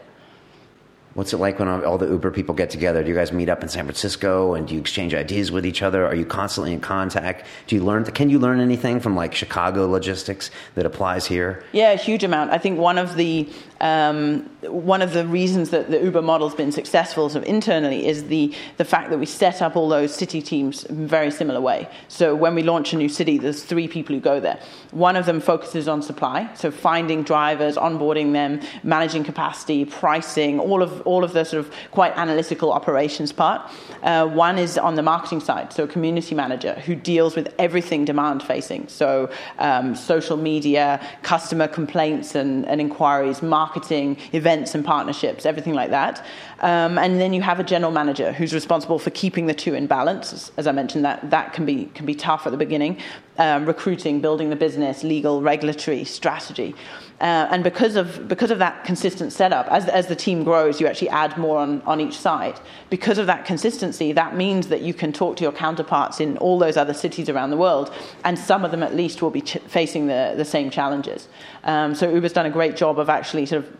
What's 1.13 1.33
it 1.33 1.37
like 1.37 1.59
when 1.59 1.67
all 1.67 1.97
the 1.97 2.07
Uber 2.07 2.31
people 2.31 2.55
get 2.55 2.69
together? 2.69 3.03
Do 3.03 3.09
you 3.09 3.15
guys 3.15 3.33
meet 3.33 3.49
up 3.49 3.63
in 3.63 3.67
San 3.67 3.83
Francisco 3.83 4.53
and 4.53 4.65
do 4.65 4.75
you 4.75 4.79
exchange 4.79 5.13
ideas 5.13 5.51
with 5.51 5.65
each 5.65 5.81
other? 5.81 6.05
Are 6.05 6.15
you 6.15 6.25
constantly 6.25 6.71
in 6.71 6.79
contact? 6.79 7.45
Do 7.67 7.75
you 7.75 7.83
learn? 7.83 8.05
Can 8.05 8.29
you 8.29 8.39
learn 8.39 8.61
anything 8.61 9.01
from 9.01 9.15
like 9.15 9.35
Chicago 9.35 9.87
logistics 9.89 10.51
that 10.75 10.85
applies 10.85 11.25
here? 11.25 11.63
Yeah, 11.73 11.91
a 11.91 11.97
huge 11.97 12.23
amount. 12.23 12.51
I 12.51 12.57
think 12.57 12.79
one 12.79 12.97
of 12.97 13.15
the 13.15 13.49
um, 13.81 14.49
one 14.61 15.01
of 15.01 15.13
the 15.13 15.25
reasons 15.25 15.71
that 15.71 15.89
the 15.89 16.01
Uber 16.01 16.21
model's 16.21 16.55
been 16.55 16.71
successful 16.71 17.29
sort 17.29 17.43
of 17.43 17.49
internally 17.49 18.07
is 18.07 18.25
the 18.25 18.53
the 18.77 18.85
fact 18.85 19.09
that 19.09 19.17
we 19.17 19.25
set 19.25 19.61
up 19.61 19.75
all 19.75 19.89
those 19.89 20.13
city 20.13 20.41
teams 20.41 20.85
in 20.85 21.03
a 21.03 21.07
very 21.07 21.31
similar 21.31 21.59
way. 21.59 21.89
So 22.07 22.35
when 22.35 22.53
we 22.55 22.61
launch 22.61 22.93
a 22.93 22.97
new 22.97 23.09
city, 23.09 23.39
there's 23.39 23.63
three 23.63 23.87
people 23.87 24.15
who 24.15 24.21
go 24.21 24.39
there. 24.39 24.59
One 24.91 25.15
of 25.15 25.25
them 25.25 25.41
focuses 25.41 25.87
on 25.87 26.03
supply, 26.03 26.53
so 26.53 26.69
finding 26.69 27.23
drivers, 27.23 27.75
onboarding 27.75 28.33
them, 28.33 28.61
managing 28.83 29.23
capacity, 29.23 29.85
pricing, 29.85 30.59
all 30.59 30.83
of 30.83 31.01
all 31.01 31.23
of 31.23 31.33
the 31.33 31.43
sort 31.43 31.65
of 31.65 31.73
quite 31.89 32.15
analytical 32.15 32.71
operations 32.71 33.31
part. 33.31 33.61
Uh, 34.03 34.27
one 34.27 34.59
is 34.59 34.77
on 34.77 34.95
the 34.95 35.03
marketing 35.03 35.39
side, 35.39 35.73
so 35.73 35.83
a 35.83 35.87
community 35.87 36.35
manager 36.35 36.73
who 36.85 36.93
deals 36.95 37.35
with 37.35 37.53
everything 37.57 38.05
demand 38.05 38.43
facing, 38.43 38.87
so 38.87 39.29
um, 39.57 39.95
social 39.95 40.37
media, 40.37 40.99
customer 41.23 41.67
complaints 41.67 42.35
and, 42.35 42.67
and, 42.67 42.79
inquiries, 42.81 43.41
marketing, 43.41 43.70
events 44.33 44.75
and 44.75 44.85
partnerships, 44.85 45.45
everything 45.45 45.73
like 45.73 45.89
that. 45.89 46.25
Um, 46.59 46.97
and 46.97 47.19
then 47.19 47.33
you 47.33 47.41
have 47.41 47.59
a 47.59 47.63
general 47.63 47.91
manager 47.91 48.31
who's 48.31 48.53
responsible 48.53 48.99
for 48.99 49.09
keeping 49.11 49.47
the 49.47 49.53
two 49.53 49.73
in 49.73 49.87
balance. 49.87 50.51
As 50.57 50.67
I 50.67 50.71
mentioned, 50.71 51.03
that 51.05 51.29
that 51.29 51.53
can 51.53 51.65
be 51.65 51.85
can 51.93 52.05
be 52.05 52.15
tough 52.15 52.45
at 52.45 52.51
the 52.51 52.57
beginning. 52.57 52.97
Um, 53.37 53.65
recruiting, 53.65 54.21
building 54.21 54.49
the 54.49 54.55
business, 54.55 55.03
legal, 55.03 55.41
regulatory, 55.41 56.03
strategy. 56.03 56.75
Uh, 57.21 57.47
and 57.51 57.63
because 57.63 57.95
of, 57.95 58.27
because 58.27 58.49
of 58.49 58.57
that 58.57 58.83
consistent 58.83 59.31
setup, 59.31 59.67
as, 59.67 59.87
as 59.87 60.07
the 60.07 60.15
team 60.15 60.43
grows, 60.43 60.81
you 60.81 60.87
actually 60.87 61.09
add 61.09 61.37
more 61.37 61.59
on, 61.59 61.79
on 61.83 62.01
each 62.01 62.17
side. 62.17 62.59
Because 62.89 63.19
of 63.19 63.27
that 63.27 63.45
consistency, 63.45 64.11
that 64.11 64.35
means 64.35 64.69
that 64.69 64.81
you 64.81 64.91
can 64.91 65.13
talk 65.13 65.37
to 65.37 65.43
your 65.43 65.51
counterparts 65.51 66.19
in 66.19 66.35
all 66.39 66.57
those 66.57 66.77
other 66.77 66.95
cities 66.95 67.29
around 67.29 67.51
the 67.51 67.57
world, 67.57 67.93
and 68.25 68.39
some 68.39 68.65
of 68.65 68.71
them 68.71 68.81
at 68.81 68.95
least 68.95 69.21
will 69.21 69.29
be 69.29 69.41
ch- 69.41 69.59
facing 69.67 70.07
the, 70.07 70.33
the 70.35 70.43
same 70.43 70.71
challenges. 70.71 71.27
Um, 71.63 71.93
so 71.93 72.11
Uber's 72.11 72.33
done 72.33 72.47
a 72.47 72.51
great 72.51 72.75
job 72.75 72.97
of 72.97 73.07
actually 73.07 73.45
sort 73.45 73.65
of 73.65 73.77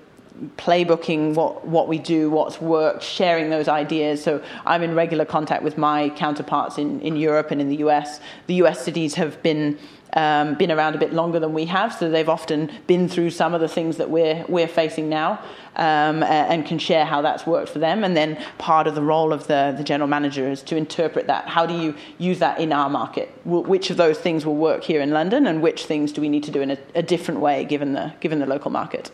playbooking 0.58 1.34
what, 1.36 1.66
what 1.66 1.88
we 1.88 1.98
do, 1.98 2.30
what's 2.30 2.62
worked, 2.62 3.04
sharing 3.04 3.50
those 3.50 3.68
ideas. 3.68 4.24
So 4.24 4.44
I'm 4.66 4.84
in 4.84 4.96
regular 4.96 5.26
contact 5.26 5.64
with 5.64 5.78
my 5.78 6.10
counterparts 6.10 6.78
in, 6.78 7.00
in 7.02 7.16
Europe 7.16 7.52
and 7.52 7.60
in 7.60 7.70
the 7.70 7.78
US. 7.78 8.20
The 8.48 8.56
US 8.56 8.84
cities 8.84 9.16
have 9.16 9.42
been 9.44 9.78
um, 10.14 10.55
been 10.55 10.72
around 10.72 10.95
a 10.95 10.97
bit 10.97 11.14
longer 11.14 11.39
than 11.39 11.53
we 11.53 11.66
have, 11.66 11.93
so 11.93 12.09
they've 12.09 12.30
often 12.30 12.72
been 12.88 13.07
through 13.07 13.30
some 13.30 13.53
of 13.53 13.62
the 13.62 13.68
things 13.68 13.97
that 13.97 14.09
we're 14.09 14.45
we're 14.47 14.68
facing 14.68 15.09
now, 15.09 15.39
um, 15.76 16.24
and 16.24 16.66
can 16.66 16.80
share 16.80 17.05
how 17.05 17.22
that's 17.22 17.45
worked 17.45 17.70
for 17.70 17.80
them. 17.80 18.03
And 18.03 18.16
then 18.16 18.38
part 18.57 18.88
of 18.88 18.95
the 18.95 19.01
role 19.01 19.32
of 19.34 19.47
the 19.47 19.74
the 19.78 19.84
general 19.84 20.07
manager 20.07 20.49
is 20.49 20.62
to 20.64 20.76
interpret 20.76 21.28
that. 21.28 21.47
How 21.47 21.66
do 21.66 21.74
you 21.74 21.95
use 22.18 22.39
that 22.39 22.59
in 22.59 22.72
our 22.74 22.89
market? 22.89 23.30
Which 23.45 23.89
of 23.89 23.97
those 23.97 24.18
things 24.18 24.45
will 24.45 24.57
work 24.57 24.84
here 24.84 25.01
in 25.01 25.12
London, 25.12 25.47
and 25.47 25.62
which 25.62 25.86
things 25.86 26.12
do 26.12 26.22
we 26.22 26.30
need 26.30 26.43
to 26.43 26.51
do 26.51 26.62
in 26.62 26.72
a, 26.72 26.78
a 26.95 27.03
different 27.03 27.39
way 27.39 27.66
given 27.66 27.93
the 27.93 28.14
given 28.20 28.39
the 28.39 28.45
local 28.45 28.72
market? 28.72 29.12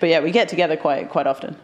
But 0.00 0.08
yeah, 0.08 0.20
we 0.20 0.30
get 0.30 0.48
together 0.48 0.76
quite 0.76 1.10
quite 1.10 1.26
often. 1.26 1.56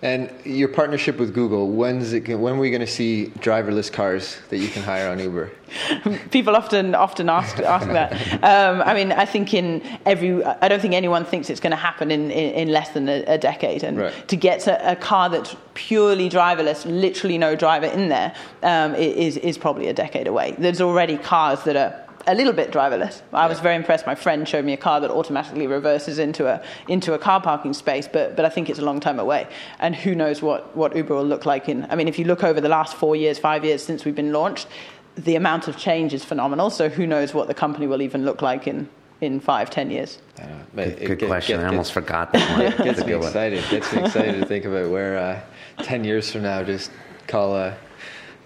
And 0.00 0.32
your 0.44 0.68
partnership 0.68 1.18
with 1.18 1.34
Google, 1.34 1.70
when's 1.70 2.12
it, 2.12 2.28
when 2.28 2.54
are 2.54 2.58
we 2.58 2.70
going 2.70 2.80
to 2.80 2.86
see 2.86 3.32
driverless 3.40 3.92
cars 3.92 4.38
that 4.48 4.58
you 4.58 4.68
can 4.68 4.82
hire 4.84 5.10
on 5.10 5.18
Uber? 5.18 5.50
People 6.30 6.54
often 6.54 6.94
often 6.94 7.28
ask 7.28 7.58
ask 7.58 7.86
that. 7.88 8.12
Um, 8.44 8.80
I 8.82 8.94
mean, 8.94 9.10
I 9.10 9.24
think 9.24 9.54
in 9.54 9.82
every, 10.06 10.44
I 10.44 10.68
don't 10.68 10.80
think 10.80 10.94
anyone 10.94 11.24
thinks 11.24 11.50
it's 11.50 11.58
going 11.58 11.72
to 11.72 11.76
happen 11.76 12.12
in, 12.12 12.30
in, 12.30 12.54
in 12.54 12.68
less 12.68 12.90
than 12.90 13.08
a, 13.08 13.24
a 13.26 13.38
decade. 13.38 13.82
And 13.82 13.98
right. 13.98 14.28
to 14.28 14.36
get 14.36 14.68
a, 14.68 14.92
a, 14.92 14.96
car 14.96 15.28
that's 15.30 15.56
purely 15.74 16.30
driverless, 16.30 16.84
literally 16.86 17.36
no 17.36 17.56
driver 17.56 17.86
in 17.86 18.08
there, 18.08 18.34
um, 18.62 18.94
is 18.94 19.36
is 19.38 19.58
probably 19.58 19.88
a 19.88 19.92
decade 19.92 20.28
away. 20.28 20.54
There's 20.58 20.80
already 20.80 21.18
cars 21.18 21.64
that 21.64 21.74
are 21.74 22.07
a 22.28 22.34
little 22.34 22.52
bit 22.52 22.70
driverless. 22.70 23.22
I 23.32 23.46
was 23.46 23.58
very 23.58 23.74
impressed. 23.74 24.06
My 24.06 24.14
friend 24.14 24.46
showed 24.46 24.64
me 24.64 24.74
a 24.74 24.76
car 24.76 25.00
that 25.00 25.10
automatically 25.10 25.66
reverses 25.66 26.18
into 26.18 26.46
a 26.46 26.62
into 26.86 27.14
a 27.14 27.18
car 27.18 27.40
parking 27.40 27.72
space, 27.72 28.06
but 28.06 28.36
but 28.36 28.44
I 28.44 28.50
think 28.50 28.68
it's 28.68 28.78
a 28.78 28.84
long 28.84 29.00
time 29.00 29.18
away. 29.18 29.48
And 29.80 29.96
who 29.96 30.14
knows 30.14 30.42
what 30.42 30.76
what 30.76 30.94
Uber 30.94 31.14
will 31.14 31.24
look 31.24 31.46
like 31.46 31.68
in? 31.68 31.86
I 31.90 31.96
mean, 31.96 32.06
if 32.06 32.18
you 32.18 32.26
look 32.26 32.44
over 32.44 32.60
the 32.60 32.68
last 32.68 32.94
four 32.94 33.16
years, 33.16 33.38
five 33.38 33.64
years 33.64 33.82
since 33.82 34.04
we've 34.04 34.14
been 34.14 34.32
launched, 34.32 34.68
the 35.16 35.36
amount 35.36 35.68
of 35.68 35.78
change 35.78 36.12
is 36.12 36.24
phenomenal. 36.24 36.70
So 36.70 36.88
who 36.90 37.06
knows 37.06 37.32
what 37.32 37.48
the 37.48 37.54
company 37.54 37.86
will 37.86 38.02
even 38.02 38.24
look 38.24 38.42
like 38.42 38.68
in 38.68 38.88
in 39.22 39.40
five, 39.40 39.70
ten 39.70 39.90
years? 39.90 40.18
Uh, 40.38 40.44
good, 40.76 40.98
good 40.98 41.18
get, 41.18 41.26
question. 41.28 41.58
Get, 41.58 41.66
I 41.66 41.70
almost 41.70 41.92
forgot 41.92 42.32
that 42.34 42.76
one. 42.76 42.86
gets 42.86 43.04
me 43.04 43.14
excited. 43.14 43.64
Gets 43.70 43.92
me 43.92 44.02
excited 44.02 44.40
to 44.40 44.46
think 44.46 44.66
about 44.66 44.90
where 44.90 45.16
uh, 45.16 45.82
ten 45.82 46.04
years 46.04 46.30
from 46.30 46.42
now, 46.42 46.62
just 46.62 46.90
call 47.26 47.56
a 47.56 47.76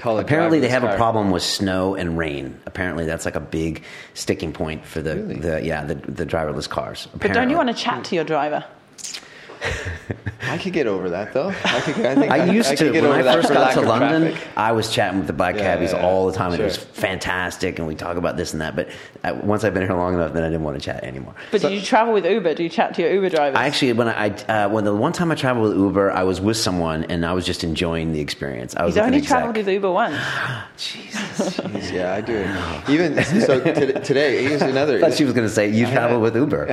Apparently, 0.00 0.60
they 0.60 0.68
have 0.68 0.82
car. 0.82 0.94
a 0.94 0.96
problem 0.96 1.30
with 1.30 1.42
snow 1.42 1.94
and 1.94 2.18
rain. 2.18 2.60
Apparently, 2.66 3.06
that's 3.06 3.24
like 3.24 3.36
a 3.36 3.40
big 3.40 3.84
sticking 4.14 4.52
point 4.52 4.84
for 4.84 5.00
the, 5.00 5.16
really? 5.16 5.36
the 5.36 5.64
yeah 5.64 5.84
the, 5.84 5.94
the 5.94 6.26
driverless 6.26 6.68
cars. 6.68 7.06
Apparently. 7.06 7.28
But 7.28 7.34
don't 7.34 7.50
you 7.50 7.56
want 7.56 7.68
to 7.68 7.74
chat 7.74 8.04
to 8.04 8.14
your 8.14 8.24
driver? 8.24 8.64
I 10.52 10.58
could 10.58 10.72
get 10.72 10.86
over 10.86 11.08
that 11.10 11.32
though. 11.32 11.48
I, 11.48 11.80
could, 11.80 12.04
I, 12.04 12.14
think 12.14 12.30
I, 12.30 12.38
I 12.38 12.44
used 12.46 12.70
I 12.70 12.74
to 12.74 12.90
when 12.90 13.04
I 13.06 13.22
first 13.32 13.48
got 13.48 13.72
to 13.74 13.80
London. 13.80 14.32
Traffic. 14.32 14.48
I 14.56 14.72
was 14.72 14.90
chatting 14.90 15.18
with 15.18 15.26
the 15.26 15.32
black 15.32 15.54
yeah, 15.54 15.62
cabbies 15.62 15.92
yeah, 15.92 16.04
all 16.04 16.26
the 16.26 16.36
time. 16.36 16.50
Sure. 16.50 16.60
It 16.60 16.64
was 16.64 16.76
fantastic, 16.76 17.78
and 17.78 17.88
we 17.88 17.94
talk 17.94 18.16
about 18.16 18.36
this 18.36 18.52
and 18.52 18.60
that. 18.60 18.76
But 18.76 18.90
I, 19.22 19.32
once 19.32 19.64
I've 19.64 19.72
been 19.72 19.84
here 19.84 19.96
long 19.96 20.14
enough, 20.14 20.32
then 20.32 20.42
I 20.42 20.48
didn't 20.48 20.64
want 20.64 20.78
to 20.78 20.84
chat 20.84 21.04
anymore. 21.04 21.34
But 21.52 21.62
so, 21.62 21.68
do 21.68 21.74
you 21.74 21.80
travel 21.80 22.12
with 22.12 22.26
Uber? 22.26 22.54
Do 22.54 22.64
you 22.64 22.68
chat 22.68 22.94
to 22.94 23.02
your 23.02 23.12
Uber 23.12 23.30
drivers? 23.30 23.56
I 23.56 23.66
actually, 23.66 23.92
when 23.94 24.08
I 24.08 24.28
uh, 24.28 24.68
when 24.68 24.84
the 24.84 24.94
one 24.94 25.12
time 25.12 25.30
I 25.30 25.36
traveled 25.36 25.68
with 25.70 25.78
Uber, 25.78 26.10
I 26.10 26.24
was 26.24 26.40
with 26.40 26.56
someone, 26.56 27.04
and 27.04 27.24
I 27.24 27.32
was 27.32 27.46
just 27.46 27.64
enjoying 27.64 28.12
the 28.12 28.20
experience. 28.20 28.74
I 28.76 28.84
was 28.84 28.94
He's 28.94 29.02
only 29.02 29.20
traveled 29.20 29.56
with 29.56 29.68
Uber 29.68 29.90
once. 29.90 30.18
Jesus, 30.76 31.60
yeah, 31.92 32.14
I 32.14 32.20
do 32.20 32.34
it. 32.36 32.90
Even 32.90 33.22
so, 33.24 33.60
t- 33.60 34.00
today 34.00 34.42
here's 34.42 34.60
another. 34.60 34.96
I 34.98 35.00
thought 35.00 35.14
she 35.14 35.24
was 35.24 35.32
going 35.32 35.46
to 35.46 35.52
say 35.54 35.70
you 35.70 35.86
travel 35.86 36.20
with 36.20 36.36
Uber. 36.36 36.70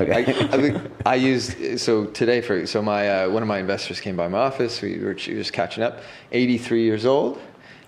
okay. 0.00 0.24
I, 0.52 0.56
I, 0.56 1.12
I 1.12 1.14
used 1.14 1.78
so 1.78 2.06
today 2.24 2.40
for 2.40 2.64
so 2.66 2.80
my 2.80 3.08
uh, 3.08 3.28
one 3.28 3.42
of 3.42 3.48
my 3.48 3.58
investors 3.58 4.00
came 4.00 4.14
by 4.14 4.28
my 4.28 4.38
office. 4.38 4.80
We 4.80 5.00
were 5.00 5.14
just 5.14 5.52
catching 5.52 5.82
up. 5.82 6.02
83 6.30 6.84
years 6.84 7.04
old, 7.04 7.40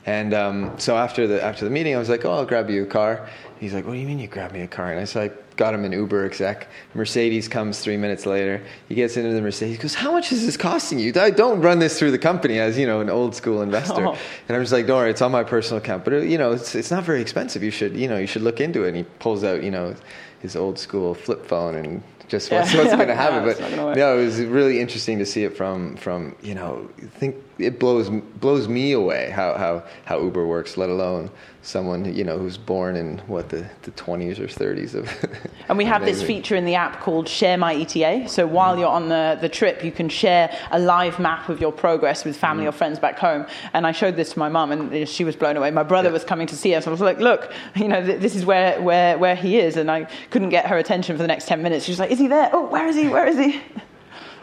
and 0.07 0.35
um, 0.35 0.76
so 0.76 0.97
after 0.97 1.28
the 1.28 1.41
after 1.41 1.64
the 1.64 1.70
meeting, 1.70 1.95
I 1.95 1.99
was 1.99 2.09
like, 2.09 2.24
"Oh, 2.24 2.32
I'll 2.32 2.45
grab 2.45 2.68
you 2.68 2.82
a 2.82 2.87
car." 2.87 3.28
He's 3.61 3.72
like, 3.72 3.87
"What 3.87 3.93
do 3.93 4.01
you 4.01 4.09
mean 4.09 4.18
you 4.18 4.26
grab 4.26 4.51
me 4.51 4.62
a 4.62 4.66
car?" 4.66 4.91
And 4.91 4.99
I 4.99 5.05
said, 5.05 5.30
"I 5.30 5.55
got 5.55 5.72
him 5.72 5.85
an 5.85 5.93
Uber 5.93 6.26
exec. 6.26 6.66
Mercedes 6.95 7.47
comes 7.47 7.78
three 7.78 7.97
minutes 7.97 8.26
later. 8.26 8.61
He 8.89 8.97
gets 8.97 9.16
into 9.16 9.32
the 9.32 9.41
Mercedes. 9.41 9.76
He 9.76 9.82
goes, 9.82 9.95
"How 9.95 10.11
much 10.11 10.32
is 10.32 10.45
this 10.45 10.57
costing 10.57 10.99
you?" 10.99 11.12
I 11.14 11.30
don't 11.30 11.61
run 11.61 11.78
this 11.78 11.97
through 11.97 12.11
the 12.11 12.18
company 12.18 12.59
as 12.59 12.76
you 12.76 12.89
know 12.89 13.01
an 13.01 13.11
old 13.11 13.37
school 13.37 13.62
investor. 13.62 14.05
Oh. 14.14 14.18
And 14.49 14.57
I'm 14.57 14.62
just 14.62 14.72
like, 14.72 14.89
"Don't 14.89 14.97
worry, 14.97 15.11
it's 15.11 15.22
on 15.22 15.30
my 15.30 15.45
personal 15.45 15.78
account." 15.78 16.05
But 16.05 16.24
you 16.24 16.39
know, 16.39 16.51
it's 16.51 16.74
it's 16.74 16.91
not 16.91 17.05
very 17.05 17.20
expensive. 17.20 17.62
You 17.62 17.70
should 17.70 17.95
you 17.97 18.09
know 18.09 18.18
you 18.18 18.26
should 18.26 18.43
look 18.43 18.61
into 18.61 18.82
it. 18.82 18.89
And 18.89 18.97
he 18.97 19.05
pulls 19.20 19.45
out 19.45 19.62
you 19.62 19.70
know 19.70 19.95
his 20.41 20.57
old 20.57 20.76
school 20.78 21.14
flip 21.14 21.47
phone 21.47 21.76
and 21.76 22.03
just 22.29 22.51
what's, 22.51 22.72
yeah. 22.72 22.81
what's 22.81 22.95
going 22.95 23.09
to 23.09 23.14
happen. 23.14 23.45
but 23.81 23.97
no, 23.97 24.18
it 24.18 24.25
was 24.25 24.41
really 24.41 24.81
interesting 24.81 25.18
to 25.18 25.27
see 25.27 25.45
it 25.45 25.57
from 25.57 25.97
from 25.97 26.35
you 26.43 26.55
know 26.55 26.89
think 27.18 27.37
it 27.59 27.79
blows 27.79 28.11
blows 28.11 28.69
me 28.69 28.93
away 28.93 29.31
how 29.31 29.55
how 29.55 29.85
how 30.05 30.21
Uber 30.21 30.47
works, 30.47 30.77
let 30.77 30.91
alone 30.91 31.31
someone 31.65 32.15
you 32.15 32.23
know 32.23 32.39
who's 32.39 32.59
born 32.59 32.95
in 32.95 33.19
what 33.27 33.49
the, 33.49 33.67
the 33.83 33.91
20s 33.93 34.39
or 34.39 34.47
30s 34.47 34.95
of 34.95 35.09
and 35.69 35.79
we 35.79 35.85
have 35.85 36.05
this 36.05 36.23
feature 36.23 36.55
in 36.55 36.67
the 36.67 36.75
app 36.75 37.01
called 37.01 37.27
share 37.27 37.57
my 37.57 37.75
eta 37.75 38.29
so 38.29 38.47
while 38.47 38.79
you're 38.79 38.87
on 38.87 39.09
the, 39.09 39.39
the 39.41 39.49
trip 39.49 39.83
you 39.83 39.91
can 39.91 40.09
share 40.09 40.55
a 40.73 40.79
live 40.79 41.19
map 41.19 41.49
of 41.49 41.61
your 41.61 41.73
progress 41.73 42.25
with 42.25 42.37
family 42.37 42.65
mm. 42.65 42.69
or 42.69 42.73
friends 42.73 42.99
back 42.99 43.19
home. 43.19 43.47
And 43.73 43.87
i 43.87 43.93
showed 43.93 44.17
this 44.17 44.35
to 44.35 44.39
my 44.39 44.49
mum 44.49 44.73
and 44.73 45.09
she 45.09 45.25
was 45.25 45.37
blown 45.37 45.57
away. 45.57 45.71
My 45.71 45.83
brother 45.83 46.11
yeah. 46.11 46.15
was 46.15 46.25
coming 46.25 46.47
to 46.49 46.57
see 46.57 46.75
us 46.75 46.85
and 46.85 46.91
i 46.91 46.93
was 46.93 47.01
like 47.01 47.19
look 47.19 47.51
you 47.77 47.89
know 47.89 48.05
th- 48.05 48.21
this 48.21 48.37
is 48.37 48.45
where, 48.45 48.81
where, 48.81 49.17
where 49.19 49.37
he 49.37 49.59
is. 49.59 49.77
And 49.77 49.91
i 49.91 50.05
couldn't 50.31 50.51
get 50.51 50.67
her 50.67 50.77
attention 50.77 51.17
for 51.17 51.23
the 51.23 51.29
next 51.29 51.49
10 51.49 51.63
minutes. 51.63 51.87
She 51.87 51.93
was 51.93 51.99
like 51.99 52.11
is 52.11 52.19
he 52.19 52.29
there? 52.29 52.51
Oh 52.53 52.67
where 52.67 52.87
is 52.87 52.97
he? 52.97 53.09
Where 53.09 53.27
is 53.27 53.39
he? 53.39 53.61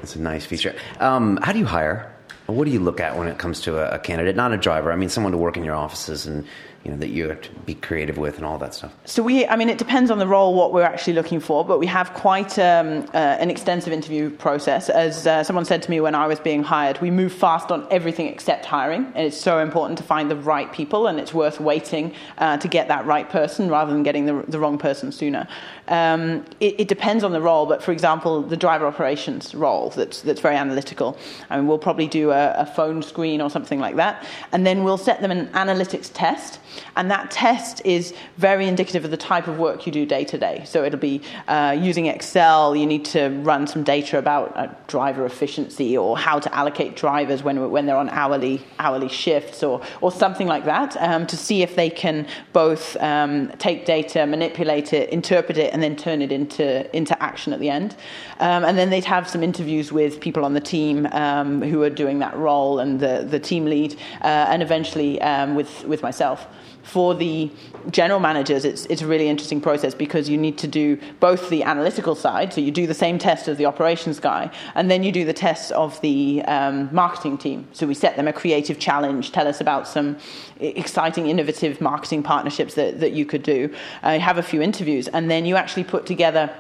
It's 0.02 0.16
a 0.16 0.20
nice 0.20 0.46
feature. 0.46 0.76
Um, 1.00 1.38
how 1.44 1.52
do 1.52 1.60
you 1.60 1.66
hire 1.66 2.12
what 2.52 2.66
do 2.66 2.72
you 2.72 2.80
look 2.80 3.00
at 3.00 3.18
when 3.18 3.28
it 3.28 3.38
comes 3.38 3.62
to 3.62 3.78
a, 3.78 3.96
a 3.96 4.00
candidate? 4.00 4.36
Not 4.36 4.52
a 4.52 4.58
driver 4.58 4.92
i 4.92 4.96
mean 4.96 5.10
someone 5.10 5.32
to 5.32 5.38
work 5.38 5.58
in 5.58 5.64
your 5.64 5.76
offices 5.76 6.26
and 6.26 6.46
you 6.84 6.92
know 6.92 6.98
that 6.98 7.10
you 7.10 7.30
have 7.30 7.42
to 7.42 7.50
be 7.66 7.76
creative 7.76 8.18
with 8.18 8.38
and 8.38 8.46
all 8.46 8.58
that 8.58 8.74
stuff. 8.74 8.94
So 9.06 9.22
we 9.22 9.46
i 9.48 9.56
mean 9.56 9.70
it 9.70 9.78
depends 9.78 10.10
on 10.10 10.18
the 10.18 10.28
role 10.28 10.56
what 10.56 10.74
we're 10.74 10.84
actually 10.84 11.14
looking 11.14 11.40
for 11.40 11.64
but 11.64 11.80
we 11.80 11.86
have 11.88 12.14
quite 12.14 12.58
um, 12.58 13.06
uh, 13.14 13.18
an 13.18 13.50
extensive 13.50 13.94
interview 13.94 14.30
process. 14.30 14.90
As 14.90 15.28
uh, 15.28 15.44
someone 15.44 15.66
said 15.66 15.82
to 15.84 15.92
me 15.92 16.00
when 16.02 16.16
i 16.16 16.28
was 16.28 16.40
being 16.40 16.64
hired 16.64 17.00
we 17.02 17.12
move 17.12 17.32
fast 17.32 17.72
on 17.72 17.88
everything 17.92 18.28
except 18.28 18.66
hiring 18.66 19.06
and 19.16 19.28
it's 19.28 19.38
so 19.38 19.60
important 19.60 19.98
to 19.98 20.04
find 20.04 20.30
the 20.32 20.36
right 20.36 20.72
people 20.74 21.08
and 21.08 21.20
it's 21.20 21.34
worth 21.34 21.60
waiting 21.60 22.14
uh, 22.40 22.58
to 22.58 22.68
get 22.68 22.88
that 22.88 23.06
right 23.06 23.30
person 23.30 23.70
rather 23.70 23.92
than 23.94 24.04
getting 24.04 24.26
the, 24.26 24.44
the 24.48 24.60
wrong 24.60 24.78
person 24.78 25.12
sooner. 25.12 25.48
Um, 25.88 26.46
it, 26.60 26.80
it, 26.80 26.88
depends 26.88 27.24
on 27.24 27.32
the 27.32 27.42
role 27.42 27.66
but 27.66 27.84
for 27.84 27.92
example 27.92 28.42
the 28.42 28.58
driver 28.58 28.86
operations 28.86 29.54
role 29.56 29.90
that's, 29.90 30.22
that's 30.22 30.42
very 30.42 30.56
analytical. 30.56 31.18
I 31.50 31.58
mean, 31.58 31.68
we'll 31.68 31.80
probably 31.80 32.08
do 32.08 32.32
a, 32.32 32.54
a 32.54 32.66
phone 32.66 33.02
screen 33.02 33.42
or 33.42 33.50
something 33.50 33.80
like 33.80 33.96
that 33.98 34.26
and 34.52 34.66
then 34.66 34.84
we'll 34.84 34.98
set 34.98 35.22
them 35.22 35.32
an 35.32 35.48
analytics 35.48 36.10
test 36.14 36.60
and 36.96 37.10
that 37.12 37.32
test 37.32 37.82
is 37.86 38.14
very 38.38 38.68
indicative 38.68 39.06
of 39.06 39.12
the 39.12 39.18
type 39.18 39.48
of 39.48 39.58
work 39.58 39.86
you 39.86 39.92
do 39.92 40.06
day 40.06 40.24
to 40.26 40.38
day. 40.38 40.64
So 40.66 40.84
it'll 40.84 41.00
be 41.00 41.22
uh, 41.48 41.78
using 41.80 42.08
Excel, 42.08 42.76
you 42.76 42.86
need 42.86 43.06
to 43.06 43.30
run 43.42 43.68
some 43.68 43.84
data 43.84 44.18
about 44.18 44.56
uh, 44.56 44.68
driver 44.88 45.26
efficiency 45.26 45.98
or 45.98 46.18
how 46.18 46.40
to 46.40 46.54
allocate 46.56 46.96
drivers 46.96 47.44
when, 47.44 47.72
when 47.72 47.86
they're 47.86 47.96
on 47.96 48.10
hourly, 48.10 48.62
hourly 48.80 49.10
shifts 49.10 49.64
or, 49.64 49.82
or 50.02 50.12
something 50.12 50.48
like 50.48 50.66
that 50.66 50.98
um, 50.98 51.26
to 51.28 51.38
see 51.38 51.62
if 51.62 51.76
they 51.76 51.90
can 51.90 52.28
both 52.54 52.96
um, 52.98 53.50
take 53.58 53.86
data, 53.86 54.26
manipulate 54.26 54.94
it, 54.94 55.10
interpret 55.10 55.58
it, 55.58 55.74
and 55.74 55.82
then 55.82 55.96
turn 55.96 56.22
it 56.22 56.32
into, 56.32 56.96
into 56.96 57.22
action 57.22 57.54
at 57.54 57.60
the 57.60 57.70
end. 57.70 57.96
Um, 58.40 58.64
and 58.64 58.78
then 58.78 58.90
they'd 58.90 59.06
have 59.06 59.28
some 59.30 59.44
interviews 59.44 59.92
with 59.92 60.20
people 60.20 60.46
on 60.46 60.54
the 60.54 60.62
team 60.62 61.08
um, 61.12 61.62
who 61.62 61.84
are 61.84 61.90
doing 61.90 62.20
that 62.20 62.36
role 62.36 62.80
and 62.80 63.00
the, 63.00 63.26
the 63.28 63.40
team 63.40 63.66
lead, 63.66 63.96
uh, 64.22 64.48
and 64.50 64.62
eventually 64.62 65.22
um, 65.22 65.56
with, 65.56 65.84
with 65.86 66.02
myself. 66.02 66.48
For 66.84 67.16
the 67.16 67.52
general 67.90 68.20
managers, 68.20 68.66
it's, 68.66 68.86
it's 68.88 69.02
a 69.02 69.08
really 69.08 69.28
interesting 69.28 69.62
process 69.62 69.94
because 69.94 70.30
you 70.30 70.38
need 70.38 70.58
to 70.58 70.68
do 70.68 70.98
both 71.20 71.50
the 71.50 71.64
analytical 71.64 72.16
side, 72.16 72.54
so 72.54 72.62
you 72.62 72.72
do 72.72 72.88
the 72.88 72.94
same 72.94 73.18
test 73.18 73.48
as 73.48 73.58
the 73.58 73.66
operations 73.66 74.20
guy, 74.20 74.52
and 74.76 74.90
then 74.90 75.04
you 75.04 75.12
do 75.12 75.26
the 75.26 75.34
test 75.34 75.72
of 75.72 76.00
the 76.02 76.42
um, 76.44 76.90
marketing 76.92 77.38
team. 77.38 77.68
So 77.74 77.88
we 77.88 77.94
set 77.94 78.16
them 78.16 78.28
a 78.28 78.34
creative 78.34 78.80
challenge, 78.80 79.32
tell 79.32 79.48
us 79.48 79.62
about 79.62 79.88
some 79.88 80.18
exciting, 80.60 81.28
innovative 81.28 81.82
marketing 81.82 82.24
partnerships 82.24 82.76
that, 82.76 83.00
that 83.00 83.12
you 83.14 83.26
could 83.26 83.44
do, 83.44 83.74
uh, 84.04 84.20
have 84.20 84.38
a 84.38 84.44
few 84.44 84.62
interviews, 84.62 85.08
and 85.08 85.30
then 85.30 85.46
you 85.46 85.56
actually 85.56 85.84
put 85.84 86.06
together 86.06 86.54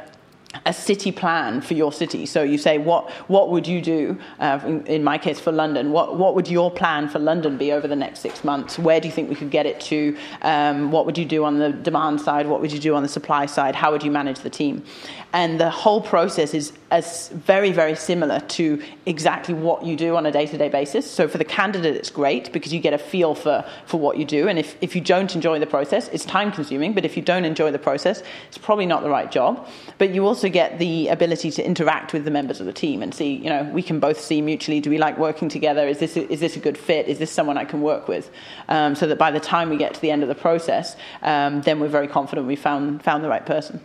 a 0.65 0.73
city 0.73 1.11
plan 1.11 1.61
for 1.61 1.73
your 1.73 1.91
city. 1.93 2.25
So 2.25 2.43
you 2.43 2.57
say, 2.57 2.77
what, 2.77 3.09
what 3.29 3.49
would 3.49 3.67
you 3.67 3.81
do, 3.81 4.19
uh, 4.39 4.59
in, 4.65 4.85
in, 4.85 5.03
my 5.03 5.17
case 5.17 5.39
for 5.39 5.51
London, 5.51 5.91
what, 5.91 6.17
what 6.17 6.35
would 6.35 6.47
your 6.47 6.69
plan 6.69 7.07
for 7.07 7.19
London 7.19 7.57
be 7.57 7.71
over 7.71 7.87
the 7.87 7.95
next 7.95 8.19
six 8.19 8.43
months? 8.43 8.77
Where 8.77 8.99
do 8.99 9.07
you 9.07 9.13
think 9.13 9.29
we 9.29 9.35
could 9.35 9.49
get 9.49 9.65
it 9.65 9.79
to? 9.81 10.17
Um, 10.41 10.91
what 10.91 11.05
would 11.05 11.17
you 11.17 11.25
do 11.25 11.45
on 11.45 11.59
the 11.59 11.71
demand 11.71 12.21
side? 12.21 12.47
What 12.47 12.61
would 12.61 12.71
you 12.71 12.79
do 12.79 12.95
on 12.95 13.03
the 13.03 13.09
supply 13.09 13.45
side? 13.45 13.75
How 13.75 13.91
would 13.91 14.03
you 14.03 14.11
manage 14.11 14.39
the 14.39 14.49
team? 14.49 14.83
And 15.33 15.59
the 15.59 15.69
whole 15.69 16.01
process 16.01 16.53
is 16.53 16.73
as 16.91 17.29
very, 17.29 17.71
very 17.71 17.95
similar 17.95 18.41
to 18.41 18.81
exactly 19.05 19.53
what 19.53 19.85
you 19.85 19.95
do 19.95 20.17
on 20.17 20.25
a 20.25 20.31
day 20.31 20.45
to 20.45 20.57
day 20.57 20.67
basis. 20.67 21.09
So 21.09 21.29
for 21.29 21.37
the 21.37 21.45
candidate, 21.45 21.95
it's 21.95 22.09
great 22.09 22.51
because 22.51 22.73
you 22.73 22.81
get 22.81 22.93
a 22.93 22.97
feel 22.97 23.33
for, 23.33 23.65
for 23.85 23.97
what 23.97 24.17
you 24.17 24.25
do. 24.25 24.49
And 24.49 24.59
if, 24.59 24.75
if 24.81 24.93
you 24.93 24.99
don't 24.99 25.33
enjoy 25.33 25.59
the 25.59 25.65
process, 25.65 26.09
it's 26.09 26.25
time 26.25 26.51
consuming. 26.51 26.93
But 26.93 27.05
if 27.05 27.15
you 27.15 27.23
don't 27.23 27.45
enjoy 27.45 27.71
the 27.71 27.79
process, 27.79 28.21
it's 28.49 28.57
probably 28.57 28.85
not 28.85 29.03
the 29.03 29.09
right 29.09 29.31
job. 29.31 29.65
But 29.97 30.13
you 30.13 30.25
also 30.25 30.40
get 30.49 30.79
the 30.79 31.07
ability 31.07 31.51
to 31.51 31.65
interact 31.65 32.13
with 32.13 32.25
the 32.25 32.31
members 32.31 32.59
of 32.59 32.65
the 32.65 32.73
team 32.73 33.01
and 33.01 33.13
see, 33.13 33.33
you 33.33 33.49
know, 33.49 33.63
we 33.73 33.81
can 33.81 33.99
both 33.99 34.19
see 34.19 34.41
mutually 34.41 34.79
do 34.79 34.89
we 34.89 34.97
like 34.97 35.17
working 35.17 35.49
together? 35.49 35.87
Is 35.87 35.99
this 35.99 36.17
a, 36.17 36.31
is 36.31 36.39
this 36.39 36.55
a 36.55 36.59
good 36.59 36.77
fit? 36.77 37.07
Is 37.07 37.19
this 37.19 37.31
someone 37.31 37.57
I 37.57 37.65
can 37.65 37.81
work 37.81 38.07
with? 38.07 38.29
Um, 38.67 38.95
so 38.95 39.07
that 39.07 39.17
by 39.17 39.31
the 39.31 39.39
time 39.39 39.69
we 39.69 39.77
get 39.77 39.93
to 39.93 40.01
the 40.01 40.11
end 40.11 40.23
of 40.23 40.29
the 40.29 40.35
process, 40.35 40.95
um, 41.21 41.61
then 41.61 41.79
we're 41.79 41.87
very 41.87 42.07
confident 42.07 42.47
we 42.47 42.55
found, 42.55 43.03
found 43.03 43.23
the 43.23 43.29
right 43.29 43.45
person. 43.45 43.81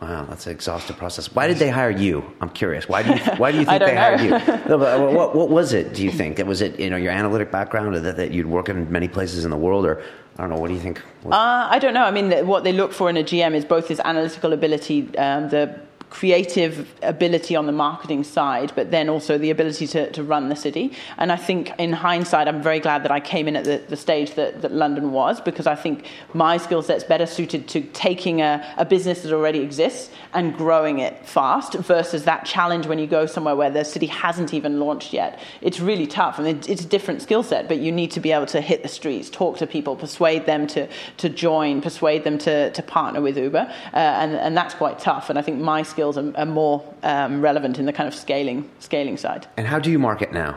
Wow, 0.00 0.26
that's 0.26 0.46
an 0.46 0.52
exhaustive 0.52 0.96
process. 0.96 1.34
Why 1.34 1.48
did 1.48 1.56
they 1.56 1.70
hire 1.70 1.90
you? 1.90 2.24
I'm 2.40 2.50
curious. 2.50 2.88
Why 2.88 3.02
do 3.02 3.14
you 3.14 3.18
Why 3.36 3.50
do 3.50 3.58
you 3.58 3.64
think 3.64 3.80
they 3.80 3.94
know. 3.94 4.00
hired 4.00 4.20
you? 4.20 4.30
No, 4.68 4.78
but 4.78 5.00
uh, 5.00 5.10
what, 5.10 5.34
what 5.34 5.48
was 5.48 5.72
it? 5.72 5.92
Do 5.92 6.04
you 6.04 6.12
think 6.12 6.36
That 6.36 6.46
was 6.46 6.60
it 6.60 6.78
you 6.78 6.88
know 6.88 6.96
your 6.96 7.10
analytic 7.10 7.50
background, 7.50 7.96
or 7.96 8.00
that, 8.00 8.16
that 8.16 8.30
you'd 8.30 8.46
work 8.46 8.68
in 8.68 8.90
many 8.92 9.08
places 9.08 9.44
in 9.44 9.50
the 9.50 9.56
world, 9.56 9.84
or 9.86 10.00
I 10.36 10.42
don't 10.42 10.50
know. 10.50 10.60
What 10.60 10.68
do 10.68 10.74
you 10.74 10.80
think? 10.80 11.02
Uh, 11.26 11.66
I 11.68 11.80
don't 11.80 11.94
know. 11.94 12.04
I 12.04 12.12
mean, 12.12 12.46
what 12.46 12.62
they 12.62 12.72
look 12.72 12.92
for 12.92 13.10
in 13.10 13.16
a 13.16 13.24
GM 13.24 13.54
is 13.54 13.64
both 13.64 13.88
his 13.88 13.98
analytical 13.98 14.52
ability, 14.52 15.16
um, 15.18 15.48
the 15.48 15.80
creative 16.10 16.88
ability 17.02 17.54
on 17.54 17.66
the 17.66 17.72
marketing 17.72 18.24
side, 18.24 18.72
but 18.74 18.90
then 18.90 19.08
also 19.08 19.38
the 19.38 19.50
ability 19.50 19.86
to, 19.86 20.10
to 20.12 20.22
run 20.22 20.48
the 20.48 20.56
city. 20.56 20.92
And 21.16 21.30
I 21.30 21.36
think 21.36 21.72
in 21.78 21.92
hindsight, 21.92 22.48
I'm 22.48 22.62
very 22.62 22.80
glad 22.80 23.02
that 23.04 23.10
I 23.10 23.20
came 23.20 23.48
in 23.48 23.56
at 23.56 23.64
the, 23.64 23.82
the 23.88 23.96
stage 23.96 24.34
that, 24.34 24.62
that 24.62 24.72
London 24.72 25.12
was, 25.12 25.40
because 25.40 25.66
I 25.66 25.74
think 25.74 26.06
my 26.32 26.56
skill 26.56 26.82
set's 26.82 27.04
better 27.04 27.26
suited 27.26 27.68
to 27.68 27.82
taking 27.92 28.40
a, 28.40 28.64
a 28.76 28.84
business 28.84 29.22
that 29.22 29.32
already 29.32 29.60
exists 29.60 30.10
and 30.34 30.56
growing 30.56 30.98
it 30.98 31.26
fast 31.26 31.74
versus 31.74 32.24
that 32.24 32.44
challenge 32.44 32.86
when 32.86 32.98
you 32.98 33.06
go 33.06 33.26
somewhere 33.26 33.56
where 33.56 33.70
the 33.70 33.84
city 33.84 34.06
hasn't 34.06 34.54
even 34.54 34.80
launched 34.80 35.12
yet. 35.12 35.38
It's 35.60 35.80
really 35.80 36.06
tough. 36.06 36.38
I 36.38 36.42
mean, 36.42 36.60
it's 36.68 36.84
a 36.84 36.88
different 36.88 37.22
skill 37.22 37.42
set, 37.42 37.68
but 37.68 37.78
you 37.78 37.92
need 37.92 38.10
to 38.12 38.20
be 38.20 38.32
able 38.32 38.46
to 38.46 38.60
hit 38.60 38.82
the 38.82 38.88
streets, 38.88 39.30
talk 39.30 39.58
to 39.58 39.66
people, 39.66 39.96
persuade 39.96 40.46
them 40.46 40.66
to, 40.68 40.88
to 41.18 41.28
join, 41.28 41.80
persuade 41.80 42.24
them 42.24 42.38
to, 42.38 42.70
to 42.70 42.82
partner 42.82 43.20
with 43.20 43.36
Uber. 43.36 43.72
Uh, 43.92 43.96
and, 43.96 44.34
and 44.34 44.56
that's 44.56 44.74
quite 44.74 44.98
tough. 44.98 45.30
And 45.30 45.38
I 45.38 45.42
think 45.42 45.60
my 45.60 45.82
skills 45.98 46.16
are, 46.16 46.32
are 46.36 46.46
more 46.46 46.84
um, 47.02 47.40
relevant 47.40 47.76
in 47.80 47.84
the 47.84 47.92
kind 47.92 48.06
of 48.06 48.14
scaling 48.14 48.70
scaling 48.78 49.16
side. 49.16 49.48
And 49.56 49.66
how 49.66 49.80
do 49.80 49.90
you 49.90 49.98
market 49.98 50.32
now? 50.32 50.56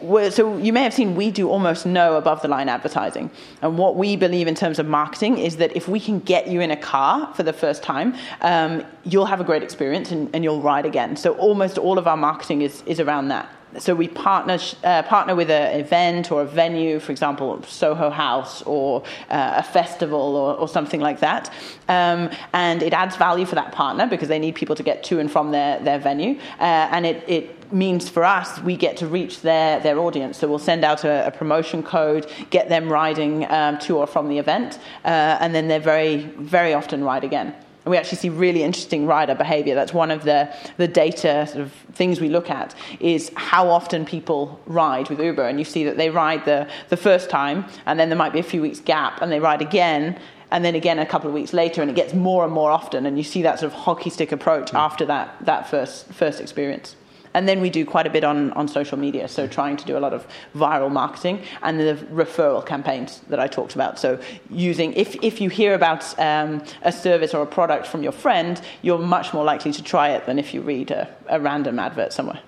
Well, 0.00 0.30
so 0.30 0.58
you 0.58 0.70
may 0.70 0.82
have 0.82 0.92
seen 0.92 1.14
we 1.14 1.30
do 1.30 1.48
almost 1.48 1.86
no 1.86 2.16
above 2.16 2.42
the 2.42 2.48
line 2.48 2.68
advertising. 2.68 3.30
And 3.62 3.78
what 3.78 3.96
we 3.96 4.16
believe 4.16 4.46
in 4.46 4.54
terms 4.54 4.78
of 4.78 4.86
marketing 4.86 5.38
is 5.38 5.56
that 5.56 5.74
if 5.74 5.88
we 5.88 5.98
can 5.98 6.18
get 6.20 6.46
you 6.46 6.60
in 6.60 6.70
a 6.70 6.76
car 6.76 7.32
for 7.34 7.42
the 7.42 7.54
first 7.54 7.82
time, 7.82 8.14
um, 8.42 8.84
you'll 9.04 9.24
have 9.24 9.40
a 9.40 9.44
great 9.44 9.62
experience 9.62 10.10
and, 10.10 10.28
and, 10.34 10.44
you'll 10.44 10.60
ride 10.60 10.84
again. 10.84 11.16
So 11.16 11.32
almost 11.36 11.78
all 11.78 11.96
of 11.96 12.06
our 12.06 12.18
marketing 12.18 12.60
is, 12.60 12.82
is 12.84 13.00
around 13.00 13.28
that 13.28 13.48
so 13.78 13.94
we 13.94 14.08
partner 14.08 14.58
uh, 14.82 15.02
partner 15.02 15.34
with 15.34 15.50
an 15.50 15.78
event 15.78 16.30
or 16.30 16.42
a 16.42 16.44
venue, 16.44 17.00
for 17.00 17.12
example, 17.12 17.62
Soho 17.62 18.10
House 18.10 18.62
or 18.62 19.02
uh, 19.30 19.54
a 19.56 19.62
festival 19.62 20.36
or, 20.36 20.54
or, 20.54 20.68
something 20.68 21.00
like 21.00 21.20
that, 21.20 21.52
um, 21.88 22.30
and 22.52 22.82
it 22.82 22.92
adds 22.92 23.16
value 23.16 23.46
for 23.46 23.54
that 23.54 23.72
partner 23.72 24.06
because 24.06 24.28
they 24.28 24.38
need 24.38 24.54
people 24.54 24.76
to 24.76 24.82
get 24.82 25.04
to 25.04 25.18
and 25.20 25.30
from 25.30 25.50
their 25.50 25.78
their 25.80 25.98
venue, 25.98 26.38
uh, 26.60 26.88
and 26.92 27.06
it 27.06 27.24
it 27.28 27.72
means 27.72 28.08
for 28.08 28.24
us 28.24 28.60
we 28.60 28.76
get 28.76 28.96
to 28.98 29.06
reach 29.06 29.40
their 29.40 29.80
their 29.80 29.98
audience. 29.98 30.38
So 30.38 30.48
we'll 30.48 30.58
send 30.58 30.84
out 30.84 31.04
a, 31.04 31.26
a 31.26 31.30
promotion 31.30 31.82
code, 31.82 32.30
get 32.50 32.68
them 32.68 32.88
riding 32.90 33.50
um, 33.50 33.78
to 33.80 33.98
or 33.98 34.06
from 34.06 34.28
the 34.28 34.38
event, 34.38 34.78
uh, 35.04 35.38
and 35.40 35.54
then 35.54 35.68
they're 35.68 35.80
very 35.80 36.18
very 36.38 36.74
often 36.74 37.04
ride 37.04 37.24
again. 37.24 37.54
And 37.84 37.90
we 37.90 37.98
actually 37.98 38.18
see 38.18 38.30
really 38.30 38.62
interesting 38.62 39.06
rider 39.06 39.34
behavior. 39.34 39.74
That's 39.74 39.92
one 39.92 40.10
of 40.10 40.24
the, 40.24 40.54
the 40.78 40.88
data 40.88 41.46
sort 41.46 41.60
of 41.60 41.72
things 41.92 42.20
we 42.20 42.28
look 42.28 42.48
at 42.48 42.74
is 42.98 43.30
how 43.36 43.68
often 43.68 44.06
people 44.06 44.58
ride 44.66 45.10
with 45.10 45.20
Uber. 45.20 45.46
And 45.46 45.58
you 45.58 45.64
see 45.64 45.84
that 45.84 45.98
they 45.98 46.08
ride 46.08 46.44
the, 46.46 46.66
the 46.88 46.96
first 46.96 47.28
time, 47.28 47.66
and 47.84 48.00
then 48.00 48.08
there 48.08 48.18
might 48.18 48.32
be 48.32 48.38
a 48.38 48.44
few 48.44 48.62
weeks 48.62 48.80
gap, 48.80 49.20
and 49.20 49.30
they 49.30 49.38
ride 49.38 49.60
again, 49.60 50.18
and 50.50 50.64
then 50.64 50.74
again 50.74 50.98
a 50.98 51.06
couple 51.06 51.28
of 51.28 51.34
weeks 51.34 51.52
later, 51.52 51.82
and 51.82 51.90
it 51.90 51.94
gets 51.94 52.14
more 52.14 52.44
and 52.44 52.52
more 52.52 52.70
often. 52.70 53.04
And 53.04 53.18
you 53.18 53.24
see 53.24 53.42
that 53.42 53.58
sort 53.58 53.72
of 53.72 53.78
hockey 53.78 54.08
stick 54.08 54.32
approach 54.32 54.70
mm. 54.70 54.78
after 54.78 55.04
that, 55.06 55.36
that 55.44 55.68
first, 55.68 56.06
first 56.06 56.40
experience. 56.40 56.96
And 57.34 57.48
then 57.48 57.60
we 57.60 57.70
do 57.70 57.84
quite 57.84 58.06
a 58.06 58.10
bit 58.10 58.24
on, 58.24 58.52
on 58.52 58.68
social 58.68 58.98
media, 58.98 59.28
so 59.28 59.46
trying 59.46 59.76
to 59.76 59.84
do 59.84 59.98
a 59.98 60.00
lot 60.00 60.14
of 60.14 60.26
viral 60.54 60.90
marketing 60.90 61.42
and 61.62 61.78
the 61.78 61.94
referral 62.12 62.64
campaigns 62.64 63.20
that 63.28 63.40
I 63.40 63.48
talked 63.48 63.74
about. 63.74 63.98
So 63.98 64.18
using, 64.50 64.92
if, 64.94 65.16
if 65.22 65.40
you 65.40 65.50
hear 65.50 65.74
about 65.74 66.18
um, 66.18 66.64
a 66.82 66.92
service 66.92 67.34
or 67.34 67.42
a 67.42 67.46
product 67.46 67.86
from 67.86 68.02
your 68.02 68.12
friend, 68.12 68.60
you're 68.82 68.98
much 68.98 69.34
more 69.34 69.44
likely 69.44 69.72
to 69.72 69.82
try 69.82 70.10
it 70.10 70.26
than 70.26 70.38
if 70.38 70.54
you 70.54 70.62
read 70.62 70.90
a, 70.90 71.12
a 71.28 71.40
random 71.40 71.78
advert 71.78 72.12
somewhere 72.12 72.40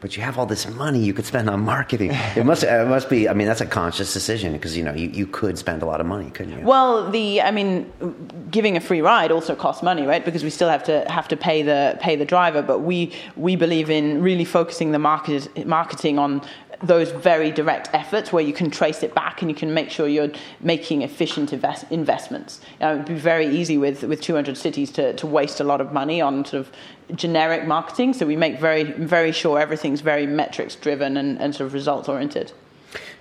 but 0.00 0.16
you 0.16 0.22
have 0.22 0.38
all 0.38 0.46
this 0.46 0.66
money 0.66 0.98
you 0.98 1.12
could 1.12 1.26
spend 1.26 1.48
on 1.48 1.60
marketing. 1.60 2.12
It 2.36 2.46
must, 2.46 2.62
it 2.62 2.88
must 2.88 3.10
be. 3.10 3.28
I 3.28 3.34
mean, 3.34 3.46
that's 3.46 3.60
a 3.60 3.66
conscious 3.66 4.12
decision 4.12 4.52
because 4.52 4.76
you 4.76 4.84
know 4.84 4.94
you, 4.94 5.08
you 5.08 5.26
could 5.26 5.58
spend 5.58 5.82
a 5.82 5.86
lot 5.86 6.00
of 6.00 6.06
money, 6.06 6.30
couldn't 6.30 6.58
you? 6.58 6.64
Well, 6.64 7.10
the 7.10 7.42
I 7.42 7.50
mean, 7.50 7.90
giving 8.50 8.76
a 8.76 8.80
free 8.80 9.00
ride 9.00 9.30
also 9.32 9.54
costs 9.54 9.82
money, 9.82 10.06
right? 10.06 10.24
Because 10.24 10.42
we 10.44 10.50
still 10.50 10.68
have 10.68 10.84
to 10.84 11.04
have 11.10 11.28
to 11.28 11.36
pay 11.36 11.62
the 11.62 11.98
pay 12.00 12.16
the 12.16 12.24
driver. 12.24 12.62
But 12.62 12.80
we 12.80 13.12
we 13.36 13.56
believe 13.56 13.90
in 13.90 14.22
really 14.22 14.44
focusing 14.44 14.92
the 14.92 14.98
market 14.98 15.66
marketing 15.66 16.18
on 16.18 16.42
those 16.82 17.10
very 17.10 17.50
direct 17.50 17.90
efforts 17.92 18.32
where 18.32 18.42
you 18.42 18.52
can 18.52 18.70
trace 18.70 19.02
it 19.02 19.14
back 19.14 19.42
and 19.42 19.50
you 19.50 19.54
can 19.54 19.74
make 19.74 19.90
sure 19.90 20.08
you're 20.08 20.30
making 20.60 21.02
efficient 21.02 21.52
invest- 21.52 21.84
investments. 21.90 22.60
It 22.80 22.86
would 22.86 23.04
be 23.04 23.14
very 23.14 23.46
easy 23.46 23.76
with, 23.76 24.02
with 24.02 24.20
200 24.20 24.56
cities 24.56 24.90
to, 24.92 25.12
to 25.14 25.26
waste 25.26 25.60
a 25.60 25.64
lot 25.64 25.80
of 25.80 25.92
money 25.92 26.20
on 26.20 26.44
sort 26.44 26.66
of 26.66 27.16
generic 27.16 27.66
marketing. 27.66 28.14
So 28.14 28.26
we 28.26 28.36
make 28.36 28.58
very, 28.58 28.84
very 28.84 29.32
sure 29.32 29.60
everything's 29.60 30.00
very 30.00 30.26
metrics 30.26 30.74
driven 30.74 31.16
and, 31.16 31.38
and 31.38 31.54
sort 31.54 31.66
of 31.66 31.74
results 31.74 32.08
oriented. 32.08 32.52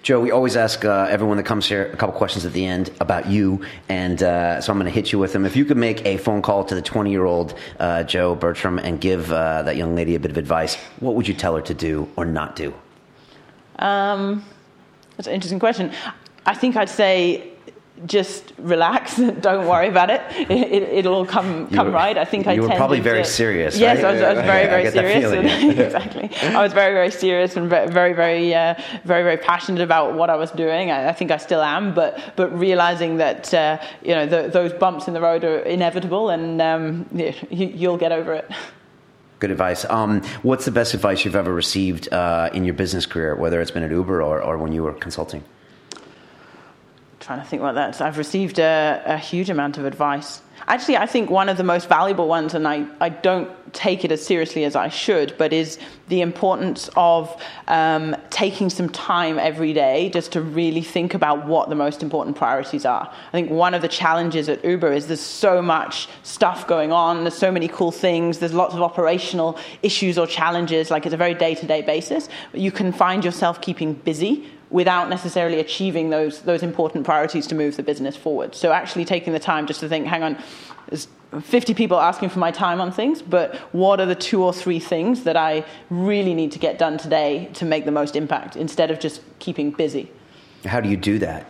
Jo, 0.01 0.21
we 0.21 0.31
always 0.31 0.55
ask 0.55 0.85
uh, 0.85 1.07
everyone 1.09 1.37
that 1.37 1.45
comes 1.45 1.67
here 1.67 1.91
a 1.91 1.97
couple 1.97 2.15
questions 2.15 2.45
at 2.45 2.53
the 2.53 2.65
end 2.65 2.89
about 3.01 3.27
you, 3.27 3.63
and 3.89 4.23
uh, 4.23 4.61
so 4.61 4.71
I'm 4.71 4.79
going 4.79 4.85
to 4.85 4.91
hit 4.91 5.11
you 5.11 5.19
with 5.19 5.33
them. 5.33 5.45
If 5.45 5.57
you 5.57 5.65
could 5.65 5.77
make 5.77 6.03
a 6.05 6.15
phone 6.17 6.41
call 6.41 6.63
to 6.63 6.73
the 6.73 6.81
20 6.81 7.11
year 7.11 7.25
old 7.25 7.53
uh, 7.79 8.03
Jo 8.03 8.33
Bertram 8.33 8.79
and 8.79 8.99
give 8.99 9.31
uh, 9.31 9.61
that 9.63 9.75
young 9.75 9.95
lady 9.95 10.15
a 10.15 10.19
bit 10.19 10.31
of 10.31 10.37
advice, 10.37 10.75
what 11.01 11.15
would 11.15 11.27
you 11.27 11.33
tell 11.33 11.55
her 11.55 11.61
to 11.61 11.73
do 11.73 12.07
or 12.15 12.23
not 12.23 12.55
do? 12.55 12.73
Um, 13.79 14.45
that's 15.17 15.27
an 15.27 15.33
interesting 15.33 15.59
question. 15.59 15.91
I 16.45 16.53
think 16.53 16.75
I'd 16.75 16.89
say 16.89 17.53
just 18.05 18.53
relax. 18.57 19.17
Don't 19.41 19.67
worry 19.67 19.87
about 19.87 20.09
it. 20.09 20.21
it 20.49 21.03
will 21.03 21.13
it, 21.13 21.17
all 21.17 21.25
come 21.25 21.67
come 21.67 21.87
were, 21.87 21.93
right. 21.93 22.17
I 22.17 22.25
think 22.25 22.47
I. 22.47 22.53
You 22.53 22.63
were 22.63 22.69
probably 22.69 22.99
very 22.99 23.23
to, 23.23 23.29
serious. 23.29 23.77
Yes, 23.77 23.97
right? 23.97 24.05
I, 24.05 24.11
was, 24.13 24.21
I 24.21 24.33
was, 24.33 24.45
very 24.45 24.67
very 24.67 24.91
serious. 24.91 25.31
And, 25.31 25.79
exactly. 25.79 26.29
I 26.55 26.63
was 26.63 26.73
very 26.73 26.93
very 26.93 27.11
serious 27.11 27.55
and 27.55 27.69
very 27.69 28.13
very 28.13 28.53
uh, 28.53 28.75
very 29.03 29.23
very 29.23 29.37
passionate 29.37 29.81
about 29.81 30.15
what 30.15 30.29
I 30.29 30.35
was 30.35 30.51
doing. 30.51 30.91
I, 30.91 31.09
I, 31.09 31.13
think 31.13 31.31
I 31.31 31.37
still 31.37 31.61
am, 31.61 31.93
but 31.93 32.33
but 32.35 32.57
realizing 32.57 33.17
that 33.17 33.53
uh, 33.53 33.81
you 34.01 34.15
know 34.15 34.25
the, 34.25 34.49
those 34.49 34.73
bumps 34.73 35.07
in 35.07 35.13
the 35.13 35.21
road 35.21 35.43
are 35.43 35.59
inevitable, 35.59 36.29
and 36.29 36.61
um, 36.61 37.05
you, 37.13 37.33
you'll 37.49 37.97
get 37.97 38.11
over 38.11 38.33
it. 38.33 38.49
Good 39.39 39.51
advice. 39.51 39.85
Um, 39.85 40.21
what's 40.41 40.65
the 40.65 40.71
best 40.71 40.93
advice 40.93 41.23
you've 41.23 41.35
ever 41.35 41.53
received 41.53 42.11
uh, 42.11 42.49
in 42.53 42.65
your 42.65 42.73
business 42.73 43.05
career, 43.05 43.35
whether 43.35 43.61
it's 43.61 43.71
been 43.71 43.83
at 43.83 43.91
Uber 43.91 44.21
or, 44.21 44.41
or 44.41 44.57
when 44.57 44.73
you 44.73 44.83
were 44.83 44.93
consulting? 44.93 45.43
I'm 45.93 45.99
trying 47.21 47.39
to 47.39 47.45
think 47.45 47.61
about 47.61 47.75
that. 47.75 48.01
I've 48.01 48.17
received 48.17 48.59
a, 48.59 49.01
a, 49.05 49.17
huge 49.17 49.49
amount 49.49 49.77
of 49.77 49.85
advice. 49.85 50.41
Actually, 50.69 50.97
I 50.97 51.07
think 51.07 51.31
one 51.31 51.49
of 51.49 51.57
the 51.57 51.63
most 51.63 51.89
valuable 51.89 52.27
ones, 52.27 52.53
and 52.53 52.67
I, 52.67 52.85
I 53.01 53.09
don't 53.09 53.49
take 53.73 54.05
it 54.05 54.11
as 54.11 54.23
seriously 54.23 54.65
as 54.65 54.75
I 54.75 54.87
should, 54.87 55.35
but 55.39 55.51
is 55.51 55.79
the 56.09 56.21
importance 56.21 56.91
of 56.95 57.35
um, 57.67 58.15
taking 58.29 58.69
some 58.69 58.87
time 58.89 59.39
every 59.39 59.73
day 59.73 60.11
just 60.11 60.31
to 60.33 60.41
really 60.41 60.83
think 60.83 61.15
about 61.15 61.47
what 61.47 61.69
the 61.69 61.75
most 61.75 62.03
important 62.03 62.35
priorities 62.35 62.85
are. 62.85 63.11
I 63.11 63.31
think 63.31 63.49
one 63.49 63.73
of 63.73 63.81
the 63.81 63.87
challenges 63.87 64.47
at 64.47 64.63
Uber 64.63 64.93
is 64.93 65.07
there's 65.07 65.19
so 65.19 65.59
much 65.59 66.07
stuff 66.21 66.67
going 66.67 66.91
on, 66.91 67.23
there's 67.23 67.33
so 67.37 67.51
many 67.51 67.67
cool 67.67 67.91
things, 67.91 68.37
there's 68.37 68.53
lots 68.53 68.75
of 68.75 68.83
operational 68.83 69.57
issues 69.81 70.19
or 70.19 70.27
challenges, 70.27 70.91
like 70.91 71.07
it's 71.07 71.15
a 71.15 71.17
very 71.17 71.33
day 71.33 71.55
to 71.55 71.65
day 71.65 71.81
basis. 71.81 72.29
But 72.51 72.61
you 72.61 72.71
can 72.71 72.91
find 72.91 73.25
yourself 73.25 73.59
keeping 73.59 73.93
busy 73.93 74.47
without 74.69 75.09
necessarily 75.09 75.59
achieving 75.59 76.09
those 76.09 76.41
those 76.41 76.63
important 76.63 77.05
priorities 77.05 77.47
to 77.47 77.55
move 77.55 77.75
the 77.77 77.83
business 77.83 78.15
forward. 78.15 78.55
So 78.55 78.71
actually 78.71 79.05
taking 79.05 79.33
the 79.33 79.39
time 79.39 79.67
just 79.67 79.79
to 79.79 79.89
think, 79.89 80.07
hang 80.07 80.23
on, 80.23 80.37
there's 80.87 81.07
50 81.41 81.73
people 81.75 81.99
asking 81.99 82.29
for 82.29 82.39
my 82.39 82.51
time 82.51 82.81
on 82.81 82.91
things, 82.91 83.21
but 83.21 83.55
what 83.71 83.99
are 83.99 84.05
the 84.05 84.15
two 84.15 84.43
or 84.43 84.51
three 84.51 84.79
things 84.79 85.23
that 85.23 85.37
I 85.37 85.63
really 85.89 86.33
need 86.33 86.51
to 86.53 86.59
get 86.59 86.79
done 86.79 86.97
today 86.97 87.49
to 87.53 87.65
make 87.65 87.85
the 87.85 87.91
most 87.91 88.15
impact 88.15 88.55
instead 88.55 88.89
of 88.89 88.99
just 88.99 89.21
keeping 89.37 89.71
busy? 89.71 90.11
How 90.65 90.81
do 90.81 90.89
you 90.89 90.97
do 90.97 91.19
that? 91.19 91.45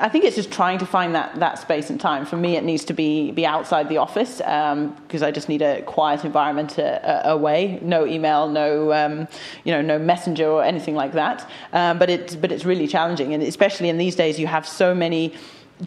I 0.00 0.08
think 0.08 0.24
it's 0.24 0.34
just 0.34 0.50
trying 0.50 0.78
to 0.78 0.86
find 0.86 1.14
that, 1.14 1.38
that 1.40 1.58
space 1.58 1.90
and 1.90 2.00
time. 2.00 2.24
For 2.24 2.36
me, 2.36 2.56
it 2.56 2.64
needs 2.64 2.84
to 2.86 2.94
be, 2.94 3.30
be 3.32 3.44
outside 3.44 3.88
the 3.88 3.98
office 3.98 4.38
because 4.38 5.22
um, 5.22 5.22
I 5.22 5.30
just 5.30 5.48
need 5.48 5.60
a 5.60 5.82
quiet 5.82 6.24
environment 6.24 6.78
uh, 6.78 7.20
away. 7.24 7.78
No 7.82 8.06
email, 8.06 8.48
no 8.48 8.92
um, 8.92 9.28
you 9.64 9.72
know, 9.72 9.82
no 9.82 9.98
messenger 9.98 10.48
or 10.48 10.64
anything 10.64 10.94
like 10.94 11.12
that. 11.12 11.48
Um, 11.72 11.98
but 11.98 12.08
it's 12.08 12.34
but 12.34 12.50
it's 12.50 12.64
really 12.64 12.86
challenging, 12.86 13.34
and 13.34 13.42
especially 13.42 13.88
in 13.90 13.98
these 13.98 14.16
days, 14.16 14.38
you 14.38 14.46
have 14.46 14.66
so 14.66 14.94
many 14.94 15.34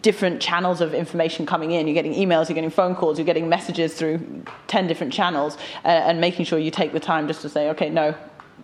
different 0.00 0.40
channels 0.40 0.80
of 0.80 0.94
information 0.94 1.44
coming 1.44 1.72
in. 1.72 1.86
You're 1.86 1.94
getting 1.94 2.14
emails, 2.14 2.48
you're 2.48 2.54
getting 2.54 2.70
phone 2.70 2.94
calls, 2.94 3.18
you're 3.18 3.26
getting 3.26 3.48
messages 3.48 3.94
through 3.94 4.44
10 4.68 4.86
different 4.86 5.12
channels, 5.12 5.56
uh, 5.84 5.88
and 5.88 6.20
making 6.20 6.44
sure 6.44 6.58
you 6.58 6.70
take 6.70 6.92
the 6.92 7.00
time 7.00 7.26
just 7.26 7.42
to 7.42 7.48
say, 7.48 7.70
okay, 7.70 7.88
no, 7.88 8.14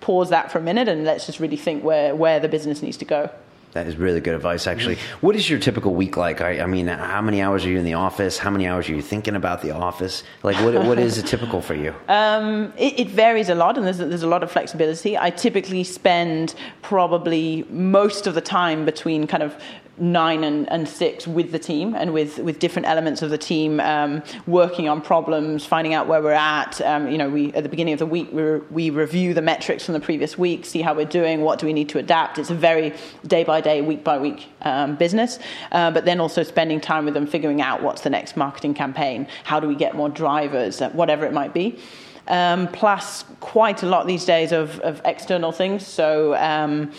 pause 0.00 0.30
that 0.30 0.52
for 0.52 0.58
a 0.58 0.62
minute 0.62 0.86
and 0.86 1.04
let's 1.04 1.24
just 1.24 1.40
really 1.40 1.56
think 1.56 1.82
where, 1.82 2.14
where 2.14 2.38
the 2.38 2.48
business 2.48 2.82
needs 2.82 2.98
to 2.98 3.06
go. 3.06 3.30
That 3.74 3.88
is 3.88 3.96
really 3.96 4.20
good 4.20 4.36
advice, 4.36 4.68
actually. 4.68 4.98
What 5.20 5.34
is 5.34 5.50
your 5.50 5.58
typical 5.58 5.96
week 5.96 6.16
like? 6.16 6.40
I, 6.40 6.60
I, 6.60 6.66
mean, 6.66 6.86
how 6.86 7.20
many 7.20 7.42
hours 7.42 7.64
are 7.64 7.70
you 7.70 7.78
in 7.78 7.84
the 7.84 7.94
office? 7.94 8.38
How 8.38 8.48
many 8.48 8.68
hours 8.68 8.88
are 8.88 8.94
you 8.94 9.02
thinking 9.02 9.34
about 9.34 9.62
the 9.62 9.72
office? 9.72 10.22
Like, 10.44 10.56
what, 10.64 10.74
what 10.86 10.96
is 10.96 11.18
it 11.18 11.26
typical 11.26 11.60
for 11.60 11.74
you? 11.74 11.94
Um, 12.24 12.72
it, 12.78 13.00
it, 13.00 13.08
varies 13.08 13.48
a 13.48 13.54
lot, 13.54 13.76
and 13.76 13.84
there's, 13.84 13.98
there's 13.98 14.22
a 14.22 14.28
lot 14.28 14.44
of 14.44 14.50
flexibility. 14.50 15.18
I 15.18 15.30
typically 15.30 15.82
spend 15.82 16.54
probably 16.80 17.66
most 17.70 18.26
of 18.28 18.34
the 18.34 18.40
time 18.40 18.84
between 18.84 19.26
kind 19.26 19.42
of 19.42 19.56
nine 19.96 20.42
and, 20.42 20.70
and 20.72 20.88
six 20.88 21.26
with 21.26 21.52
the 21.52 21.58
team 21.58 21.94
and 21.94 22.12
with, 22.12 22.38
with 22.38 22.58
different 22.58 22.88
elements 22.88 23.22
of 23.22 23.30
the 23.30 23.38
team 23.38 23.78
um, 23.80 24.22
working 24.46 24.88
on 24.88 25.00
problems, 25.00 25.64
finding 25.64 25.94
out 25.94 26.08
where 26.08 26.20
we're 26.20 26.32
at. 26.32 26.80
Um, 26.80 27.08
you 27.08 27.16
know, 27.18 27.30
we 27.30 27.52
at 27.52 27.62
the 27.62 27.68
beginning 27.68 27.92
of 27.92 28.00
the 28.00 28.06
week 28.06 28.28
we, 28.32 28.42
re- 28.42 28.60
we 28.70 28.90
review 28.90 29.34
the 29.34 29.42
metrics 29.42 29.84
from 29.84 29.94
the 29.94 30.00
previous 30.00 30.36
week, 30.36 30.64
see 30.64 30.82
how 30.82 30.94
we're 30.94 31.04
doing, 31.04 31.42
what 31.42 31.58
do 31.58 31.66
we 31.66 31.72
need 31.72 31.88
to 31.90 31.98
adapt. 31.98 32.38
It's 32.38 32.50
a 32.50 32.54
very 32.54 32.92
day 33.26 33.44
by 33.44 33.60
day, 33.60 33.82
week 33.82 34.02
by 34.02 34.18
week 34.18 34.48
um, 34.62 34.96
business, 34.96 35.38
uh, 35.72 35.90
but 35.90 36.04
then 36.04 36.20
also 36.20 36.42
spending 36.42 36.80
time 36.80 37.04
with 37.04 37.14
them, 37.14 37.26
figuring 37.26 37.60
out 37.60 37.82
what's 37.82 38.02
the 38.02 38.10
next 38.10 38.36
marketing 38.36 38.74
campaign, 38.74 39.28
how 39.44 39.60
do 39.60 39.68
we 39.68 39.76
get 39.76 39.94
more 39.94 40.08
drivers, 40.08 40.80
uh, 40.80 40.90
whatever 40.90 41.24
it 41.24 41.32
might 41.32 41.54
be. 41.54 41.78
Um, 42.26 42.68
plus, 42.68 43.24
quite 43.40 43.82
a 43.82 43.86
lot 43.86 44.06
these 44.06 44.24
days 44.24 44.50
of, 44.50 44.80
of 44.80 45.02
external 45.04 45.52
things. 45.52 45.86
So 45.86 46.34
um, 46.36 46.90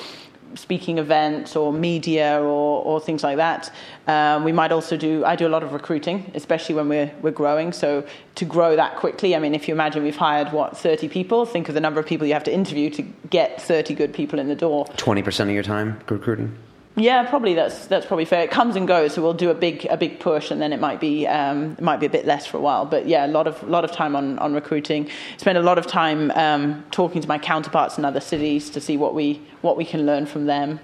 speaking 0.53 0.97
events 0.97 1.55
or 1.55 1.73
media 1.73 2.39
or, 2.39 2.83
or 2.83 2.99
things 2.99 3.23
like 3.23 3.37
that. 3.37 3.73
Um, 4.07 4.43
we 4.43 4.51
might 4.51 4.71
also 4.71 4.95
do, 4.95 5.25
I 5.25 5.35
do 5.35 5.47
a 5.47 5.49
lot 5.49 5.63
of 5.63 5.73
recruiting, 5.73 6.31
especially 6.35 6.75
when 6.75 6.87
we're, 6.87 7.11
we're 7.21 7.31
growing. 7.31 7.73
So 7.73 8.05
to 8.35 8.45
grow 8.45 8.75
that 8.75 8.95
quickly, 8.97 9.35
I 9.35 9.39
mean, 9.39 9.55
if 9.55 9.67
you 9.67 9.73
imagine 9.73 10.03
we've 10.03 10.15
hired, 10.15 10.51
what, 10.51 10.77
30 10.77 11.09
people, 11.09 11.45
think 11.45 11.67
of 11.67 11.75
the 11.75 11.81
number 11.81 11.99
of 11.99 12.05
people 12.05 12.27
you 12.27 12.33
have 12.33 12.43
to 12.45 12.53
interview 12.53 12.89
to 12.91 13.01
get 13.29 13.61
30 13.61 13.95
good 13.95 14.13
people 14.13 14.39
in 14.39 14.47
the 14.47 14.55
door. 14.55 14.85
20% 14.97 15.39
of 15.41 15.49
your 15.49 15.63
time 15.63 15.99
recruiting? 16.09 16.57
Yeah, 16.97 17.29
probably 17.29 17.55
that's 17.55 17.87
that's 17.87 18.05
probably 18.05 18.23
fair. 18.23 18.43
It 18.43 18.51
comes 18.51 18.77
and 18.77 18.87
goes, 18.87 19.13
so 19.13 19.21
we'll 19.21 19.33
do 19.33 19.49
a 19.49 19.53
big 19.53 19.85
a 19.89 19.97
big 19.97 20.21
push, 20.21 20.49
and 20.49 20.61
then 20.61 20.71
it 20.71 20.79
might 20.79 21.01
be 21.01 21.27
um, 21.27 21.73
it 21.73 21.81
might 21.81 21.99
be 21.99 22.05
a 22.05 22.09
bit 22.09 22.25
less 22.25 22.45
for 22.47 22.55
a 22.55 22.61
while. 22.61 22.85
But 22.85 23.05
yeah, 23.05 23.25
a 23.25 23.27
lot 23.27 23.47
of 23.47 23.61
lot 23.63 23.83
of 23.83 23.91
time 23.91 24.15
on, 24.15 24.39
on 24.39 24.53
recruiting. 24.53 25.09
Spend 25.35 25.57
a 25.57 25.61
lot 25.61 25.77
of 25.77 25.87
time 25.87 26.31
um, 26.31 26.85
talking 26.91 27.21
to 27.21 27.27
my 27.27 27.37
counterparts 27.37 27.97
in 27.97 28.05
other 28.05 28.21
cities 28.21 28.69
to 28.69 28.79
see 28.79 28.95
what 28.95 29.13
we 29.13 29.41
what 29.61 29.75
we 29.75 29.83
can 29.83 30.05
learn 30.05 30.25
from 30.25 30.45
them. 30.45 30.79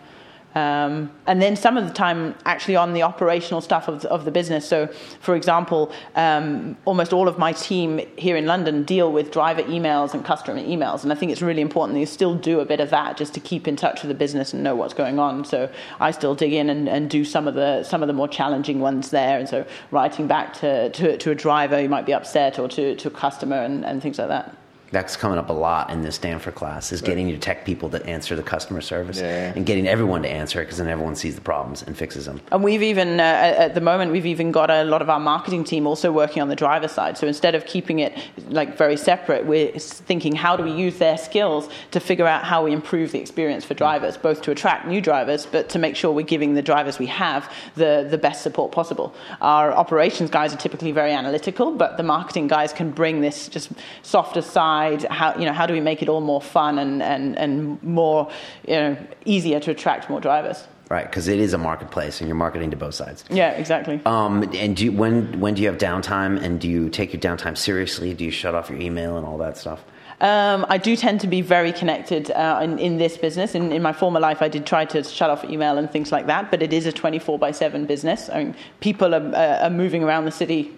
Um, 0.55 1.11
and 1.27 1.41
then 1.41 1.55
some 1.55 1.77
of 1.77 1.87
the 1.87 1.93
time 1.93 2.35
actually 2.45 2.75
on 2.75 2.93
the 2.93 3.03
operational 3.03 3.61
stuff 3.61 3.87
of 3.87 4.01
the, 4.01 4.09
of 4.09 4.25
the 4.25 4.31
business. 4.31 4.67
So, 4.67 4.87
for 5.19 5.35
example, 5.35 5.91
um, 6.15 6.77
almost 6.85 7.13
all 7.13 7.27
of 7.27 7.37
my 7.37 7.53
team 7.53 8.01
here 8.17 8.35
in 8.35 8.45
London 8.45 8.83
deal 8.83 9.11
with 9.11 9.31
driver 9.31 9.63
emails 9.63 10.13
and 10.13 10.25
customer 10.25 10.61
emails. 10.61 11.03
And 11.03 11.11
I 11.11 11.15
think 11.15 11.31
it's 11.31 11.41
really 11.41 11.61
important 11.61 11.95
that 11.95 12.01
you 12.01 12.05
still 12.05 12.35
do 12.35 12.59
a 12.59 12.65
bit 12.65 12.79
of 12.79 12.89
that 12.89 13.17
just 13.17 13.33
to 13.35 13.39
keep 13.39 13.67
in 13.67 13.75
touch 13.75 14.01
with 14.01 14.09
the 14.09 14.15
business 14.15 14.53
and 14.53 14.63
know 14.63 14.75
what's 14.75 14.93
going 14.93 15.19
on. 15.19 15.45
So, 15.45 15.69
I 15.99 16.11
still 16.11 16.35
dig 16.35 16.53
in 16.53 16.69
and, 16.69 16.89
and 16.89 17.09
do 17.09 17.23
some 17.23 17.47
of 17.47 17.53
the 17.55 17.83
some 17.83 18.03
of 18.03 18.07
the 18.07 18.13
more 18.13 18.27
challenging 18.27 18.79
ones 18.79 19.11
there. 19.11 19.39
And 19.39 19.47
so, 19.47 19.65
writing 19.91 20.27
back 20.27 20.53
to, 20.55 20.89
to, 20.89 21.17
to 21.17 21.31
a 21.31 21.35
driver 21.35 21.81
who 21.81 21.87
might 21.87 22.05
be 22.05 22.13
upset 22.13 22.59
or 22.59 22.67
to, 22.69 22.95
to 22.95 23.07
a 23.07 23.11
customer 23.11 23.61
and, 23.61 23.85
and 23.85 24.01
things 24.01 24.17
like 24.17 24.27
that 24.27 24.55
that's 24.91 25.15
coming 25.15 25.37
up 25.37 25.49
a 25.49 25.53
lot 25.53 25.89
in 25.89 26.01
this 26.01 26.15
Stanford 26.15 26.53
class 26.53 26.91
is 26.91 27.01
getting 27.01 27.29
your 27.29 27.37
tech 27.37 27.65
people 27.65 27.89
to 27.89 28.05
answer 28.05 28.35
the 28.35 28.43
customer 28.43 28.81
service 28.81 29.19
yeah. 29.19 29.53
and 29.55 29.65
getting 29.65 29.87
everyone 29.87 30.21
to 30.21 30.29
answer 30.29 30.59
it 30.61 30.65
because 30.65 30.79
then 30.79 30.87
everyone 30.89 31.15
sees 31.15 31.35
the 31.35 31.41
problems 31.41 31.81
and 31.81 31.97
fixes 31.97 32.25
them. 32.25 32.41
And 32.51 32.61
we've 32.61 32.83
even 32.83 33.21
uh, 33.21 33.23
at 33.23 33.73
the 33.73 33.79
moment 33.79 34.11
we've 34.11 34.25
even 34.25 34.51
got 34.51 34.69
a 34.69 34.83
lot 34.83 35.01
of 35.01 35.09
our 35.09 35.19
marketing 35.19 35.63
team 35.63 35.87
also 35.87 36.11
working 36.11 36.41
on 36.41 36.49
the 36.49 36.57
driver 36.57 36.89
side. 36.89 37.17
So 37.17 37.25
instead 37.25 37.55
of 37.55 37.65
keeping 37.65 37.99
it 37.99 38.17
like 38.49 38.77
very 38.77 38.97
separate, 38.97 39.45
we're 39.45 39.71
thinking 39.79 40.35
how 40.35 40.57
do 40.57 40.63
we 40.63 40.71
use 40.71 40.97
their 40.97 41.17
skills 41.17 41.69
to 41.91 42.01
figure 42.01 42.27
out 42.27 42.43
how 42.43 42.65
we 42.65 42.73
improve 42.73 43.13
the 43.13 43.19
experience 43.19 43.63
for 43.63 43.73
drivers, 43.73 44.17
both 44.17 44.41
to 44.41 44.51
attract 44.51 44.87
new 44.87 44.99
drivers, 44.99 45.45
but 45.45 45.69
to 45.69 45.79
make 45.79 45.95
sure 45.95 46.11
we're 46.11 46.25
giving 46.25 46.53
the 46.53 46.61
drivers 46.61 46.99
we 46.99 47.05
have 47.05 47.49
the 47.75 48.05
the 48.09 48.17
best 48.17 48.41
support 48.41 48.73
possible. 48.73 49.15
Our 49.39 49.71
operations 49.71 50.29
guys 50.29 50.53
are 50.53 50.57
typically 50.57 50.91
very 50.91 51.13
analytical, 51.13 51.71
but 51.71 51.95
the 51.95 52.03
marketing 52.03 52.49
guys 52.49 52.73
can 52.73 52.91
bring 52.91 53.21
this 53.21 53.47
just 53.47 53.71
softer 54.01 54.41
side 54.41 54.80
how, 55.09 55.37
you 55.37 55.45
know, 55.45 55.53
how 55.53 55.65
do 55.65 55.73
we 55.73 55.79
make 55.79 56.01
it 56.01 56.09
all 56.09 56.21
more 56.21 56.41
fun 56.41 56.79
and, 56.79 57.01
and, 57.01 57.37
and 57.37 57.81
more 57.83 58.29
you 58.67 58.75
know, 58.75 58.97
easier 59.25 59.59
to 59.59 59.71
attract 59.71 60.09
more 60.09 60.19
drivers? 60.19 60.67
Right, 60.89 61.05
because 61.05 61.29
it 61.29 61.39
is 61.39 61.53
a 61.53 61.57
marketplace, 61.57 62.19
and 62.19 62.27
you're 62.27 62.35
marketing 62.35 62.71
to 62.71 62.75
both 62.75 62.95
sides. 62.95 63.23
Yeah, 63.29 63.51
exactly. 63.51 64.01
Um, 64.05 64.43
and 64.53 64.75
do 64.75 64.83
you, 64.83 64.91
when 64.91 65.39
when 65.39 65.53
do 65.53 65.61
you 65.61 65.69
have 65.69 65.77
downtime, 65.77 66.37
and 66.41 66.59
do 66.59 66.67
you 66.67 66.89
take 66.89 67.13
your 67.13 67.21
downtime 67.21 67.57
seriously? 67.57 68.13
Do 68.13 68.25
you 68.25 68.31
shut 68.31 68.55
off 68.55 68.69
your 68.69 68.77
email 68.81 69.15
and 69.15 69.25
all 69.25 69.37
that 69.37 69.57
stuff? 69.57 69.85
Um, 70.19 70.65
I 70.69 70.77
do 70.77 70.97
tend 70.97 71.21
to 71.21 71.27
be 71.27 71.41
very 71.41 71.71
connected 71.71 72.29
uh, 72.29 72.59
in, 72.61 72.77
in, 72.77 72.97
this 72.97 73.17
business. 73.17 73.55
In, 73.55 73.71
in, 73.71 73.81
my 73.81 73.93
former 73.93 74.19
life, 74.19 74.43
I 74.43 74.49
did 74.49 74.67
try 74.67 74.85
to 74.85 75.03
shut 75.03 75.31
off 75.31 75.43
email 75.45 75.79
and 75.79 75.89
things 75.89 76.11
like 76.11 76.27
that, 76.27 76.51
but 76.51 76.61
it 76.61 76.73
is 76.73 76.85
a 76.85 76.91
24 76.91 77.39
by 77.39 77.49
7 77.49 77.87
business. 77.87 78.29
I 78.29 78.43
mean, 78.43 78.55
people 78.81 79.15
are, 79.15 79.33
uh, 79.33 79.63
are 79.63 79.69
moving 79.71 80.03
around 80.03 80.25
the 80.25 80.31
city 80.31 80.77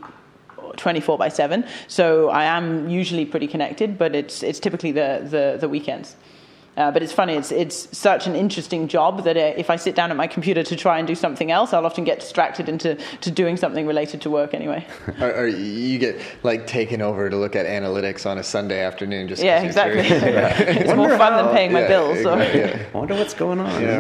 24 0.77 1.17
by 1.17 1.29
7. 1.29 1.65
So 1.87 2.29
I 2.29 2.45
am 2.45 2.89
usually 2.89 3.25
pretty 3.25 3.47
connected, 3.47 3.97
but 3.97 4.15
it's, 4.15 4.43
it's 4.43 4.59
typically 4.59 4.91
the, 4.91 5.21
the, 5.23 5.57
the 5.59 5.69
weekends. 5.69 6.15
Uh, 6.75 6.89
but 6.91 7.03
it's 7.03 7.13
funny, 7.13 7.33
it's, 7.33 7.51
it's 7.51 7.95
such 7.95 8.25
an 8.25 8.35
interesting 8.35 8.87
job 8.87 9.23
that 9.25 9.37
uh, 9.37 9.53
if 9.55 9.69
I 9.69 9.75
sit 9.75 9.95
down 9.95 10.09
at 10.09 10.17
my 10.17 10.25
computer 10.25 10.63
to 10.63 10.75
try 10.75 10.97
and 10.97 11.07
do 11.07 11.13
something 11.13 11.51
else, 11.51 11.71
I'll 11.71 11.85
often 11.85 12.03
get 12.03 12.19
distracted 12.19 12.67
into 12.67 12.95
to 13.21 13.31
doing 13.31 13.57
something 13.57 13.85
related 13.85 14.21
to 14.21 14.31
work 14.31 14.55
anyway. 14.55 14.85
or, 15.21 15.31
or, 15.31 15.47
you 15.47 15.99
get 15.99 16.19
like 16.41 16.65
taken 16.65 17.01
over 17.01 17.29
to 17.29 17.37
look 17.37 17.55
at 17.55 17.67
analytics 17.67 18.25
on 18.25 18.39
a 18.39 18.43
Sunday 18.43 18.81
afternoon 18.81 19.27
just 19.27 19.43
Yeah, 19.43 19.61
exactly. 19.63 20.01
yeah. 20.01 20.59
It's 20.59 20.95
more 20.95 21.09
fun 21.09 21.33
how, 21.33 21.43
than 21.43 21.55
paying 21.55 21.71
yeah, 21.71 21.81
my 21.81 21.87
bills. 21.87 22.21
So. 22.23 22.37
Yeah. 22.37 22.85
I 22.91 22.97
wonder 22.97 23.13
what's 23.15 23.35
going 23.35 23.59
on. 23.59 23.81
Yeah, 23.81 23.99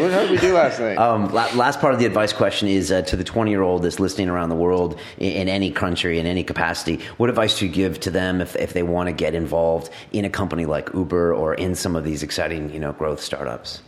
what 0.00 0.10
did 0.10 0.30
we 0.30 0.38
do 0.38 0.54
last 0.54 0.80
night? 0.80 0.96
Um, 0.96 1.30
last 1.32 1.80
part 1.80 1.92
of 1.92 2.00
the 2.00 2.06
advice 2.06 2.32
question 2.32 2.68
is 2.68 2.90
uh, 2.90 3.02
to 3.02 3.16
the 3.16 3.24
20 3.24 3.50
year 3.50 3.62
old 3.62 3.82
that's 3.82 4.00
listening 4.00 4.30
around 4.30 4.48
the 4.48 4.56
world 4.56 4.98
in, 5.18 5.32
in, 5.32 5.48
any 5.48 5.70
country, 5.70 6.18
in 6.18 6.26
any 6.26 6.42
capacity. 6.42 7.00
What 7.18 7.28
advice 7.28 7.58
do 7.58 7.66
you 7.66 7.72
give 7.72 8.00
to 8.00 8.10
them 8.10 8.40
if, 8.40 8.56
if 8.56 8.72
they 8.72 8.82
want 8.82 9.08
to 9.08 9.12
get 9.12 9.34
involved 9.34 9.90
in 10.12 10.24
a 10.24 10.30
company 10.30 10.64
like 10.64 10.88
Uber 10.94 11.34
or 11.34 11.54
in 11.54 11.74
some 11.74 11.97
of 11.98 12.04
these 12.04 12.22
exciting, 12.22 12.72
you 12.72 12.80
know, 12.80 12.92
growth 12.92 13.20
startups? 13.20 13.82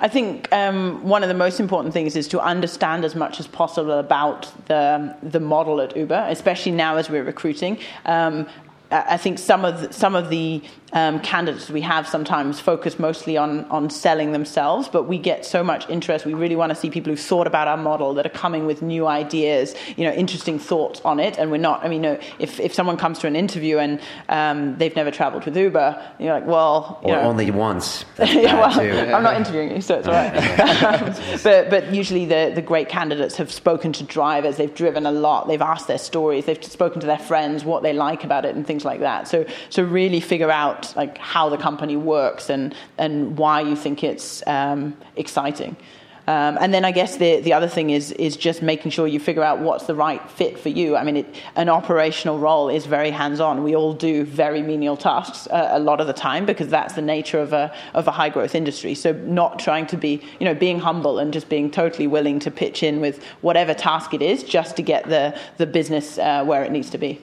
I 0.00 0.08
think 0.08 0.52
um, 0.52 1.02
one 1.04 1.22
of 1.22 1.28
the 1.28 1.34
most 1.34 1.60
important 1.60 1.94
things 1.94 2.16
is 2.16 2.26
to 2.28 2.40
understand 2.40 3.04
as 3.04 3.14
much 3.14 3.38
as 3.38 3.46
possible 3.46 3.92
about 3.92 4.50
the 4.66 5.14
the 5.22 5.40
model 5.40 5.80
at 5.80 5.96
Uber, 5.96 6.26
especially 6.28 6.72
now 6.72 6.96
as 6.96 7.08
we're 7.08 7.22
recruiting. 7.22 7.78
Um, 8.04 8.46
I 8.90 9.16
think 9.16 9.38
some 9.38 9.64
of 9.64 9.80
the, 9.80 9.92
some 9.92 10.14
of 10.14 10.30
the 10.30 10.62
um, 10.94 11.18
candidates 11.20 11.68
we 11.68 11.80
have 11.80 12.06
sometimes 12.06 12.60
focus 12.60 13.00
mostly 13.00 13.36
on 13.36 13.64
on 13.64 13.90
selling 13.90 14.30
themselves, 14.30 14.88
but 14.88 15.02
we 15.04 15.18
get 15.18 15.44
so 15.44 15.64
much 15.64 15.88
interest. 15.90 16.24
We 16.24 16.34
really 16.34 16.54
want 16.54 16.70
to 16.70 16.76
see 16.76 16.88
people 16.88 17.10
who've 17.10 17.20
thought 17.20 17.48
about 17.48 17.66
our 17.66 17.76
model 17.76 18.14
that 18.14 18.24
are 18.24 18.30
coming 18.30 18.64
with 18.64 18.80
new 18.80 19.08
ideas, 19.08 19.74
you 19.96 20.04
know, 20.04 20.12
interesting 20.12 20.58
thoughts 20.58 21.00
on 21.04 21.18
it. 21.18 21.36
And 21.36 21.50
we're 21.50 21.56
not. 21.58 21.84
I 21.84 21.88
mean, 21.88 22.04
you 22.04 22.10
know, 22.10 22.20
if 22.38 22.60
if 22.60 22.72
someone 22.72 22.96
comes 22.96 23.18
to 23.20 23.26
an 23.26 23.34
interview 23.34 23.78
and 23.78 24.00
um, 24.28 24.78
they've 24.78 24.94
never 24.94 25.10
travelled 25.10 25.44
with 25.44 25.56
Uber, 25.56 26.00
you're 26.20 26.32
like, 26.32 26.46
well, 26.46 27.00
or 27.02 27.16
know, 27.16 27.22
only 27.22 27.50
once. 27.50 28.04
yeah, 28.18 28.54
well, 28.54 29.14
I'm 29.16 29.24
not 29.24 29.36
interviewing 29.36 29.72
you, 29.72 29.80
so 29.80 29.98
it's 29.98 30.06
all 30.06 30.14
right. 30.14 30.32
but 31.42 31.70
but 31.70 31.92
usually 31.92 32.24
the 32.24 32.52
the 32.54 32.62
great 32.62 32.88
candidates 32.88 33.34
have 33.36 33.50
spoken 33.50 33.92
to 33.94 34.04
drivers. 34.04 34.58
They've 34.58 34.74
driven 34.74 35.06
a 35.06 35.12
lot. 35.12 35.48
They've 35.48 35.60
asked 35.60 35.88
their 35.88 35.98
stories. 35.98 36.44
They've 36.44 36.62
spoken 36.62 37.00
to 37.00 37.06
their 37.08 37.18
friends, 37.18 37.64
what 37.64 37.82
they 37.82 37.92
like 37.92 38.22
about 38.22 38.44
it, 38.44 38.54
and 38.54 38.64
things 38.64 38.84
like 38.84 39.00
that. 39.00 39.26
So 39.26 39.44
so 39.70 39.82
really 39.82 40.20
figure 40.20 40.52
out 40.52 40.83
like 40.96 41.18
how 41.18 41.48
the 41.48 41.56
company 41.56 41.96
works 41.96 42.50
and 42.50 42.74
and 42.98 43.38
why 43.38 43.60
you 43.60 43.76
think 43.76 44.04
it's 44.04 44.42
um, 44.46 44.96
exciting. 45.16 45.76
Um, 46.26 46.56
and 46.58 46.72
then 46.72 46.86
I 46.86 46.90
guess 46.90 47.18
the, 47.18 47.40
the 47.40 47.52
other 47.52 47.68
thing 47.68 47.90
is, 47.90 48.10
is 48.12 48.36
just 48.38 48.62
making 48.62 48.92
sure 48.92 49.06
you 49.06 49.20
figure 49.20 49.42
out 49.42 49.58
what's 49.58 49.84
the 49.84 49.94
right 49.94 50.22
fit 50.30 50.58
for 50.58 50.70
you. 50.70 50.96
I 50.96 51.04
mean, 51.04 51.18
it, 51.18 51.26
an 51.54 51.68
operational 51.68 52.38
role 52.38 52.70
is 52.70 52.86
very 52.86 53.10
hands 53.10 53.40
on. 53.40 53.62
We 53.62 53.76
all 53.76 53.92
do 53.92 54.24
very 54.24 54.62
menial 54.62 54.96
tasks 54.96 55.46
uh, 55.48 55.68
a 55.72 55.78
lot 55.78 56.00
of 56.00 56.06
the 56.06 56.14
time 56.14 56.46
because 56.46 56.68
that's 56.68 56.94
the 56.94 57.02
nature 57.02 57.40
of 57.40 57.52
a, 57.52 57.74
of 57.92 58.08
a 58.08 58.10
high 58.10 58.30
growth 58.30 58.54
industry. 58.54 58.94
So, 58.94 59.12
not 59.12 59.58
trying 59.58 59.86
to 59.88 59.98
be, 59.98 60.22
you 60.40 60.46
know, 60.46 60.54
being 60.54 60.78
humble 60.78 61.18
and 61.18 61.30
just 61.30 61.50
being 61.50 61.70
totally 61.70 62.06
willing 62.06 62.38
to 62.40 62.50
pitch 62.50 62.82
in 62.82 63.00
with 63.00 63.22
whatever 63.42 63.74
task 63.74 64.14
it 64.14 64.22
is 64.22 64.42
just 64.42 64.76
to 64.76 64.82
get 64.82 65.04
the, 65.04 65.38
the 65.58 65.66
business 65.66 66.16
uh, 66.16 66.42
where 66.44 66.64
it 66.64 66.72
needs 66.72 66.88
to 66.90 66.98
be. 66.98 67.20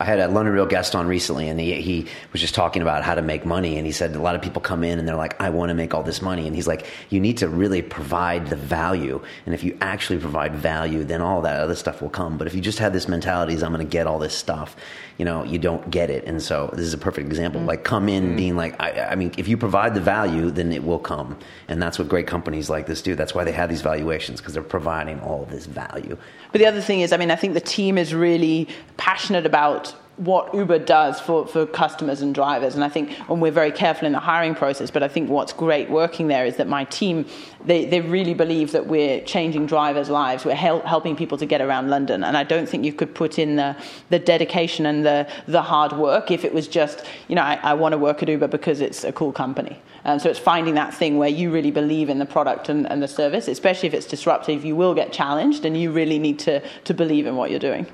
I 0.00 0.04
had 0.04 0.20
a 0.20 0.28
London 0.28 0.54
Real 0.54 0.66
guest 0.66 0.94
on 0.94 1.08
recently, 1.08 1.48
and 1.48 1.58
he, 1.58 1.80
he 1.80 2.06
was 2.32 2.40
just 2.40 2.54
talking 2.54 2.82
about 2.82 3.02
how 3.02 3.16
to 3.16 3.22
make 3.22 3.44
money. 3.44 3.76
And 3.78 3.84
he 3.84 3.90
said 3.90 4.14
a 4.14 4.22
lot 4.22 4.36
of 4.36 4.42
people 4.42 4.62
come 4.62 4.84
in 4.84 4.98
and 5.00 5.08
they're 5.08 5.16
like, 5.16 5.40
I 5.40 5.50
want 5.50 5.70
to 5.70 5.74
make 5.74 5.92
all 5.92 6.04
this 6.04 6.22
money. 6.22 6.46
And 6.46 6.54
he's 6.54 6.68
like, 6.68 6.86
you 7.10 7.18
need 7.18 7.38
to 7.38 7.48
really 7.48 7.82
provide 7.82 8.46
the 8.46 8.54
value. 8.56 9.20
And 9.44 9.56
if 9.56 9.64
you 9.64 9.76
actually 9.80 10.20
provide 10.20 10.54
value, 10.54 11.02
then 11.02 11.20
all 11.20 11.42
that 11.42 11.58
other 11.58 11.74
stuff 11.74 12.00
will 12.00 12.10
come. 12.10 12.38
But 12.38 12.46
if 12.46 12.54
you 12.54 12.60
just 12.60 12.78
have 12.78 12.92
this 12.92 13.08
mentality, 13.08 13.54
is 13.54 13.64
I'm 13.64 13.72
going 13.72 13.84
to 13.84 13.90
get 13.90 14.06
all 14.06 14.20
this 14.20 14.34
stuff, 14.34 14.76
you 15.16 15.24
know, 15.24 15.42
you 15.42 15.58
don't 15.58 15.90
get 15.90 16.10
it. 16.10 16.24
And 16.24 16.40
so 16.40 16.70
this 16.72 16.86
is 16.86 16.94
a 16.94 16.98
perfect 16.98 17.26
example. 17.26 17.60
Mm-hmm. 17.60 17.68
Like, 17.68 17.82
come 17.82 18.08
in 18.08 18.24
mm-hmm. 18.24 18.36
being 18.36 18.56
like, 18.56 18.80
I, 18.80 19.08
I, 19.10 19.14
mean, 19.16 19.32
if 19.36 19.48
you 19.48 19.56
provide 19.56 19.94
the 19.94 20.00
value, 20.00 20.52
then 20.52 20.70
it 20.70 20.84
will 20.84 21.00
come. 21.00 21.36
And 21.66 21.82
that's 21.82 21.98
what 21.98 22.08
great 22.08 22.28
companies 22.28 22.70
like 22.70 22.86
this 22.86 23.02
do. 23.02 23.16
That's 23.16 23.34
why 23.34 23.42
they 23.42 23.52
have 23.52 23.68
these 23.68 23.82
valuations 23.82 24.40
because 24.40 24.54
they're 24.54 24.62
providing 24.62 25.18
all 25.20 25.44
this 25.46 25.66
value. 25.66 26.16
But 26.52 26.60
the 26.60 26.66
other 26.66 26.80
thing 26.80 27.00
is, 27.00 27.12
I 27.12 27.16
mean, 27.16 27.30
I 27.30 27.36
think 27.36 27.54
the 27.54 27.60
team 27.60 27.98
is 27.98 28.14
really 28.14 28.68
passionate 28.96 29.46
about 29.46 29.94
what 30.18 30.52
Uber 30.52 30.80
does 30.80 31.20
for, 31.20 31.46
for 31.46 31.64
customers 31.64 32.20
and 32.22 32.34
drivers. 32.34 32.74
And 32.74 32.82
I 32.82 32.88
think, 32.88 33.18
and 33.30 33.40
we're 33.40 33.52
very 33.52 33.70
careful 33.70 34.06
in 34.06 34.12
the 34.12 34.18
hiring 34.18 34.54
process, 34.54 34.90
but 34.90 35.02
I 35.02 35.08
think 35.08 35.30
what's 35.30 35.52
great 35.52 35.88
working 35.88 36.26
there 36.26 36.44
is 36.44 36.56
that 36.56 36.66
my 36.66 36.84
team, 36.84 37.24
they, 37.64 37.84
they 37.84 38.00
really 38.00 38.34
believe 38.34 38.72
that 38.72 38.88
we're 38.88 39.20
changing 39.22 39.66
drivers' 39.66 40.10
lives. 40.10 40.44
We're 40.44 40.56
hel- 40.56 40.80
helping 40.80 41.14
people 41.14 41.38
to 41.38 41.46
get 41.46 41.60
around 41.60 41.88
London. 41.88 42.24
And 42.24 42.36
I 42.36 42.42
don't 42.42 42.68
think 42.68 42.84
you 42.84 42.92
could 42.92 43.14
put 43.14 43.38
in 43.38 43.56
the, 43.56 43.76
the 44.10 44.18
dedication 44.18 44.86
and 44.86 45.06
the, 45.06 45.28
the 45.46 45.62
hard 45.62 45.92
work 45.92 46.32
if 46.32 46.44
it 46.44 46.52
was 46.52 46.66
just, 46.66 47.06
you 47.28 47.36
know, 47.36 47.42
I, 47.42 47.60
I 47.62 47.74
want 47.74 47.92
to 47.92 47.98
work 47.98 48.22
at 48.22 48.28
Uber 48.28 48.48
because 48.48 48.80
it's 48.80 49.04
a 49.04 49.12
cool 49.12 49.32
company. 49.32 49.80
And 50.04 50.20
so 50.20 50.28
it's 50.30 50.38
finding 50.38 50.74
that 50.74 50.92
thing 50.94 51.18
where 51.18 51.28
you 51.28 51.52
really 51.52 51.70
believe 51.70 52.08
in 52.08 52.18
the 52.18 52.26
product 52.26 52.68
and, 52.68 52.90
and 52.90 53.00
the 53.02 53.08
service, 53.08 53.46
especially 53.46 53.86
if 53.86 53.94
it's 53.94 54.06
disruptive. 54.06 54.64
You 54.64 54.74
will 54.74 54.94
get 54.94 55.12
challenged 55.12 55.64
and 55.64 55.80
you 55.80 55.92
really 55.92 56.18
need 56.18 56.40
to, 56.40 56.60
to 56.84 56.94
believe 56.94 57.26
in 57.26 57.36
what 57.36 57.50
you're 57.50 57.60
doing. 57.60 57.86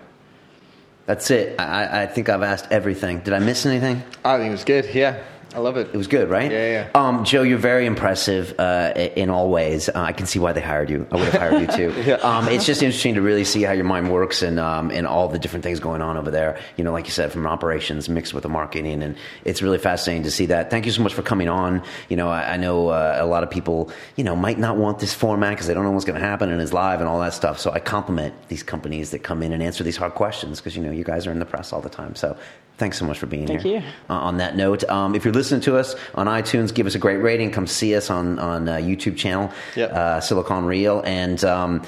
That's 1.06 1.30
it. 1.30 1.60
I, 1.60 2.02
I 2.02 2.06
think 2.06 2.28
I've 2.28 2.42
asked 2.42 2.68
everything. 2.70 3.20
Did 3.20 3.34
I 3.34 3.38
miss 3.38 3.66
anything? 3.66 4.02
I 4.24 4.38
think 4.38 4.48
it 4.48 4.52
was 4.52 4.64
good. 4.64 4.94
Yeah. 4.94 5.22
I 5.54 5.60
love 5.60 5.76
it. 5.76 5.88
It 5.92 5.96
was 5.96 6.08
good, 6.08 6.28
right? 6.28 6.50
Yeah, 6.50 6.88
yeah. 6.94 7.00
Um, 7.00 7.24
Jo, 7.24 7.42
you're 7.42 7.58
very 7.58 7.86
impressive 7.86 8.58
uh, 8.58 8.92
in 8.96 9.30
all 9.30 9.50
ways. 9.50 9.88
Uh, 9.88 9.92
I 9.94 10.12
can 10.12 10.26
see 10.26 10.40
why 10.40 10.52
they 10.52 10.60
hired 10.60 10.90
you. 10.90 11.06
I 11.12 11.16
would 11.16 11.28
have 11.28 11.40
hired 11.40 11.60
you 11.60 11.66
too. 11.68 12.02
yeah. 12.06 12.14
um, 12.16 12.48
it's 12.48 12.66
just 12.66 12.82
interesting 12.82 13.14
to 13.14 13.22
really 13.22 13.44
see 13.44 13.62
how 13.62 13.72
your 13.72 13.84
mind 13.84 14.12
works 14.12 14.42
and 14.42 14.58
um, 14.58 14.90
and 14.90 15.06
all 15.06 15.28
the 15.28 15.38
different 15.38 15.62
things 15.62 15.78
going 15.78 16.02
on 16.02 16.16
over 16.16 16.30
there. 16.30 16.58
You 16.76 16.82
know, 16.82 16.92
like 16.92 17.04
you 17.04 17.12
said, 17.12 17.30
from 17.30 17.46
operations 17.46 18.08
mixed 18.08 18.34
with 18.34 18.42
the 18.42 18.48
marketing, 18.48 19.02
and 19.02 19.16
it's 19.44 19.62
really 19.62 19.78
fascinating 19.78 20.24
to 20.24 20.30
see 20.30 20.46
that. 20.46 20.70
Thank 20.70 20.86
you 20.86 20.92
so 20.92 21.02
much 21.02 21.14
for 21.14 21.22
coming 21.22 21.48
on. 21.48 21.82
You 22.08 22.16
know, 22.16 22.28
I, 22.28 22.54
I 22.54 22.56
know 22.56 22.88
uh, 22.88 23.18
a 23.20 23.26
lot 23.26 23.44
of 23.44 23.50
people, 23.50 23.92
you 24.16 24.24
know, 24.24 24.34
might 24.34 24.58
not 24.58 24.76
want 24.76 24.98
this 24.98 25.14
format 25.14 25.50
because 25.50 25.68
they 25.68 25.74
don't 25.74 25.84
know 25.84 25.92
what's 25.92 26.04
going 26.04 26.20
to 26.20 26.26
happen 26.26 26.50
and 26.50 26.60
it's 26.60 26.72
live 26.72 26.98
and 26.98 27.08
all 27.08 27.20
that 27.20 27.32
stuff. 27.32 27.60
So 27.60 27.70
I 27.70 27.78
compliment 27.78 28.34
these 28.48 28.64
companies 28.64 29.12
that 29.12 29.22
come 29.22 29.42
in 29.42 29.52
and 29.52 29.62
answer 29.62 29.84
these 29.84 29.96
hard 29.96 30.14
questions 30.14 30.58
because 30.58 30.76
you 30.76 30.82
know 30.82 30.90
you 30.90 31.04
guys 31.04 31.28
are 31.28 31.30
in 31.30 31.38
the 31.38 31.46
press 31.46 31.72
all 31.72 31.80
the 31.80 31.88
time. 31.88 32.16
So 32.16 32.36
Thanks 32.76 32.98
so 32.98 33.04
much 33.04 33.18
for 33.18 33.26
being 33.26 33.46
Thank 33.46 33.62
here. 33.62 33.80
Thank 33.80 33.92
you. 33.94 34.14
Uh, 34.14 34.18
on 34.18 34.38
that 34.38 34.56
note, 34.56 34.82
um, 34.84 35.14
if 35.14 35.24
you're 35.24 35.34
listening 35.34 35.60
to 35.62 35.76
us 35.76 35.94
on 36.14 36.26
iTunes, 36.26 36.74
give 36.74 36.86
us 36.86 36.94
a 36.94 36.98
great 36.98 37.18
rating. 37.18 37.50
Come 37.52 37.66
see 37.66 37.94
us 37.94 38.10
on 38.10 38.38
on 38.38 38.68
uh, 38.68 38.76
YouTube 38.76 39.16
channel, 39.16 39.52
yep. 39.76 39.92
uh, 39.92 40.20
Silicon 40.20 40.64
Real, 40.64 41.00
and. 41.04 41.42
Um, 41.44 41.82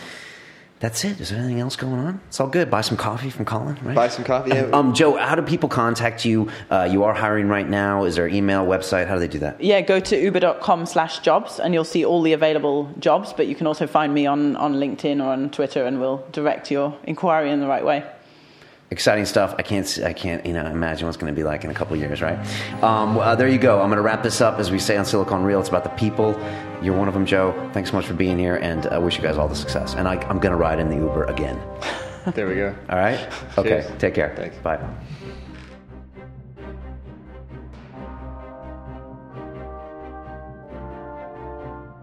that's 0.78 1.06
it. 1.06 1.20
Is 1.20 1.30
there 1.30 1.38
anything 1.38 1.60
else 1.60 1.74
going 1.74 1.98
on? 1.98 2.20
It's 2.28 2.38
all 2.38 2.48
good. 2.48 2.70
Buy 2.70 2.82
some 2.82 2.98
coffee 2.98 3.30
from 3.30 3.46
Colin, 3.46 3.78
right? 3.82 3.94
Buy 3.94 4.08
some 4.08 4.24
coffee. 4.24 4.50
Yeah. 4.50 4.68
Um, 4.74 4.92
Jo, 4.92 5.16
how 5.16 5.34
do 5.34 5.40
people 5.40 5.70
contact 5.70 6.26
you? 6.26 6.50
Uh, 6.70 6.86
you 6.90 7.02
are 7.04 7.14
hiring 7.14 7.48
right 7.48 7.66
now. 7.66 8.04
Is 8.04 8.16
there 8.16 8.28
email, 8.28 8.66
website? 8.66 9.06
How 9.06 9.14
do 9.14 9.20
they 9.20 9.28
do 9.28 9.38
that? 9.38 9.58
Yeah, 9.58 9.80
go 9.80 10.00
to 10.00 10.20
uber.com 10.20 10.84
slash 10.84 11.20
jobs 11.20 11.58
and 11.58 11.72
you'll 11.72 11.84
see 11.84 12.04
all 12.04 12.20
the 12.20 12.34
available 12.34 12.92
jobs, 12.98 13.32
but 13.32 13.46
you 13.46 13.54
can 13.54 13.66
also 13.66 13.86
find 13.86 14.12
me 14.12 14.26
on, 14.26 14.54
on 14.56 14.74
LinkedIn 14.74 15.24
or 15.24 15.28
on 15.28 15.48
Twitter 15.48 15.82
and 15.82 15.98
we'll 15.98 16.26
direct 16.30 16.70
your 16.70 16.94
inquiry 17.04 17.50
in 17.50 17.60
the 17.60 17.66
right 17.66 17.84
way 17.84 18.04
exciting 18.90 19.24
stuff. 19.24 19.54
I 19.58 19.62
can't, 19.62 19.98
I 20.04 20.12
can't, 20.12 20.44
you 20.46 20.52
know, 20.52 20.66
imagine 20.66 21.06
what's 21.06 21.16
going 21.16 21.32
to 21.32 21.36
be 21.36 21.44
like 21.44 21.64
in 21.64 21.70
a 21.70 21.74
couple 21.74 21.96
years, 21.96 22.22
right? 22.22 22.38
Um, 22.82 23.18
uh, 23.18 23.34
there 23.34 23.48
you 23.48 23.58
go. 23.58 23.80
I'm 23.80 23.88
going 23.88 23.96
to 23.96 24.02
wrap 24.02 24.22
this 24.22 24.40
up 24.40 24.58
as 24.58 24.70
we 24.70 24.78
say 24.78 24.96
on 24.96 25.04
Silicon 25.04 25.42
Real. 25.42 25.60
It's 25.60 25.68
about 25.68 25.84
the 25.84 25.90
people. 25.90 26.38
You're 26.82 26.96
one 26.96 27.08
of 27.08 27.14
them, 27.14 27.26
Jo. 27.26 27.52
Thanks 27.72 27.90
so 27.90 27.96
much 27.96 28.06
for 28.06 28.14
being 28.14 28.38
here, 28.38 28.56
and 28.56 28.86
I 28.86 28.96
uh, 28.96 29.00
wish 29.00 29.16
you 29.16 29.22
guys 29.22 29.38
all 29.38 29.48
the 29.48 29.56
success. 29.56 29.94
And 29.94 30.06
I, 30.06 30.14
am 30.28 30.38
going 30.38 30.52
to 30.52 30.56
ride 30.56 30.78
in 30.78 30.88
the 30.88 30.96
Uber 30.96 31.24
again. 31.24 31.60
there 32.34 32.48
we 32.48 32.56
go. 32.56 32.74
All 32.88 32.98
right. 32.98 33.18
Okay. 33.58 33.82
Cheers. 33.82 33.98
Take 33.98 34.14
care. 34.14 34.34
Thanks. 34.36 34.56
Bye. 34.58 34.78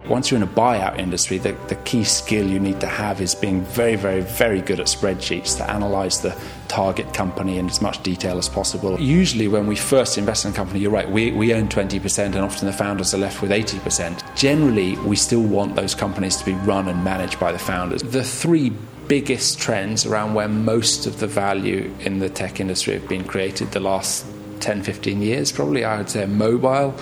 Once 0.10 0.30
you're 0.30 0.38
in 0.38 0.43
a 0.43 0.47
buyout 0.47 0.99
industry, 0.99 1.38
the, 1.38 1.54
the 1.70 1.76
key 1.76 2.04
skill 2.04 2.45
you 2.45 2.60
need 2.60 2.80
to 2.82 2.88
have 2.88 3.22
is 3.22 3.34
being 3.34 3.62
very, 3.62 3.95
very, 3.95 4.20
very 4.20 4.60
good 4.60 4.80
at 4.80 4.88
spreadsheets 4.88 5.56
to 5.56 5.70
analyze 5.72 6.22
the 6.22 6.38
target 6.68 7.14
company 7.14 7.58
in 7.58 7.70
as 7.70 7.82
much 7.82 8.04
detail 8.04 8.38
as 8.38 8.49
possible. 8.49 8.99
Usually, 8.99 9.47
when 9.47 9.66
we 9.66 9.78
first 9.78 10.18
invest 10.18 10.43
in 10.43 10.51
a 10.51 10.54
company, 10.54 10.82
you're 10.82 10.91
right, 10.91 11.10
we, 11.10 11.32
we 11.32 11.54
own 11.54 11.70
20%, 11.70 12.20
and 12.26 12.36
often 12.36 12.66
the 12.66 12.74
founders 12.74 13.14
are 13.14 13.18
left 13.18 13.41
with 13.41 13.51
80%. 13.51 14.36
Generally, 14.36 14.97
we 14.97 15.16
still 15.16 15.43
want 15.43 15.76
those 15.76 15.95
companies 15.95 16.36
to 16.38 16.45
be 16.45 16.54
run 16.54 16.89
and 16.89 17.01
managed 17.01 17.39
by 17.39 17.54
the 17.54 17.60
founders. 17.60 18.01
The 18.01 18.26
three 18.26 18.74
biggest 19.08 19.60
trends 19.60 20.06
around 20.06 20.34
where 20.34 20.49
most 20.49 21.06
of 21.06 21.20
the 21.20 21.28
value 21.28 21.93
in 22.01 22.20
the 22.20 22.30
tech 22.30 22.60
industry 22.60 22.93
have 22.95 23.08
been 23.08 23.24
created 23.24 23.72
the 23.72 23.80
last 23.80 24.26
10, 24.60 24.84
15 24.84 25.22
years, 25.22 25.51
probably 25.51 25.86
I 25.86 25.97
would 25.97 26.10
say 26.10 26.26
mobile, 26.26 26.93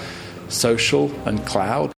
social, 0.49 1.12
and 1.26 1.43
cloud. 1.45 1.89